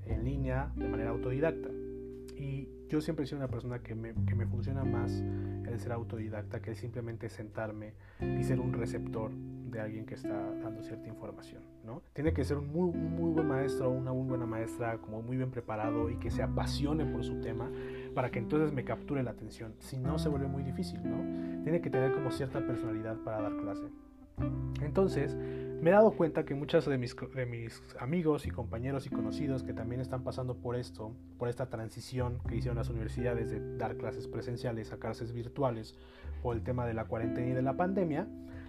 En 0.06 0.24
línea, 0.24 0.70
de 0.76 0.88
manera 0.88 1.10
autodidacta. 1.10 1.70
Y 2.36 2.68
yo 2.88 3.00
siempre 3.00 3.24
he 3.24 3.26
sido 3.26 3.38
una 3.38 3.48
persona 3.48 3.80
que 3.80 3.94
me, 3.94 4.14
que 4.26 4.34
me 4.34 4.46
funciona 4.46 4.84
más 4.84 5.12
el 5.66 5.80
ser 5.80 5.92
autodidacta 5.92 6.60
que 6.60 6.74
simplemente 6.74 7.28
sentarme 7.28 7.94
y 8.20 8.44
ser 8.44 8.60
un 8.60 8.72
receptor 8.72 9.32
de 9.32 9.80
alguien 9.80 10.06
que 10.06 10.14
está 10.14 10.52
dando 10.62 10.82
cierta 10.82 11.08
información, 11.08 11.62
¿no? 11.87 12.03
Tiene 12.12 12.32
que 12.32 12.45
ser 12.45 12.59
un 12.59 12.72
muy, 12.72 12.91
muy 12.91 13.32
buen 13.32 13.47
maestro 13.47 13.91
una 13.91 14.12
muy 14.12 14.28
buena 14.28 14.45
maestra, 14.45 14.99
como 14.99 15.22
muy 15.22 15.37
bien 15.37 15.51
preparado 15.51 16.11
y 16.11 16.16
que 16.16 16.30
se 16.30 16.43
apasione 16.43 17.07
por 17.07 17.24
su 17.24 17.41
tema 17.41 17.70
para 18.14 18.30
que 18.30 18.39
entonces 18.39 18.72
me 18.72 18.84
capture 18.84 19.22
la 19.22 19.30
atención. 19.30 19.74
Si 19.78 19.97
no, 19.97 20.18
se 20.18 20.28
vuelve 20.28 20.49
muy 20.49 20.62
difícil, 20.62 21.01
¿no? 21.05 21.62
Tiene 21.62 21.80
que 21.80 21.91
tener 21.91 22.12
como 22.12 22.30
cierta 22.30 22.61
personalidad 22.66 23.16
para 23.18 23.41
dar 23.41 23.57
clase. 23.57 23.87
Entonces, 24.82 25.34
me 25.34 25.91
he 25.91 25.93
dado 25.93 26.12
cuenta 26.12 26.45
que 26.45 26.55
muchos 26.55 26.87
de 26.87 26.99
mis, 26.99 27.16
de 27.34 27.47
mis 27.47 27.82
amigos 27.99 28.47
y 28.47 28.51
compañeros 28.51 29.07
y 29.07 29.11
conocidos 29.11 29.62
que 29.62 29.72
también 29.72 30.01
están 30.01 30.24
pasando 30.24 30.57
por 30.57 30.76
esto, 30.76 31.12
por 31.39 31.49
esta 31.49 31.66
transición 31.68 32.39
que 32.49 32.57
hicieron 32.57 32.76
las 32.76 32.91
universidades 32.91 33.51
de 33.51 33.76
dar 33.76 33.97
clases 33.97 34.26
presenciales 34.26 34.93
a 34.93 34.99
clases 34.99 35.32
virtuales 35.32 35.95
por 36.43 36.57
el 36.57 36.62
tema 36.62 36.87
de 36.87 36.95
la 36.95 37.05
cuarentena 37.05 37.49
y 37.49 37.53
de 37.53 37.62
la 37.62 37.76
pandemia, 37.76 38.26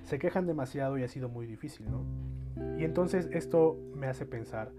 se 0.07 0.19
quejan 0.19 0.47
demasiado 0.47 0.97
y 0.97 1.03
ha 1.03 1.09
sido 1.09 1.27
muy 1.27 1.45
difícil, 1.45 1.85
¿no? 1.91 2.05
Y 2.79 2.85
entonces 2.85 3.27
esto 3.33 3.77
me 3.93 4.07
hace 4.07 4.25
pensar 4.25 4.71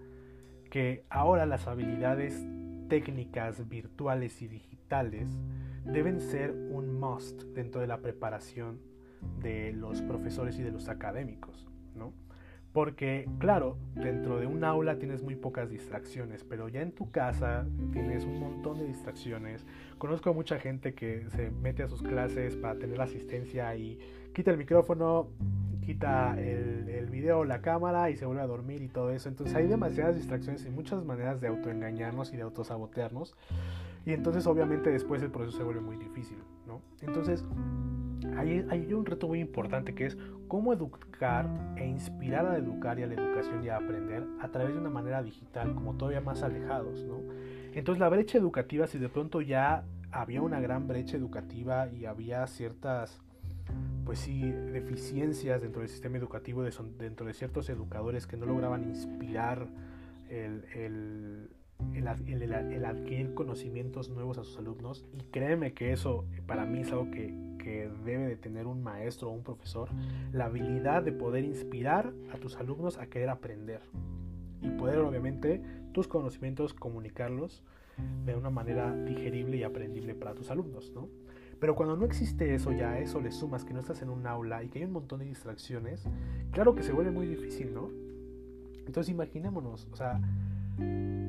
que 0.71 1.05
ahora 1.11 1.45
las 1.45 1.67
habilidades 1.67 2.47
técnicas 2.89 3.69
virtuales 3.69 4.41
y 4.41 4.49
digitales 4.49 5.29
deben 5.85 6.23
ser 6.23 6.53
un 6.53 6.99
must 6.99 7.43
dentro 7.55 7.83
de 7.83 7.87
la 7.87 7.99
preparación 7.99 8.81
de 9.43 9.73
los 9.75 10.01
profesores 10.01 10.59
y 10.59 10.63
de 10.63 10.71
los 10.71 10.89
académicos, 10.89 11.69
¿no? 11.95 12.15
Porque, 12.73 13.29
claro, 13.39 13.77
dentro 13.95 14.39
de 14.39 14.47
un 14.47 14.65
aula 14.65 14.99
tienes 14.99 15.23
muy 15.23 15.37
pocas 15.37 15.69
distracciones, 15.69 16.43
pero 16.43 16.71
ya 16.71 16.81
en 16.81 16.93
tu 16.93 17.11
casa 17.11 17.67
tienes 17.93 18.25
un 18.25 18.41
montón 18.41 18.79
de 18.79 18.87
distracciones. 18.87 19.67
Conozco 19.99 20.31
a 20.31 20.33
mucha 20.33 20.59
gente 20.59 20.95
que 20.95 21.29
se 21.31 21.51
mete 21.51 21.83
a 21.83 21.89
sus 21.89 22.03
clases 22.03 22.57
para 22.57 22.79
tener 22.79 23.01
asistencia 23.01 23.75
y 23.77 23.99
quita 24.39 24.53
el 24.53 24.57
micrófono, 24.57 25.31
quita 25.85 26.39
el, 26.39 26.89
el 26.89 27.11
video, 27.11 27.43
la 27.43 27.61
cámara 27.61 28.09
y 28.09 28.15
se 28.15 28.25
vuelve 28.25 28.41
a 28.41 28.47
dormir 28.47 28.83
y 28.83 28.89
todo 28.89 29.11
eso. 29.11 29.29
Entonces 29.29 29.57
hay 29.57 29.67
demasiadas 29.67 30.15
distracciones 30.15 30.65
y 30.65 30.71
muchas 30.71 31.05
maneras 31.05 31.41
de 31.41 31.49
autoengañarnos 31.49 32.33
y 32.33 32.37
de 32.37 32.43
autosabotearnos. 32.43 33.35
Y 34.07 34.13
entonces 34.13 34.47
obviamente 34.47 34.91
después 34.91 35.21
el 35.23 35.33
proceso 35.33 35.59
se 35.59 35.65
vuelve 35.65 35.81
muy 35.81 35.97
difícil, 35.97 36.39
¿no? 36.69 36.83
Entonces 37.01 37.45
hay, 38.37 38.65
hay, 38.71 38.93
un 38.95 39.05
reto 39.05 39.27
muy 39.27 39.41
importante 39.41 39.93
que 39.93 40.07
es 40.07 40.17
cómo 40.47 40.73
educar 40.73 41.49
e 41.75 41.89
inspirar 41.89 42.47
a 42.47 42.57
educar 42.59 42.97
y 43.01 43.03
a 43.03 43.09
la 43.09 43.15
educación 43.15 43.65
y 43.65 43.71
a 43.71 43.79
aprender 43.79 44.23
a 44.41 44.53
través 44.53 44.73
de 44.73 44.79
una 44.79 44.91
manera 44.91 45.21
digital, 45.21 45.75
como 45.75 45.97
todavía 45.97 46.21
más 46.21 46.45
alejados, 46.45 47.05
¿no? 47.05 47.17
Entonces 47.73 47.99
la 47.99 48.09
brecha 48.09 48.39
educativa, 48.39 48.87
si 48.87 49.01
de 49.01 49.09
pronto 49.09 49.41
ya 49.41 49.83
había 50.13 50.43
una 50.43 50.61
gran 50.61 50.87
brecha 50.87 51.17
educativa 51.17 51.89
y 51.89 52.07
había 52.07 52.47
ciertas, 52.47 53.21
pues 54.05 54.21
sí, 54.21 54.51
deficiencias 54.51 55.61
dentro 55.61 55.81
del 55.81 55.91
sistema 55.91 56.17
educativo, 56.17 56.63
dentro 56.63 57.27
de 57.27 57.35
ciertos 57.35 57.69
educadores 57.69 58.27
que 58.27 58.37
no 58.37 58.47
lograban 58.47 58.85
inspirar 58.85 59.69
el, 60.31 60.65
el 60.75 61.51
el, 61.95 62.85
adquirir 62.85 63.35
conocimientos 63.35 64.09
nuevos 64.09 64.39
a 64.39 64.45
sus 64.45 64.59
alumnos 64.59 65.05
y 65.13 65.23
créeme 65.25 65.75
que 65.75 65.93
eso 65.93 66.25
para 66.47 66.65
mí 66.65 66.81
es 66.81 66.91
algo 66.91 67.11
que, 67.11 67.35
que, 67.59 67.89
debe 68.05 68.27
de 68.27 68.37
tener 68.37 68.67
un 68.67 68.83
maestro 68.83 69.29
o 69.29 69.33
un 69.33 69.43
profesor, 69.43 69.89
la 70.33 70.47
habilidad 70.47 71.03
de 71.03 71.13
poder 71.13 71.45
inspirar 71.45 72.13
a 72.33 72.39
tus 72.39 72.57
alumnos 72.57 72.99
a 72.99 73.07
querer 73.07 73.29
aprender 73.29 73.81
y 74.61 74.71
poder 74.71 74.99
obviamente 74.99 75.63
tus 75.93 76.09
conocimientos 76.09 76.75
comunicarlos 76.75 77.63
de 78.25 78.35
una 78.35 78.51
manera 78.51 78.95
digerible 79.05 79.57
y 79.57 79.63
aprendible 79.65 80.15
para 80.15 80.35
tus 80.35 80.51
alumnos, 80.51 80.93
¿no? 80.95 81.09
Pero 81.61 81.75
cuando 81.75 81.97
no 81.97 82.05
existe 82.05 82.55
eso, 82.55 82.73
ya 82.73 82.99
eso 82.99 83.21
le 83.21 83.33
sumas 83.33 83.65
que 83.65 83.75
no 83.75 83.81
estás 83.81 84.03
en 84.03 84.11
un 84.11 84.27
aula 84.27 84.63
y 84.63 84.69
que 84.69 84.79
hay 84.79 84.85
un 84.85 84.93
montón 84.93 85.21
de 85.21 85.27
distracciones, 85.27 86.05
claro 86.53 86.75
que 86.75 86.83
se 86.83 86.93
vuelve 86.93 87.11
muy 87.11 87.27
difícil, 87.27 87.75
¿no? 87.75 87.91
Entonces 88.87 89.09
imaginémonos, 89.11 89.89
o 89.93 89.97
sea, 89.97 90.21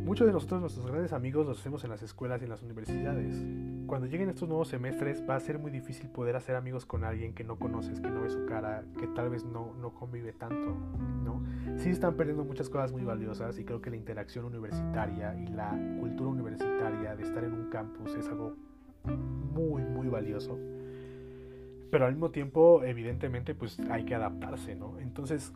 Muchos 0.09 0.25
de 0.25 0.33
nosotros, 0.33 0.61
nuestros 0.61 0.87
grandes 0.87 1.13
amigos, 1.13 1.45
los 1.45 1.59
hacemos 1.59 1.83
en 1.83 1.91
las 1.91 2.01
escuelas 2.01 2.41
y 2.41 2.45
en 2.45 2.49
las 2.49 2.63
universidades. 2.63 3.43
Cuando 3.85 4.07
lleguen 4.07 4.29
estos 4.29 4.47
nuevos 4.47 4.67
semestres 4.67 5.23
va 5.27 5.35
a 5.35 5.39
ser 5.39 5.59
muy 5.59 5.71
difícil 5.71 6.09
poder 6.09 6.35
hacer 6.35 6.55
amigos 6.55 6.85
con 6.85 7.03
alguien 7.03 7.33
que 7.33 7.43
no 7.43 7.57
conoces, 7.57 7.99
que 7.99 8.09
no 8.09 8.21
ve 8.21 8.29
su 8.29 8.45
cara, 8.45 8.83
que 8.99 9.07
tal 9.07 9.29
vez 9.29 9.45
no, 9.45 9.73
no 9.79 9.93
convive 9.93 10.33
tanto, 10.33 10.75
¿no? 11.23 11.43
Sí 11.77 11.89
están 11.89 12.15
perdiendo 12.15 12.43
muchas 12.43 12.69
cosas 12.69 12.91
muy 12.91 13.03
valiosas 13.03 13.57
y 13.59 13.65
creo 13.65 13.81
que 13.81 13.89
la 13.89 13.97
interacción 13.97 14.45
universitaria 14.45 15.35
y 15.35 15.47
la 15.47 15.77
cultura 15.99 16.29
universitaria 16.29 17.15
de 17.15 17.23
estar 17.23 17.43
en 17.43 17.53
un 17.53 17.69
campus 17.69 18.15
es 18.15 18.27
algo 18.27 18.55
muy, 19.59 19.83
muy 19.83 20.07
valioso. 20.07 20.57
Pero 21.91 22.05
al 22.05 22.13
mismo 22.13 22.31
tiempo, 22.31 22.83
evidentemente, 22.83 23.55
pues 23.55 23.79
hay 23.89 24.05
que 24.05 24.15
adaptarse, 24.15 24.75
¿no? 24.75 24.99
Entonces, 24.99 25.53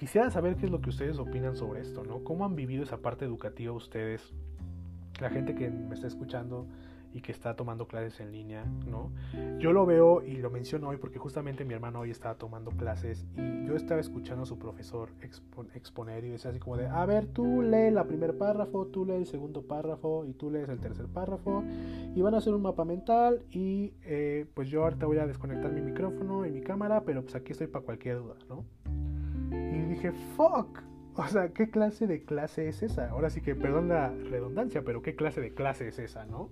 Quisiera 0.00 0.30
saber 0.30 0.56
qué 0.56 0.64
es 0.64 0.72
lo 0.72 0.80
que 0.80 0.88
ustedes 0.88 1.18
opinan 1.18 1.56
sobre 1.56 1.82
esto, 1.82 2.02
¿no? 2.04 2.24
¿Cómo 2.24 2.46
han 2.46 2.56
vivido 2.56 2.84
esa 2.84 3.02
parte 3.02 3.26
educativa 3.26 3.70
ustedes? 3.74 4.32
La 5.20 5.28
gente 5.28 5.54
que 5.54 5.68
me 5.68 5.94
está 5.94 6.06
escuchando 6.06 6.66
y 7.12 7.20
que 7.20 7.32
está 7.32 7.56
tomando 7.56 7.86
clases 7.86 8.20
en 8.20 8.32
línea, 8.32 8.64
¿no? 8.86 9.10
Yo 9.58 9.72
lo 9.72 9.86
veo 9.86 10.22
y 10.22 10.36
lo 10.36 10.50
menciono 10.50 10.88
hoy 10.88 10.96
porque 10.96 11.18
justamente 11.18 11.64
mi 11.64 11.74
hermano 11.74 12.00
hoy 12.00 12.10
estaba 12.10 12.36
tomando 12.36 12.70
clases 12.70 13.26
y 13.36 13.66
yo 13.66 13.74
estaba 13.74 14.00
escuchando 14.00 14.44
a 14.44 14.46
su 14.46 14.58
profesor 14.58 15.10
exponer 15.74 16.24
y 16.24 16.30
decía 16.30 16.50
así 16.50 16.60
como 16.60 16.76
de, 16.76 16.86
a 16.86 17.04
ver, 17.06 17.26
tú 17.26 17.62
lee 17.62 17.88
el 17.88 18.04
primer 18.06 18.36
párrafo, 18.38 18.86
tú 18.86 19.04
lees 19.04 19.20
el 19.20 19.26
segundo 19.26 19.62
párrafo 19.62 20.24
y 20.24 20.32
tú 20.34 20.50
lees 20.50 20.68
el 20.68 20.78
tercer 20.80 21.06
párrafo 21.06 21.62
y 22.14 22.20
van 22.22 22.34
a 22.34 22.38
hacer 22.38 22.54
un 22.54 22.62
mapa 22.62 22.84
mental 22.84 23.44
y 23.50 23.92
eh, 24.04 24.46
pues 24.54 24.68
yo 24.68 24.84
ahorita 24.84 25.06
voy 25.06 25.18
a 25.18 25.26
desconectar 25.26 25.72
mi 25.72 25.80
micrófono 25.80 26.46
y 26.46 26.50
mi 26.50 26.60
cámara, 26.60 27.04
pero 27.04 27.22
pues 27.22 27.34
aquí 27.34 27.52
estoy 27.52 27.66
para 27.66 27.84
cualquier 27.84 28.18
duda, 28.18 28.34
¿no? 28.48 28.64
Y 29.52 29.82
dije, 29.82 30.12
fuck. 30.36 30.89
O 31.20 31.28
sea, 31.28 31.50
¿qué 31.50 31.68
clase 31.68 32.06
de 32.06 32.22
clase 32.22 32.66
es 32.66 32.82
esa? 32.82 33.10
Ahora 33.10 33.28
sí 33.28 33.42
que, 33.42 33.54
perdón 33.54 33.88
la 33.88 34.08
redundancia, 34.08 34.80
pero 34.82 35.02
¿qué 35.02 35.16
clase 35.16 35.42
de 35.42 35.52
clase 35.52 35.86
es 35.86 35.98
esa, 35.98 36.24
no? 36.24 36.48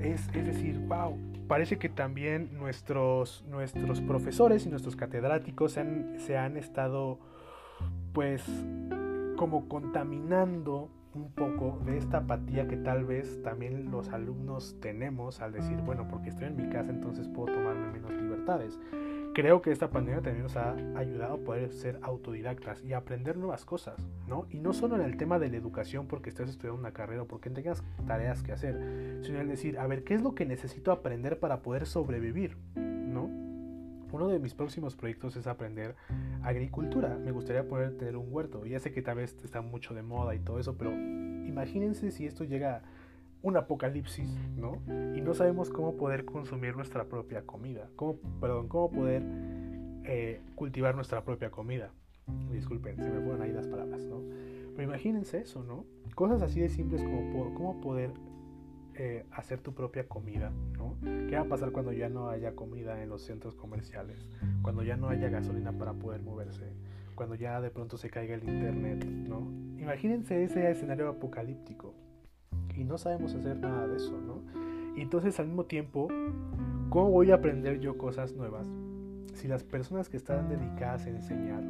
Es, 0.00 0.28
es 0.34 0.46
decir, 0.46 0.80
wow, 0.88 1.16
parece 1.46 1.78
que 1.78 1.88
también 1.88 2.58
nuestros, 2.58 3.44
nuestros 3.48 4.00
profesores 4.00 4.66
y 4.66 4.68
nuestros 4.68 4.96
catedráticos 4.96 5.74
se 5.74 5.80
han, 5.80 6.18
se 6.18 6.36
han 6.36 6.56
estado, 6.56 7.20
pues, 8.12 8.42
como 9.36 9.68
contaminando 9.68 10.90
un 11.14 11.30
poco 11.30 11.80
de 11.86 11.96
esta 11.96 12.18
apatía 12.18 12.66
que 12.66 12.76
tal 12.76 13.04
vez 13.04 13.40
también 13.44 13.92
los 13.92 14.08
alumnos 14.08 14.74
tenemos 14.80 15.40
al 15.40 15.52
decir, 15.52 15.76
bueno, 15.82 16.08
porque 16.10 16.30
estoy 16.30 16.48
en 16.48 16.56
mi 16.56 16.68
casa 16.68 16.90
entonces 16.90 17.28
puedo 17.28 17.54
tomarme 17.54 17.92
menos 17.92 18.10
libertades 18.10 18.76
creo 19.34 19.60
que 19.60 19.72
esta 19.72 19.90
pandemia 19.90 20.22
también 20.22 20.44
nos 20.44 20.56
ha 20.56 20.74
ayudado 20.96 21.34
a 21.34 21.38
poder 21.38 21.72
ser 21.72 21.98
autodidactas 22.02 22.82
y 22.84 22.92
aprender 22.92 23.36
nuevas 23.36 23.64
cosas, 23.64 23.96
¿no? 24.28 24.46
Y 24.48 24.60
no 24.60 24.72
solo 24.72 24.94
en 24.94 25.02
el 25.02 25.16
tema 25.16 25.38
de 25.38 25.50
la 25.50 25.56
educación 25.56 26.06
porque 26.06 26.30
estés 26.30 26.48
estudiando 26.48 26.80
una 26.80 26.92
carrera 26.92 27.22
o 27.22 27.26
porque 27.26 27.50
tengas 27.50 27.82
tareas 28.06 28.42
que 28.42 28.52
hacer, 28.52 29.20
sino 29.22 29.40
en 29.40 29.48
decir, 29.48 29.78
a 29.78 29.86
ver, 29.86 30.04
¿qué 30.04 30.14
es 30.14 30.22
lo 30.22 30.34
que 30.34 30.46
necesito 30.46 30.92
aprender 30.92 31.40
para 31.40 31.60
poder 31.60 31.84
sobrevivir, 31.84 32.56
¿no? 32.76 33.28
Uno 34.12 34.28
de 34.28 34.38
mis 34.38 34.54
próximos 34.54 34.94
proyectos 34.94 35.34
es 35.34 35.48
aprender 35.48 35.96
agricultura. 36.44 37.18
Me 37.18 37.32
gustaría 37.32 37.66
poder 37.66 37.98
tener 37.98 38.16
un 38.16 38.32
huerto. 38.32 38.64
Ya 38.64 38.78
sé 38.78 38.92
que 38.92 39.02
tal 39.02 39.16
vez 39.16 39.36
está 39.42 39.60
mucho 39.60 39.92
de 39.92 40.02
moda 40.02 40.36
y 40.36 40.38
todo 40.38 40.60
eso, 40.60 40.78
pero 40.78 40.92
imagínense 40.92 42.12
si 42.12 42.24
esto 42.24 42.44
llega 42.44 42.82
un 43.44 43.58
apocalipsis, 43.58 44.40
¿no? 44.56 44.80
Y 45.14 45.20
no 45.20 45.34
sabemos 45.34 45.68
cómo 45.68 45.96
poder 45.96 46.24
consumir 46.24 46.74
nuestra 46.76 47.04
propia 47.04 47.42
comida, 47.42 47.88
cómo, 47.94 48.16
perdón, 48.40 48.68
cómo 48.68 48.90
poder 48.90 49.22
eh, 50.04 50.40
cultivar 50.54 50.94
nuestra 50.94 51.22
propia 51.24 51.50
comida. 51.50 51.92
Disculpen, 52.50 52.96
se 52.96 53.10
me 53.10 53.20
fueron 53.20 53.42
ahí 53.42 53.52
las 53.52 53.68
palabras, 53.68 54.00
¿no? 54.00 54.22
Pero 54.74 54.88
imagínense 54.88 55.42
eso, 55.42 55.62
¿no? 55.62 55.84
Cosas 56.14 56.40
así 56.40 56.58
de 56.58 56.70
simples 56.70 57.02
como 57.02 57.54
cómo 57.54 57.80
poder 57.82 58.12
eh, 58.94 59.26
hacer 59.30 59.60
tu 59.60 59.74
propia 59.74 60.08
comida, 60.08 60.50
¿no? 60.78 60.96
¿Qué 61.28 61.36
va 61.36 61.42
a 61.42 61.48
pasar 61.48 61.70
cuando 61.70 61.92
ya 61.92 62.08
no 62.08 62.30
haya 62.30 62.54
comida 62.54 63.02
en 63.02 63.10
los 63.10 63.22
centros 63.22 63.54
comerciales? 63.54 64.26
Cuando 64.62 64.82
ya 64.82 64.96
no 64.96 65.10
haya 65.10 65.28
gasolina 65.28 65.70
para 65.72 65.92
poder 65.92 66.22
moverse, 66.22 66.72
cuando 67.14 67.34
ya 67.34 67.60
de 67.60 67.70
pronto 67.70 67.98
se 67.98 68.08
caiga 68.08 68.36
el 68.36 68.48
internet, 68.48 69.04
¿no? 69.04 69.40
Imagínense 69.78 70.42
ese 70.42 70.70
escenario 70.70 71.10
apocalíptico 71.10 71.93
y 72.76 72.84
no 72.84 72.98
sabemos 72.98 73.34
hacer 73.34 73.58
nada 73.58 73.86
de 73.86 73.96
eso, 73.96 74.20
¿no? 74.20 74.42
Y 74.96 75.02
entonces 75.02 75.38
al 75.40 75.46
mismo 75.46 75.64
tiempo, 75.64 76.08
¿cómo 76.90 77.10
voy 77.10 77.30
a 77.30 77.36
aprender 77.36 77.80
yo 77.80 77.98
cosas 77.98 78.34
nuevas 78.34 78.68
si 79.34 79.48
las 79.48 79.64
personas 79.64 80.08
que 80.08 80.16
están 80.16 80.48
dedicadas 80.48 81.06
a 81.06 81.10
enseñar 81.10 81.62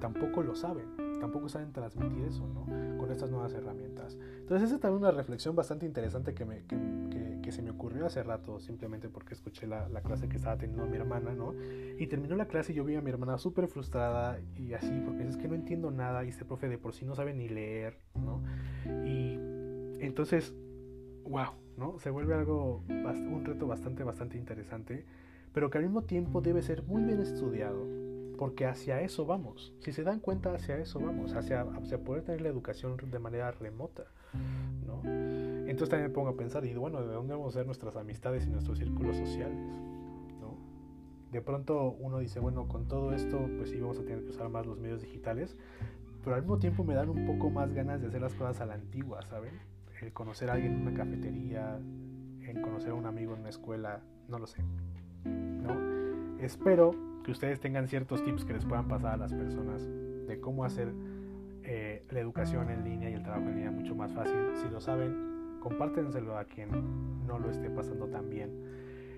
tampoco 0.00 0.42
lo 0.42 0.54
saben? 0.54 0.84
Tampoco 1.20 1.48
saben 1.48 1.72
transmitir 1.72 2.24
eso, 2.24 2.46
¿no? 2.46 2.64
Con 2.96 3.10
estas 3.10 3.30
nuevas 3.30 3.52
herramientas. 3.52 4.16
Entonces 4.40 4.66
esa 4.66 4.76
es 4.76 4.80
también 4.80 5.02
una 5.02 5.10
reflexión 5.10 5.56
bastante 5.56 5.84
interesante 5.84 6.32
que, 6.32 6.44
me, 6.44 6.64
que, 6.64 7.40
que, 7.42 7.50
se 7.50 7.60
me 7.60 7.70
ocurrió 7.70 8.06
hace 8.06 8.22
rato, 8.22 8.60
simplemente 8.60 9.08
porque 9.08 9.34
escuché 9.34 9.66
la, 9.66 9.88
la, 9.88 10.02
clase 10.02 10.28
que 10.28 10.36
estaba 10.36 10.56
teniendo 10.56 10.86
mi 10.86 10.96
hermana, 10.96 11.32
¿no? 11.32 11.54
Y 11.98 12.06
terminó 12.06 12.36
la 12.36 12.46
clase 12.46 12.72
y 12.72 12.76
yo 12.76 12.84
vi 12.84 12.94
a 12.94 13.00
mi 13.00 13.10
hermana 13.10 13.38
súper 13.38 13.66
frustrada 13.66 14.38
y 14.56 14.74
así, 14.74 15.02
porque 15.04 15.26
es 15.26 15.36
que 15.36 15.48
no 15.48 15.54
entiendo 15.54 15.90
nada 15.90 16.24
y 16.24 16.28
este 16.28 16.44
profe 16.44 16.68
de 16.68 16.78
por 16.78 16.94
sí 16.94 17.04
no 17.04 17.16
sabe 17.16 17.34
ni 17.34 17.48
leer, 17.48 17.98
¿no? 18.14 18.42
Y 19.04 19.57
entonces, 20.00 20.54
wow, 21.24 21.52
¿no? 21.76 21.98
Se 21.98 22.10
vuelve 22.10 22.34
algo, 22.34 22.82
un 22.88 23.44
reto 23.44 23.66
bastante, 23.66 24.02
bastante 24.04 24.36
interesante, 24.36 25.04
pero 25.52 25.70
que 25.70 25.78
al 25.78 25.84
mismo 25.84 26.02
tiempo 26.02 26.40
debe 26.40 26.62
ser 26.62 26.82
muy 26.82 27.02
bien 27.02 27.20
estudiado, 27.20 27.86
porque 28.36 28.66
hacia 28.66 29.00
eso 29.00 29.26
vamos. 29.26 29.74
Si 29.80 29.92
se 29.92 30.02
dan 30.02 30.20
cuenta, 30.20 30.52
hacia 30.54 30.78
eso 30.78 31.00
vamos, 31.00 31.34
hacia, 31.34 31.62
hacia 31.62 31.98
poder 31.98 32.24
tener 32.24 32.40
la 32.40 32.48
educación 32.48 32.96
de 33.10 33.18
manera 33.18 33.50
remota, 33.52 34.04
¿no? 34.86 35.02
Entonces 35.04 35.90
también 35.90 36.10
me 36.10 36.14
pongo 36.14 36.28
a 36.30 36.36
pensar, 36.36 36.64
y 36.64 36.74
bueno, 36.74 37.00
¿de 37.00 37.12
dónde 37.12 37.34
vamos 37.34 37.54
a 37.54 37.58
ser 37.58 37.66
nuestras 37.66 37.96
amistades 37.96 38.46
y 38.46 38.50
nuestros 38.50 38.78
círculos 38.78 39.16
sociales? 39.16 39.58
¿no? 40.40 40.56
De 41.30 41.40
pronto 41.42 41.96
uno 41.98 42.18
dice, 42.18 42.40
bueno, 42.40 42.68
con 42.68 42.88
todo 42.88 43.12
esto, 43.12 43.48
pues 43.56 43.70
sí 43.70 43.80
vamos 43.80 43.98
a 43.98 44.04
tener 44.04 44.24
que 44.24 44.30
usar 44.30 44.48
más 44.48 44.66
los 44.66 44.78
medios 44.78 45.02
digitales, 45.02 45.56
pero 46.24 46.36
al 46.36 46.42
mismo 46.42 46.58
tiempo 46.58 46.84
me 46.84 46.94
dan 46.94 47.08
un 47.08 47.26
poco 47.26 47.50
más 47.50 47.72
ganas 47.72 48.00
de 48.00 48.08
hacer 48.08 48.20
las 48.20 48.34
cosas 48.34 48.60
a 48.60 48.66
la 48.66 48.74
antigua, 48.74 49.22
¿saben? 49.22 49.52
El 50.00 50.12
conocer 50.12 50.50
a 50.50 50.54
alguien 50.54 50.74
en 50.74 50.80
una 50.82 50.94
cafetería, 50.94 51.78
en 52.40 52.62
conocer 52.62 52.90
a 52.90 52.94
un 52.94 53.06
amigo 53.06 53.34
en 53.34 53.40
una 53.40 53.50
escuela, 53.50 54.00
no 54.28 54.38
lo 54.38 54.46
sé. 54.46 54.62
¿no? 55.24 56.38
Espero 56.40 56.94
que 57.24 57.32
ustedes 57.32 57.60
tengan 57.60 57.88
ciertos 57.88 58.22
tips 58.22 58.44
que 58.44 58.54
les 58.54 58.64
puedan 58.64 58.88
pasar 58.88 59.14
a 59.14 59.16
las 59.16 59.32
personas 59.32 59.86
de 60.26 60.40
cómo 60.40 60.64
hacer 60.64 60.92
eh, 61.64 62.04
la 62.10 62.20
educación 62.20 62.70
en 62.70 62.84
línea 62.84 63.10
y 63.10 63.14
el 63.14 63.22
trabajo 63.22 63.48
en 63.48 63.56
línea 63.56 63.70
mucho 63.70 63.94
más 63.94 64.12
fácil. 64.12 64.36
Si 64.54 64.68
lo 64.68 64.80
saben, 64.80 65.58
compártenselo 65.60 66.38
a 66.38 66.44
quien 66.44 67.26
no 67.26 67.38
lo 67.38 67.50
esté 67.50 67.68
pasando 67.70 68.06
tan 68.08 68.30
bien. 68.30 68.50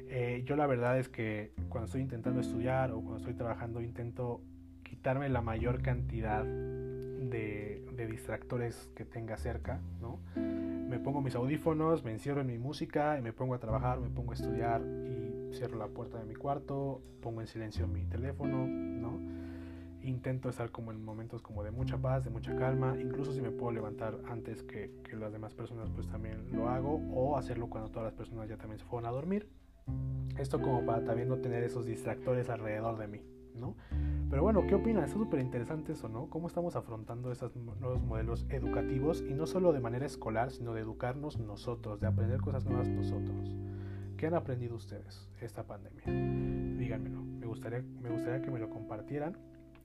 Eh, 0.09 0.43
yo 0.45 0.57
la 0.57 0.67
verdad 0.67 0.99
es 0.99 1.09
que 1.09 1.53
cuando 1.69 1.87
estoy 1.87 2.01
intentando 2.01 2.41
estudiar 2.41 2.91
o 2.91 3.01
cuando 3.01 3.19
estoy 3.19 3.35
trabajando 3.35 3.81
intento 3.81 4.41
quitarme 4.83 5.29
la 5.29 5.41
mayor 5.41 5.83
cantidad 5.83 6.43
de, 6.43 7.87
de 7.93 8.07
distractores 8.09 8.91
que 8.97 9.05
tenga 9.05 9.37
cerca, 9.37 9.81
¿no? 10.01 10.19
Me 10.91 10.99
pongo 10.99 11.23
mis 11.23 11.37
audífonos, 11.37 12.05
me 12.05 12.11
encierro 12.11 12.41
en 12.41 12.49
mi 12.49 12.59
música 12.59 13.17
y 13.17 13.23
me 13.23 13.33
pongo 13.33 13.55
a 13.55 13.59
trabajar, 13.59 14.01
me 14.01 14.11
pongo 14.11 14.33
a 14.33 14.35
estudiar 14.35 14.83
y 14.83 15.55
cierro 15.55 15.79
la 15.79 15.87
puerta 15.87 16.19
de 16.19 16.25
mi 16.25 16.35
cuarto, 16.35 17.01
pongo 17.23 17.41
en 17.41 17.47
silencio 17.47 17.87
mi 17.87 18.05
teléfono, 18.07 18.67
¿no? 18.67 19.21
Intento 20.03 20.49
estar 20.49 20.73
como 20.73 20.91
en 20.91 21.05
momentos 21.05 21.43
como 21.43 21.63
de 21.63 21.71
mucha 21.71 21.97
paz, 21.97 22.25
de 22.25 22.31
mucha 22.31 22.57
calma, 22.57 22.97
incluso 23.01 23.33
si 23.33 23.41
me 23.41 23.53
puedo 23.53 23.71
levantar 23.71 24.19
antes 24.29 24.65
que, 24.65 24.91
que 25.05 25.15
las 25.15 25.33
demás 25.33 25.55
personas 25.55 25.89
pues 25.91 26.09
también 26.09 26.51
lo 26.53 26.69
hago 26.69 27.01
o 27.15 27.37
hacerlo 27.37 27.69
cuando 27.71 27.91
todas 27.91 28.07
las 28.07 28.15
personas 28.15 28.49
ya 28.49 28.57
también 28.57 28.81
se 28.81 28.85
fueron 28.85 29.09
a 29.09 29.13
dormir. 29.13 29.49
Esto 30.39 30.61
como 30.61 30.85
para 30.85 31.05
también 31.05 31.29
no 31.29 31.37
tener 31.37 31.63
esos 31.63 31.87
distractores 31.87 32.49
alrededor 32.49 32.99
de 32.99 33.07
mí, 33.07 33.23
¿no? 33.55 33.77
Pero 34.31 34.43
bueno, 34.43 34.65
¿qué 34.65 34.77
opinan? 34.77 35.05
Está 35.05 35.19
súper 35.19 35.41
interesante 35.41 35.93
eso, 35.93 36.09
¿no? 36.09 36.31
¿Cómo 36.31 36.47
estamos 36.47 36.77
afrontando 36.77 37.33
estos 37.33 37.57
nuevos 37.57 38.01
modelos 38.01 38.47
educativos 38.49 39.25
y 39.29 39.35
no 39.35 39.45
solo 39.45 39.73
de 39.73 39.81
manera 39.81 40.07
escolar, 40.07 40.53
sino 40.53 40.73
de 40.73 40.83
educarnos 40.83 41.41
nosotros, 41.41 42.01
de 42.01 42.07
aprender 42.07 42.41
cosas 42.41 42.65
nuevas 42.65 42.89
nosotros? 42.89 43.57
¿Qué 44.17 44.29
han 44.29 44.35
aprendido 44.35 44.77
ustedes 44.77 45.29
esta 45.41 45.65
pandemia? 45.65 46.05
Díganmelo, 46.79 47.23
me 47.25 47.47
gustaría, 47.47 47.83
me 48.01 48.09
gustaría 48.11 48.41
que 48.41 48.53
me 48.53 48.61
lo 48.61 48.71
compartieran. 48.71 49.37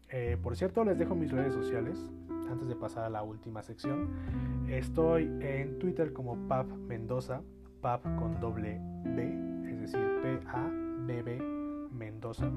Eh, 0.10 0.38
por 0.42 0.56
cierto, 0.56 0.86
les 0.86 1.00
dejo 1.00 1.16
mis 1.16 1.32
redes 1.32 1.54
sociales 1.54 1.98
antes 2.52 2.68
de 2.68 2.76
pasar 2.76 3.06
a 3.06 3.10
la 3.10 3.24
última 3.24 3.64
sección. 3.64 4.12
Estoy 4.70 5.24
en 5.42 5.80
Twitter 5.80 6.14
como 6.14 6.48
Pap 6.48 6.68
Mendoza, 6.68 7.42
Pap 7.82 8.04
con 8.20 8.40
doble 8.40 8.80
B, 9.06 9.72
es 9.72 9.80
decir, 9.80 10.08
P-A-B-B 10.22 11.42
Mendoza. 11.92 12.52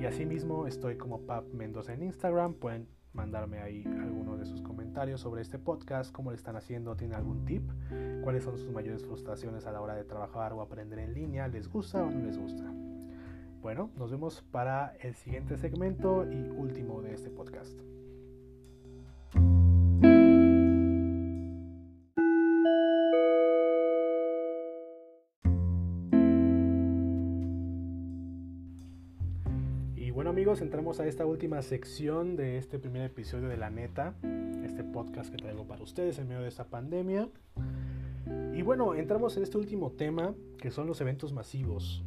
Y 0.00 0.04
asimismo 0.04 0.66
estoy 0.66 0.96
como 0.96 1.22
Pap 1.22 1.52
Mendoza 1.52 1.92
en 1.92 2.02
Instagram. 2.02 2.54
Pueden 2.54 2.88
mandarme 3.12 3.58
ahí 3.60 3.84
algunos 3.84 4.38
de 4.38 4.46
sus 4.46 4.62
comentarios 4.62 5.20
sobre 5.20 5.42
este 5.42 5.58
podcast, 5.58 6.12
cómo 6.12 6.30
le 6.30 6.36
están 6.36 6.56
haciendo, 6.56 6.94
tienen 6.96 7.16
algún 7.16 7.44
tip, 7.44 7.68
cuáles 8.22 8.44
son 8.44 8.56
sus 8.58 8.70
mayores 8.70 9.04
frustraciones 9.04 9.66
a 9.66 9.72
la 9.72 9.80
hora 9.80 9.94
de 9.94 10.04
trabajar 10.04 10.52
o 10.52 10.60
aprender 10.62 10.98
en 10.98 11.14
línea, 11.14 11.48
les 11.48 11.68
gusta 11.68 12.02
o 12.02 12.10
no 12.10 12.24
les 12.24 12.38
gusta. 12.38 12.64
Bueno, 13.60 13.90
nos 13.96 14.10
vemos 14.10 14.42
para 14.52 14.94
el 15.00 15.14
siguiente 15.14 15.56
segmento 15.56 16.24
y 16.30 16.48
último 16.50 17.02
de 17.02 17.14
este 17.14 17.30
podcast. 17.30 17.76
Amigos, 30.48 30.62
entramos 30.62 30.98
a 30.98 31.06
esta 31.06 31.26
última 31.26 31.60
sección 31.60 32.34
de 32.34 32.56
este 32.56 32.78
primer 32.78 33.02
episodio 33.02 33.48
de 33.48 33.58
La 33.58 33.68
Neta, 33.68 34.14
este 34.64 34.82
podcast 34.82 35.30
que 35.30 35.36
traigo 35.36 35.66
para 35.66 35.82
ustedes 35.82 36.18
en 36.18 36.26
medio 36.26 36.40
de 36.40 36.48
esta 36.48 36.64
pandemia. 36.64 37.28
Y 38.54 38.62
bueno, 38.62 38.94
entramos 38.94 39.36
en 39.36 39.42
este 39.42 39.58
último 39.58 39.90
tema 39.90 40.34
que 40.58 40.70
son 40.70 40.86
los 40.86 41.02
eventos 41.02 41.34
masivos. 41.34 42.02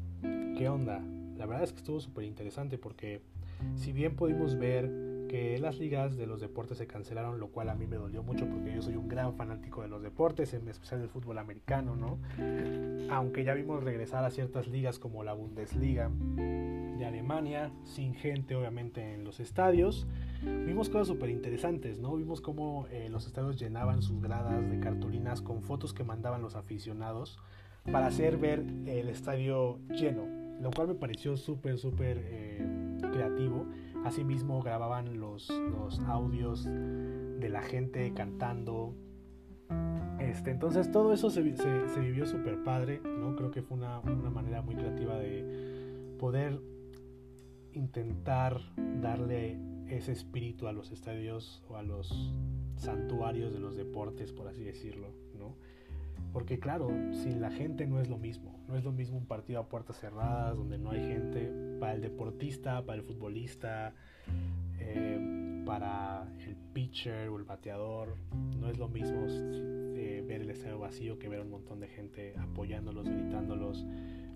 ¿Qué 0.58 0.68
onda? 0.70 1.04
La 1.38 1.46
verdad 1.46 1.66
es 1.66 1.72
que 1.72 1.78
estuvo 1.78 2.00
súper 2.00 2.24
interesante 2.24 2.80
porque 2.80 3.22
si 3.76 3.94
bien 3.94 4.16
pudimos 4.16 4.58
ver 4.58 4.90
que 5.28 5.58
las 5.60 5.80
ligas 5.80 6.18
de 6.18 6.28
los 6.28 6.42
deportes 6.42 6.78
se 6.78 6.88
cancelaron, 6.88 7.40
lo 7.40 7.48
cual 7.50 7.70
a 7.70 7.76
mí 7.76 7.88
me 7.88 7.96
dolió 7.96 8.24
mucho 8.24 8.46
porque 8.48 8.74
yo 8.74 8.82
soy 8.82 8.96
un 8.96 9.08
gran 9.08 9.36
fanático 9.36 9.82
de 9.82 9.88
los 9.88 10.02
deportes, 10.02 10.54
en 10.54 10.68
especial 10.68 11.00
del 11.00 11.10
fútbol 11.10 11.38
americano, 11.38 11.96
¿no? 11.96 12.20
Aunque 13.12 13.44
ya 13.44 13.54
vimos 13.54 13.84
regresar 13.84 14.24
a 14.26 14.32
ciertas 14.32 14.68
ligas 14.68 15.00
como 15.00 15.24
la 15.24 15.34
Bundesliga 15.34 16.10
de 16.36 17.06
Alemania, 17.06 17.72
sin 17.84 18.14
gente 18.14 18.56
obviamente 18.56 19.14
en 19.14 19.24
los 19.24 19.40
estadios, 19.40 20.08
vimos 20.44 20.90
cosas 20.90 21.08
súper 21.08 21.30
interesantes, 21.30 22.00
¿no? 22.00 22.16
Vimos 22.16 22.42
cómo 22.42 22.88
eh, 22.92 23.10
los 23.10 23.26
estadios 23.26 23.60
llenaban 23.60 24.02
sus 24.02 24.22
gradas 24.22 24.70
de 24.70 24.80
cartulinas 24.80 25.42
con 25.42 25.62
fotos 25.62 25.94
que 25.94 26.04
mandaban 26.04 26.42
los 26.42 26.56
aficionados 26.56 27.40
para 27.92 28.08
hacer 28.08 28.38
ver 28.38 28.64
el 28.86 29.10
estadio 29.10 29.80
lleno, 29.90 30.28
lo 30.62 30.72
cual 30.72 30.90
me 30.90 30.96
pareció 30.96 31.38
súper, 31.38 31.78
súper 31.78 32.20
eh, 32.22 32.68
creativo 33.12 33.66
Asimismo 34.06 34.62
grababan 34.62 35.20
los, 35.20 35.50
los 35.50 36.00
audios 36.02 36.66
de 36.66 37.50
la 37.50 37.62
gente 37.62 38.14
cantando. 38.14 38.96
Este, 40.20 40.52
entonces 40.52 40.92
todo 40.92 41.14
eso 41.14 41.30
se, 41.30 41.56
se, 41.56 42.00
vivió 42.00 42.26
súper 42.26 42.64
padre, 42.64 43.02
¿no? 43.04 43.36
Creo 43.36 43.52
que 43.52 43.62
fue 43.62 43.78
una, 43.78 44.00
una 44.00 44.30
manera 44.30 44.62
muy 44.62 44.76
creativa 44.76 45.18
de 45.18 46.16
poder 46.20 46.60
intentar 47.74 48.60
darle 49.02 49.60
ese 49.88 50.12
espíritu 50.12 50.68
a 50.68 50.72
los 50.72 50.92
estadios 50.92 51.64
o 51.68 51.78
a 51.78 51.84
los 51.84 52.34
santuarios 52.76 53.54
de 53.54 53.60
los 53.60 53.76
deportes, 53.76 54.32
por 54.32 54.48
así 54.48 54.64
decirlo, 54.64 55.10
¿no? 55.38 55.56
Porque 56.34 56.60
claro, 56.60 56.90
sin 57.12 57.42
la 57.42 57.52
gente 57.52 57.86
no 57.88 58.00
es 58.00 58.10
lo 58.10 58.18
mismo. 58.18 58.60
No 58.68 58.78
es 58.78 58.84
lo 58.84 58.92
mismo 58.92 59.18
un 59.18 59.26
partido 59.26 59.60
a 59.60 59.68
puertas 59.68 60.00
cerradas 60.00 60.56
donde 60.56 60.78
no 60.78 60.92
hay 60.92 61.06
gente. 61.06 61.52
Para 61.80 61.94
el 61.94 62.02
deportista, 62.02 62.86
para 62.86 63.00
el 63.00 63.04
futbolista, 63.04 63.94
eh, 64.80 65.64
para 65.66 66.28
el 66.46 66.56
pitcher 66.74 67.30
o 67.30 67.38
el 67.38 67.44
bateador, 67.44 68.16
no 68.60 68.70
es 68.70 68.78
lo 68.78 68.88
mismo 68.88 69.26
eh, 69.28 70.24
ver 70.28 70.42
el 70.42 70.50
estadio 70.50 70.80
vacío 70.80 71.20
que 71.20 71.30
ver 71.30 71.42
un 71.42 71.52
montón 71.52 71.80
de 71.80 71.88
gente 71.88 72.34
apoyándolos, 72.38 73.08
gritándolos. 73.08 73.86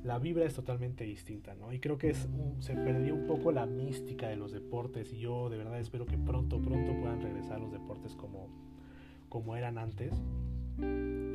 La 0.03 0.19
vibra 0.19 0.45
es 0.45 0.53
totalmente 0.53 1.03
distinta, 1.03 1.55
¿no? 1.55 1.73
Y 1.73 1.79
creo 1.79 1.97
que 1.97 2.11
es 2.11 2.27
se 2.59 2.75
perdió 2.75 3.15
un 3.15 3.25
poco 3.25 3.51
la 3.51 3.65
mística 3.65 4.27
de 4.27 4.35
los 4.35 4.51
deportes 4.51 5.11
y 5.13 5.17
yo 5.17 5.49
de 5.49 5.57
verdad 5.57 5.79
espero 5.79 6.05
que 6.05 6.17
pronto, 6.17 6.61
pronto 6.61 6.93
puedan 6.99 7.21
regresar 7.21 7.59
los 7.59 7.71
deportes 7.71 8.15
como, 8.15 8.49
como 9.29 9.55
eran 9.55 9.77
antes 9.77 10.13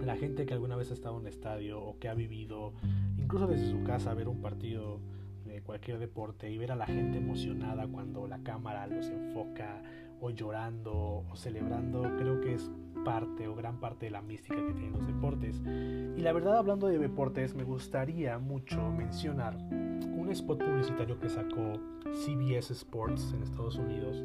la 0.04 0.16
gente 0.16 0.46
que 0.46 0.54
alguna 0.54 0.76
vez 0.76 0.90
ha 0.90 0.94
estado 0.94 1.16
en 1.16 1.22
un 1.22 1.26
estadio 1.26 1.80
o 1.80 1.98
que 1.98 2.08
ha 2.08 2.14
vivido, 2.14 2.72
incluso 3.18 3.46
desde 3.46 3.70
su 3.70 3.82
casa, 3.84 4.14
ver 4.14 4.28
un 4.28 4.40
partido 4.40 5.00
de 5.44 5.62
cualquier 5.62 5.98
deporte 5.98 6.50
y 6.50 6.58
ver 6.58 6.72
a 6.72 6.76
la 6.76 6.86
gente 6.86 7.18
emocionada 7.18 7.86
cuando 7.88 8.26
la 8.26 8.38
cámara 8.42 8.86
los 8.86 9.06
enfoca 9.06 9.82
o 10.20 10.30
llorando 10.30 11.24
o 11.30 11.36
celebrando, 11.36 12.02
creo 12.18 12.40
que 12.40 12.54
es 12.54 12.70
parte 13.04 13.48
o 13.48 13.54
gran 13.54 13.80
parte 13.80 14.06
de 14.06 14.10
la 14.10 14.20
mística 14.20 14.54
que 14.54 14.74
tienen 14.74 14.92
los 14.92 15.06
deportes. 15.06 15.60
Y 15.64 16.20
la 16.20 16.32
verdad, 16.32 16.58
hablando 16.58 16.86
de 16.88 16.98
deportes, 16.98 17.54
me 17.54 17.64
gustaría 17.64 18.38
mucho 18.38 18.90
mencionar 18.90 19.56
un 19.56 20.28
spot 20.30 20.58
publicitario 20.58 21.18
que 21.18 21.28
sacó 21.28 21.80
CBS 22.12 22.72
Sports 22.72 23.32
en 23.34 23.42
Estados 23.42 23.76
Unidos 23.76 24.22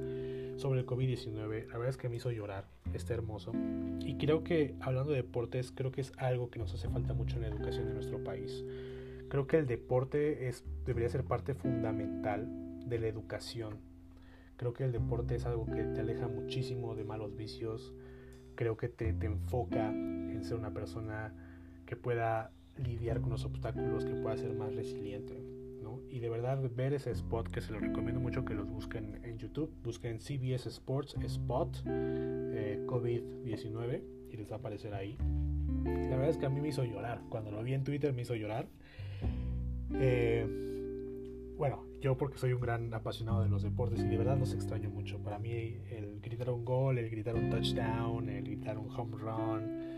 sobre 0.58 0.82
el 0.82 0.86
COVID-19. 0.86 1.68
La 1.68 1.74
verdad 1.74 1.90
es 1.90 1.98
que 1.98 2.10
me 2.10 2.18
hizo 2.18 2.32
llorar, 2.32 2.68
está 2.94 3.14
hermoso. 3.14 3.52
Y 4.02 4.18
creo 4.18 4.44
que, 4.44 4.76
hablando 4.80 5.12
de 5.12 5.18
deportes, 5.18 5.72
creo 5.72 5.92
que 5.92 6.02
es 6.02 6.14
algo 6.18 6.50
que 6.50 6.60
nos 6.60 6.74
hace 6.74 6.90
falta 6.90 7.14
mucho 7.14 7.36
en 7.36 7.44
la 7.44 7.48
educación 7.50 7.88
de 7.88 7.94
nuestro 7.94 8.24
país. 8.24 8.64
Creo 9.30 9.48
que 9.48 9.58
el 9.58 9.66
deporte 9.66 10.48
es, 10.48 10.64
debería 10.86 11.10
ser 11.10 11.24
parte 11.24 11.54
fundamental 11.54 12.48
de 12.86 13.00
la 13.00 13.08
educación. 13.08 13.80
Creo 14.58 14.74
que 14.74 14.86
el 14.86 14.92
deporte 14.92 15.36
es 15.36 15.46
algo 15.46 15.66
que 15.66 15.84
te 15.84 16.02
aleja 16.02 16.28
muchísimo 16.28 16.96
de 16.96 17.04
malos 17.04 17.36
vicios. 17.36 17.94
Creo 18.56 18.78
que 18.78 18.88
te, 18.88 19.12
te 19.14 19.26
enfoca 19.26 19.90
en 19.90 20.42
ser 20.44 20.58
una 20.58 20.74
persona 20.74 21.34
que 21.86 21.96
pueda 21.96 22.52
lidiar 22.78 23.20
con 23.20 23.32
los 23.32 23.44
obstáculos, 23.44 24.06
que 24.06 24.16
pueda 24.16 24.38
ser 24.38 24.54
más 24.54 24.74
resiliente 24.74 25.55
y 26.10 26.20
de 26.20 26.30
verdad 26.30 26.60
ver 26.76 26.94
ese 26.94 27.12
spot 27.12 27.50
que 27.50 27.62
se 27.62 27.72
lo 27.72 27.80
recomiendo 27.80 28.20
mucho 28.20 28.46
que 28.46 28.54
los 28.54 28.70
busquen 28.70 29.20
en 29.24 29.38
YouTube. 29.38 29.72
Busquen 29.84 30.20
CBS 30.20 30.70
Sports 30.70 31.16
Spot 31.22 31.84
eh, 31.88 32.84
COVID-19 32.86 34.02
y 34.32 34.38
les 34.38 34.50
va 34.50 34.56
a 34.56 34.60
aparecer 34.60 34.94
ahí. 34.94 35.18
La 35.84 36.16
verdad 36.16 36.30
es 36.30 36.38
que 36.38 36.46
a 36.46 36.50
mí 36.50 36.62
me 36.62 36.70
hizo 36.70 36.84
llorar. 36.84 37.22
Cuando 37.30 37.52
lo 37.52 37.64
vi 37.64 37.74
en 37.74 37.84
Twitter 37.84 38.14
me 38.14 38.24
hizo 38.24 38.36
llorar. 38.36 38.68
Eh, 39.94 40.46
bueno, 41.58 41.86
yo 42.02 42.18
porque 42.18 42.38
soy 42.38 42.54
un 42.54 42.62
gran 42.62 42.94
apasionado 42.94 43.44
de 43.44 43.50
los 43.50 43.64
deportes 43.64 44.00
y 44.02 44.08
de 44.08 44.18
verdad 44.18 44.38
los 44.38 44.54
extraño 44.54 44.90
mucho. 44.90 45.20
Para 45.20 45.40
mí 45.40 45.52
el 45.52 46.20
gritar 46.22 46.50
un 46.50 46.66
gol, 46.66 46.98
el 46.98 47.10
gritar 47.10 47.36
un 47.36 47.50
touchdown, 47.50 48.30
el 48.30 48.44
gritar 48.44 48.78
un 48.78 48.90
home 48.90 49.18
run, 49.18 49.95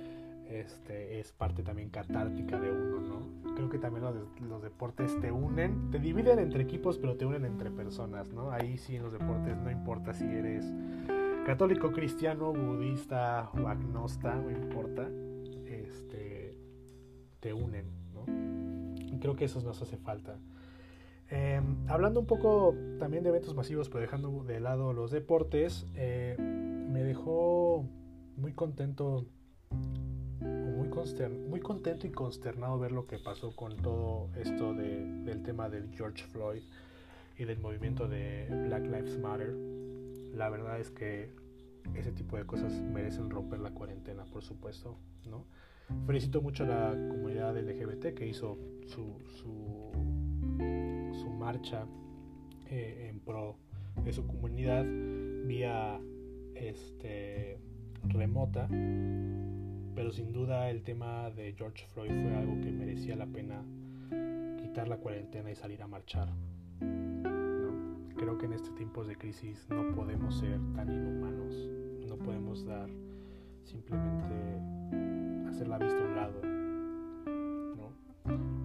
este, 0.50 1.20
es 1.20 1.32
parte 1.34 1.64
también 1.64 1.90
catártica 1.90 2.60
de 2.60 2.72
uno, 2.72 3.00
¿no? 3.02 3.54
Creo 3.56 3.70
que 3.70 3.78
también 3.78 4.04
los, 4.04 4.62
deportes 4.62 5.20
te 5.20 5.32
unen, 5.32 5.92
te 5.92 6.00
dividen 6.00 6.40
entre 6.40 6.64
equipos, 6.64 6.98
pero 6.98 7.16
te 7.16 7.26
unen 7.26 7.46
entre 7.46 7.72
personas, 7.72 8.32
¿no? 8.32 8.52
Ahí 8.52 8.78
sí 8.78 8.96
en 8.96 9.04
los 9.04 9.14
deportes 9.14 9.58
no 9.58 9.72
importa 9.72 10.14
si 10.14 10.26
eres 10.26 10.66
católico, 11.46 11.92
cristiano, 11.92 12.54
budista 12.54 13.50
o 13.54 13.68
agnosta, 13.68 14.36
no 14.36 14.52
importa, 14.52 15.10
este, 15.66 16.58
te 17.40 17.54
unen, 17.54 17.86
¿no? 18.14 19.20
Creo 19.20 19.36
que 19.36 19.46
eso 19.46 19.62
nos 19.62 19.82
hace 19.82 19.98
falta. 19.98 20.38
Em, 21.30 21.90
hablando 21.90 22.22
un 22.22 22.26
poco 22.26 22.74
también 23.00 23.24
de 23.24 23.30
eventos 23.30 23.54
masivos, 23.54 23.90
pero 23.90 24.02
dejando 24.02 24.44
de 24.44 24.60
lado 24.62 24.94
los 24.94 25.12
deportes, 25.12 25.86
eh, 25.96 26.36
me 26.38 27.04
dejó 27.04 27.86
muy 28.38 28.54
contento 28.54 29.26
muy 31.48 31.60
contento 31.60 32.08
y 32.08 32.10
consternado 32.10 32.80
ver 32.80 32.92
lo 32.92 33.06
que 33.06 33.20
pasó 33.20 33.56
con 33.56 33.78
todo 33.78 34.30
esto 34.36 34.74
del 34.74 35.44
tema 35.44 35.70
del 35.70 35.92
George 35.96 36.24
Floyd 36.26 36.64
y 37.38 37.46
del 37.46 37.60
movimiento 37.60 38.08
de 38.08 38.48
Black 38.66 38.84
Lives 38.84 39.20
Matter. 39.20 39.54
La 40.34 40.50
verdad 40.50 40.80
es 40.80 40.90
que 40.90 41.30
ese 41.94 42.12
tipo 42.14 42.36
de 42.36 42.48
cosas 42.48 42.74
merecen 42.82 43.30
romper 43.30 43.60
la 43.60 43.70
cuarentena, 43.76 44.26
por 44.26 44.44
supuesto, 44.44 44.98
¿no? 45.30 45.46
Felicito 46.08 46.42
mucho 46.42 46.64
a 46.64 46.68
la 46.68 46.90
comunidad 47.10 47.56
LGBT 47.56 48.16
que 48.16 48.28
hizo 48.28 48.58
su, 48.88 49.22
su, 49.38 49.92
su 51.14 51.30
marcha 51.30 51.86
eh, 52.72 53.10
en 53.12 53.20
pro 53.20 53.56
de 54.04 54.14
su 54.14 54.26
comunidad 54.26 54.84
vía 55.46 56.00
este, 56.56 57.60
remota 58.04 58.68
pero 59.98 60.12
sin 60.12 60.32
duda 60.32 60.70
el 60.70 60.84
tema 60.84 61.32
de 61.32 61.54
George 61.54 61.88
Floyd 61.88 62.12
fue 62.12 62.36
algo 62.36 62.62
que 62.62 62.72
merecía 62.72 63.16
la 63.16 63.26
pena 63.26 63.64
quitar 64.62 64.88
la 64.88 64.98
cuarentena 64.98 65.50
y 65.50 65.56
salir 65.56 65.82
a 65.82 65.88
marchar. 65.88 66.30
Creo 68.16 68.38
que 68.38 68.46
en 68.46 68.54
este 68.54 68.70
tiempos 68.78 69.08
de 69.08 69.16
crisis 69.16 69.66
no 69.72 69.96
podemos 69.96 70.38
ser 70.38 70.60
tan 70.76 70.94
inhumanos, 70.94 71.68
no 72.08 72.16
podemos 72.16 72.64
dar 72.64 72.88
simplemente 73.64 74.36
hacer 75.50 75.68
la 75.68 75.80
vista 75.80 75.98
a 75.98 76.04
un 76.04 76.16
lado. 76.16 76.42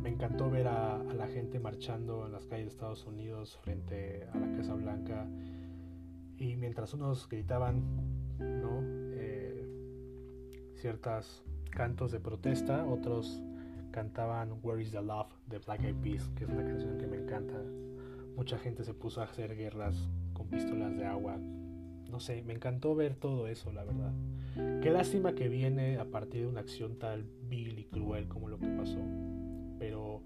Me 0.02 0.10
encantó 0.10 0.50
ver 0.50 0.68
a, 0.68 0.96
a 0.96 1.14
la 1.14 1.28
gente 1.28 1.58
marchando 1.58 2.26
en 2.26 2.32
las 2.32 2.44
calles 2.44 2.66
de 2.66 2.72
Estados 2.72 3.06
Unidos 3.06 3.58
frente 3.62 4.26
a 4.34 4.36
la 4.36 4.52
Casa 4.52 4.74
Blanca 4.74 5.26
y 6.36 6.56
mientras 6.56 6.92
unos 6.92 7.26
gritaban, 7.26 7.82
¿no? 8.38 9.01
Ciertos 10.82 11.44
cantos 11.70 12.10
de 12.10 12.18
protesta, 12.18 12.84
otros 12.84 13.40
cantaban 13.92 14.58
Where 14.64 14.82
is 14.82 14.90
the 14.90 15.00
Love 15.00 15.28
de 15.46 15.58
Black 15.58 15.84
Eyed 15.84 15.94
Peas, 16.02 16.28
que 16.34 16.42
es 16.42 16.50
una 16.50 16.64
canción 16.64 16.98
que 16.98 17.06
me 17.06 17.18
encanta. 17.18 17.54
Mucha 18.34 18.58
gente 18.58 18.82
se 18.82 18.92
puso 18.92 19.20
a 19.20 19.24
hacer 19.24 19.54
guerras 19.54 19.94
con 20.32 20.48
pistolas 20.48 20.96
de 20.96 21.06
agua. 21.06 21.36
No 22.10 22.18
sé, 22.18 22.42
me 22.42 22.52
encantó 22.52 22.96
ver 22.96 23.14
todo 23.14 23.46
eso, 23.46 23.70
la 23.72 23.84
verdad. 23.84 24.12
Qué 24.82 24.90
lástima 24.90 25.34
que 25.34 25.48
viene 25.48 25.98
a 25.98 26.04
partir 26.04 26.42
de 26.42 26.48
una 26.48 26.60
acción 26.60 26.98
tal 26.98 27.26
vil 27.48 27.78
y 27.78 27.84
cruel 27.84 28.26
como 28.26 28.48
lo 28.48 28.58
que 28.58 28.66
pasó. 28.66 28.98
Pero, 29.78 30.20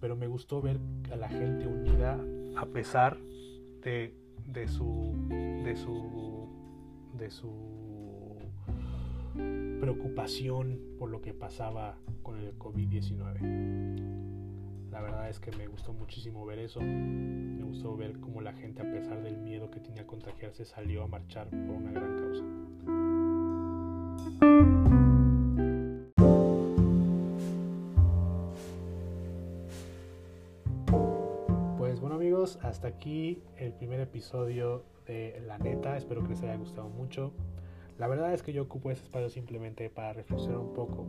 pero 0.00 0.16
me 0.16 0.26
gustó 0.26 0.60
ver 0.60 0.80
a 1.12 1.16
la 1.16 1.28
gente 1.28 1.68
unida 1.68 2.18
a 2.56 2.66
pesar 2.66 3.16
de, 3.84 4.12
de 4.44 4.66
su, 4.66 5.14
de 5.28 5.76
su, 5.76 6.48
de 7.16 7.30
su 7.30 7.85
preocupación 9.80 10.80
por 10.98 11.10
lo 11.10 11.20
que 11.20 11.34
pasaba 11.34 11.98
con 12.22 12.38
el 12.38 12.58
COVID-19. 12.58 14.26
La 14.90 15.00
verdad 15.00 15.28
es 15.28 15.38
que 15.38 15.50
me 15.52 15.66
gustó 15.66 15.92
muchísimo 15.92 16.46
ver 16.46 16.58
eso. 16.58 16.80
Me 16.80 17.62
gustó 17.64 17.96
ver 17.96 18.18
cómo 18.18 18.40
la 18.40 18.54
gente, 18.54 18.80
a 18.80 18.90
pesar 18.90 19.22
del 19.22 19.36
miedo 19.36 19.70
que 19.70 19.78
tenía 19.80 20.02
a 20.02 20.06
contagiarse, 20.06 20.64
salió 20.64 21.02
a 21.02 21.06
marchar 21.06 21.50
por 21.50 21.76
una 21.76 21.92
gran 21.92 22.16
causa. 22.16 22.44
Pues 31.76 32.00
bueno 32.00 32.16
amigos, 32.16 32.58
hasta 32.62 32.88
aquí 32.88 33.42
el 33.58 33.72
primer 33.74 34.00
episodio 34.00 34.84
de 35.06 35.42
La 35.46 35.58
Neta. 35.58 35.96
Espero 35.96 36.22
que 36.22 36.30
les 36.30 36.42
haya 36.42 36.56
gustado 36.56 36.88
mucho. 36.88 37.32
La 37.98 38.08
verdad 38.08 38.32
es 38.34 38.42
que 38.42 38.52
yo 38.52 38.62
ocupo 38.62 38.90
ese 38.90 39.04
espacio 39.04 39.30
simplemente 39.30 39.88
para 39.88 40.12
reflexionar 40.12 40.58
un 40.58 40.74
poco. 40.74 41.06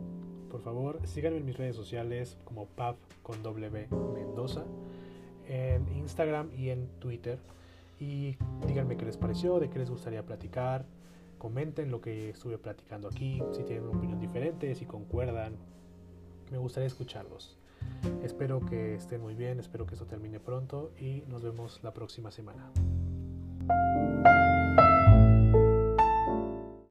Por 0.50 0.62
favor, 0.62 1.00
síganme 1.06 1.36
en 1.36 1.44
mis 1.44 1.58
redes 1.58 1.76
sociales 1.76 2.38
como 2.44 2.66
Pav 2.66 2.96
con 3.22 3.42
W 3.42 3.88
Mendoza, 4.14 4.64
en 5.46 5.86
Instagram 5.88 6.50
y 6.56 6.70
en 6.70 6.88
Twitter. 6.98 7.38
Y 8.00 8.36
díganme 8.66 8.96
qué 8.96 9.04
les 9.04 9.16
pareció, 9.16 9.58
de 9.60 9.68
qué 9.68 9.78
les 9.78 9.90
gustaría 9.90 10.24
platicar. 10.24 10.86
Comenten 11.36 11.90
lo 11.90 12.00
que 12.00 12.30
estuve 12.30 12.58
platicando 12.58 13.08
aquí, 13.08 13.42
si 13.52 13.64
tienen 13.64 13.84
una 13.84 13.98
opinión 13.98 14.20
diferente, 14.20 14.74
si 14.74 14.86
concuerdan. 14.86 15.56
Me 16.50 16.58
gustaría 16.58 16.86
escucharlos. 16.86 17.58
Espero 18.22 18.64
que 18.64 18.94
estén 18.94 19.20
muy 19.20 19.34
bien, 19.34 19.60
espero 19.60 19.86
que 19.86 19.94
esto 19.94 20.06
termine 20.06 20.40
pronto 20.40 20.92
y 20.98 21.22
nos 21.28 21.42
vemos 21.42 21.80
la 21.82 21.92
próxima 21.92 22.30
semana. 22.30 22.72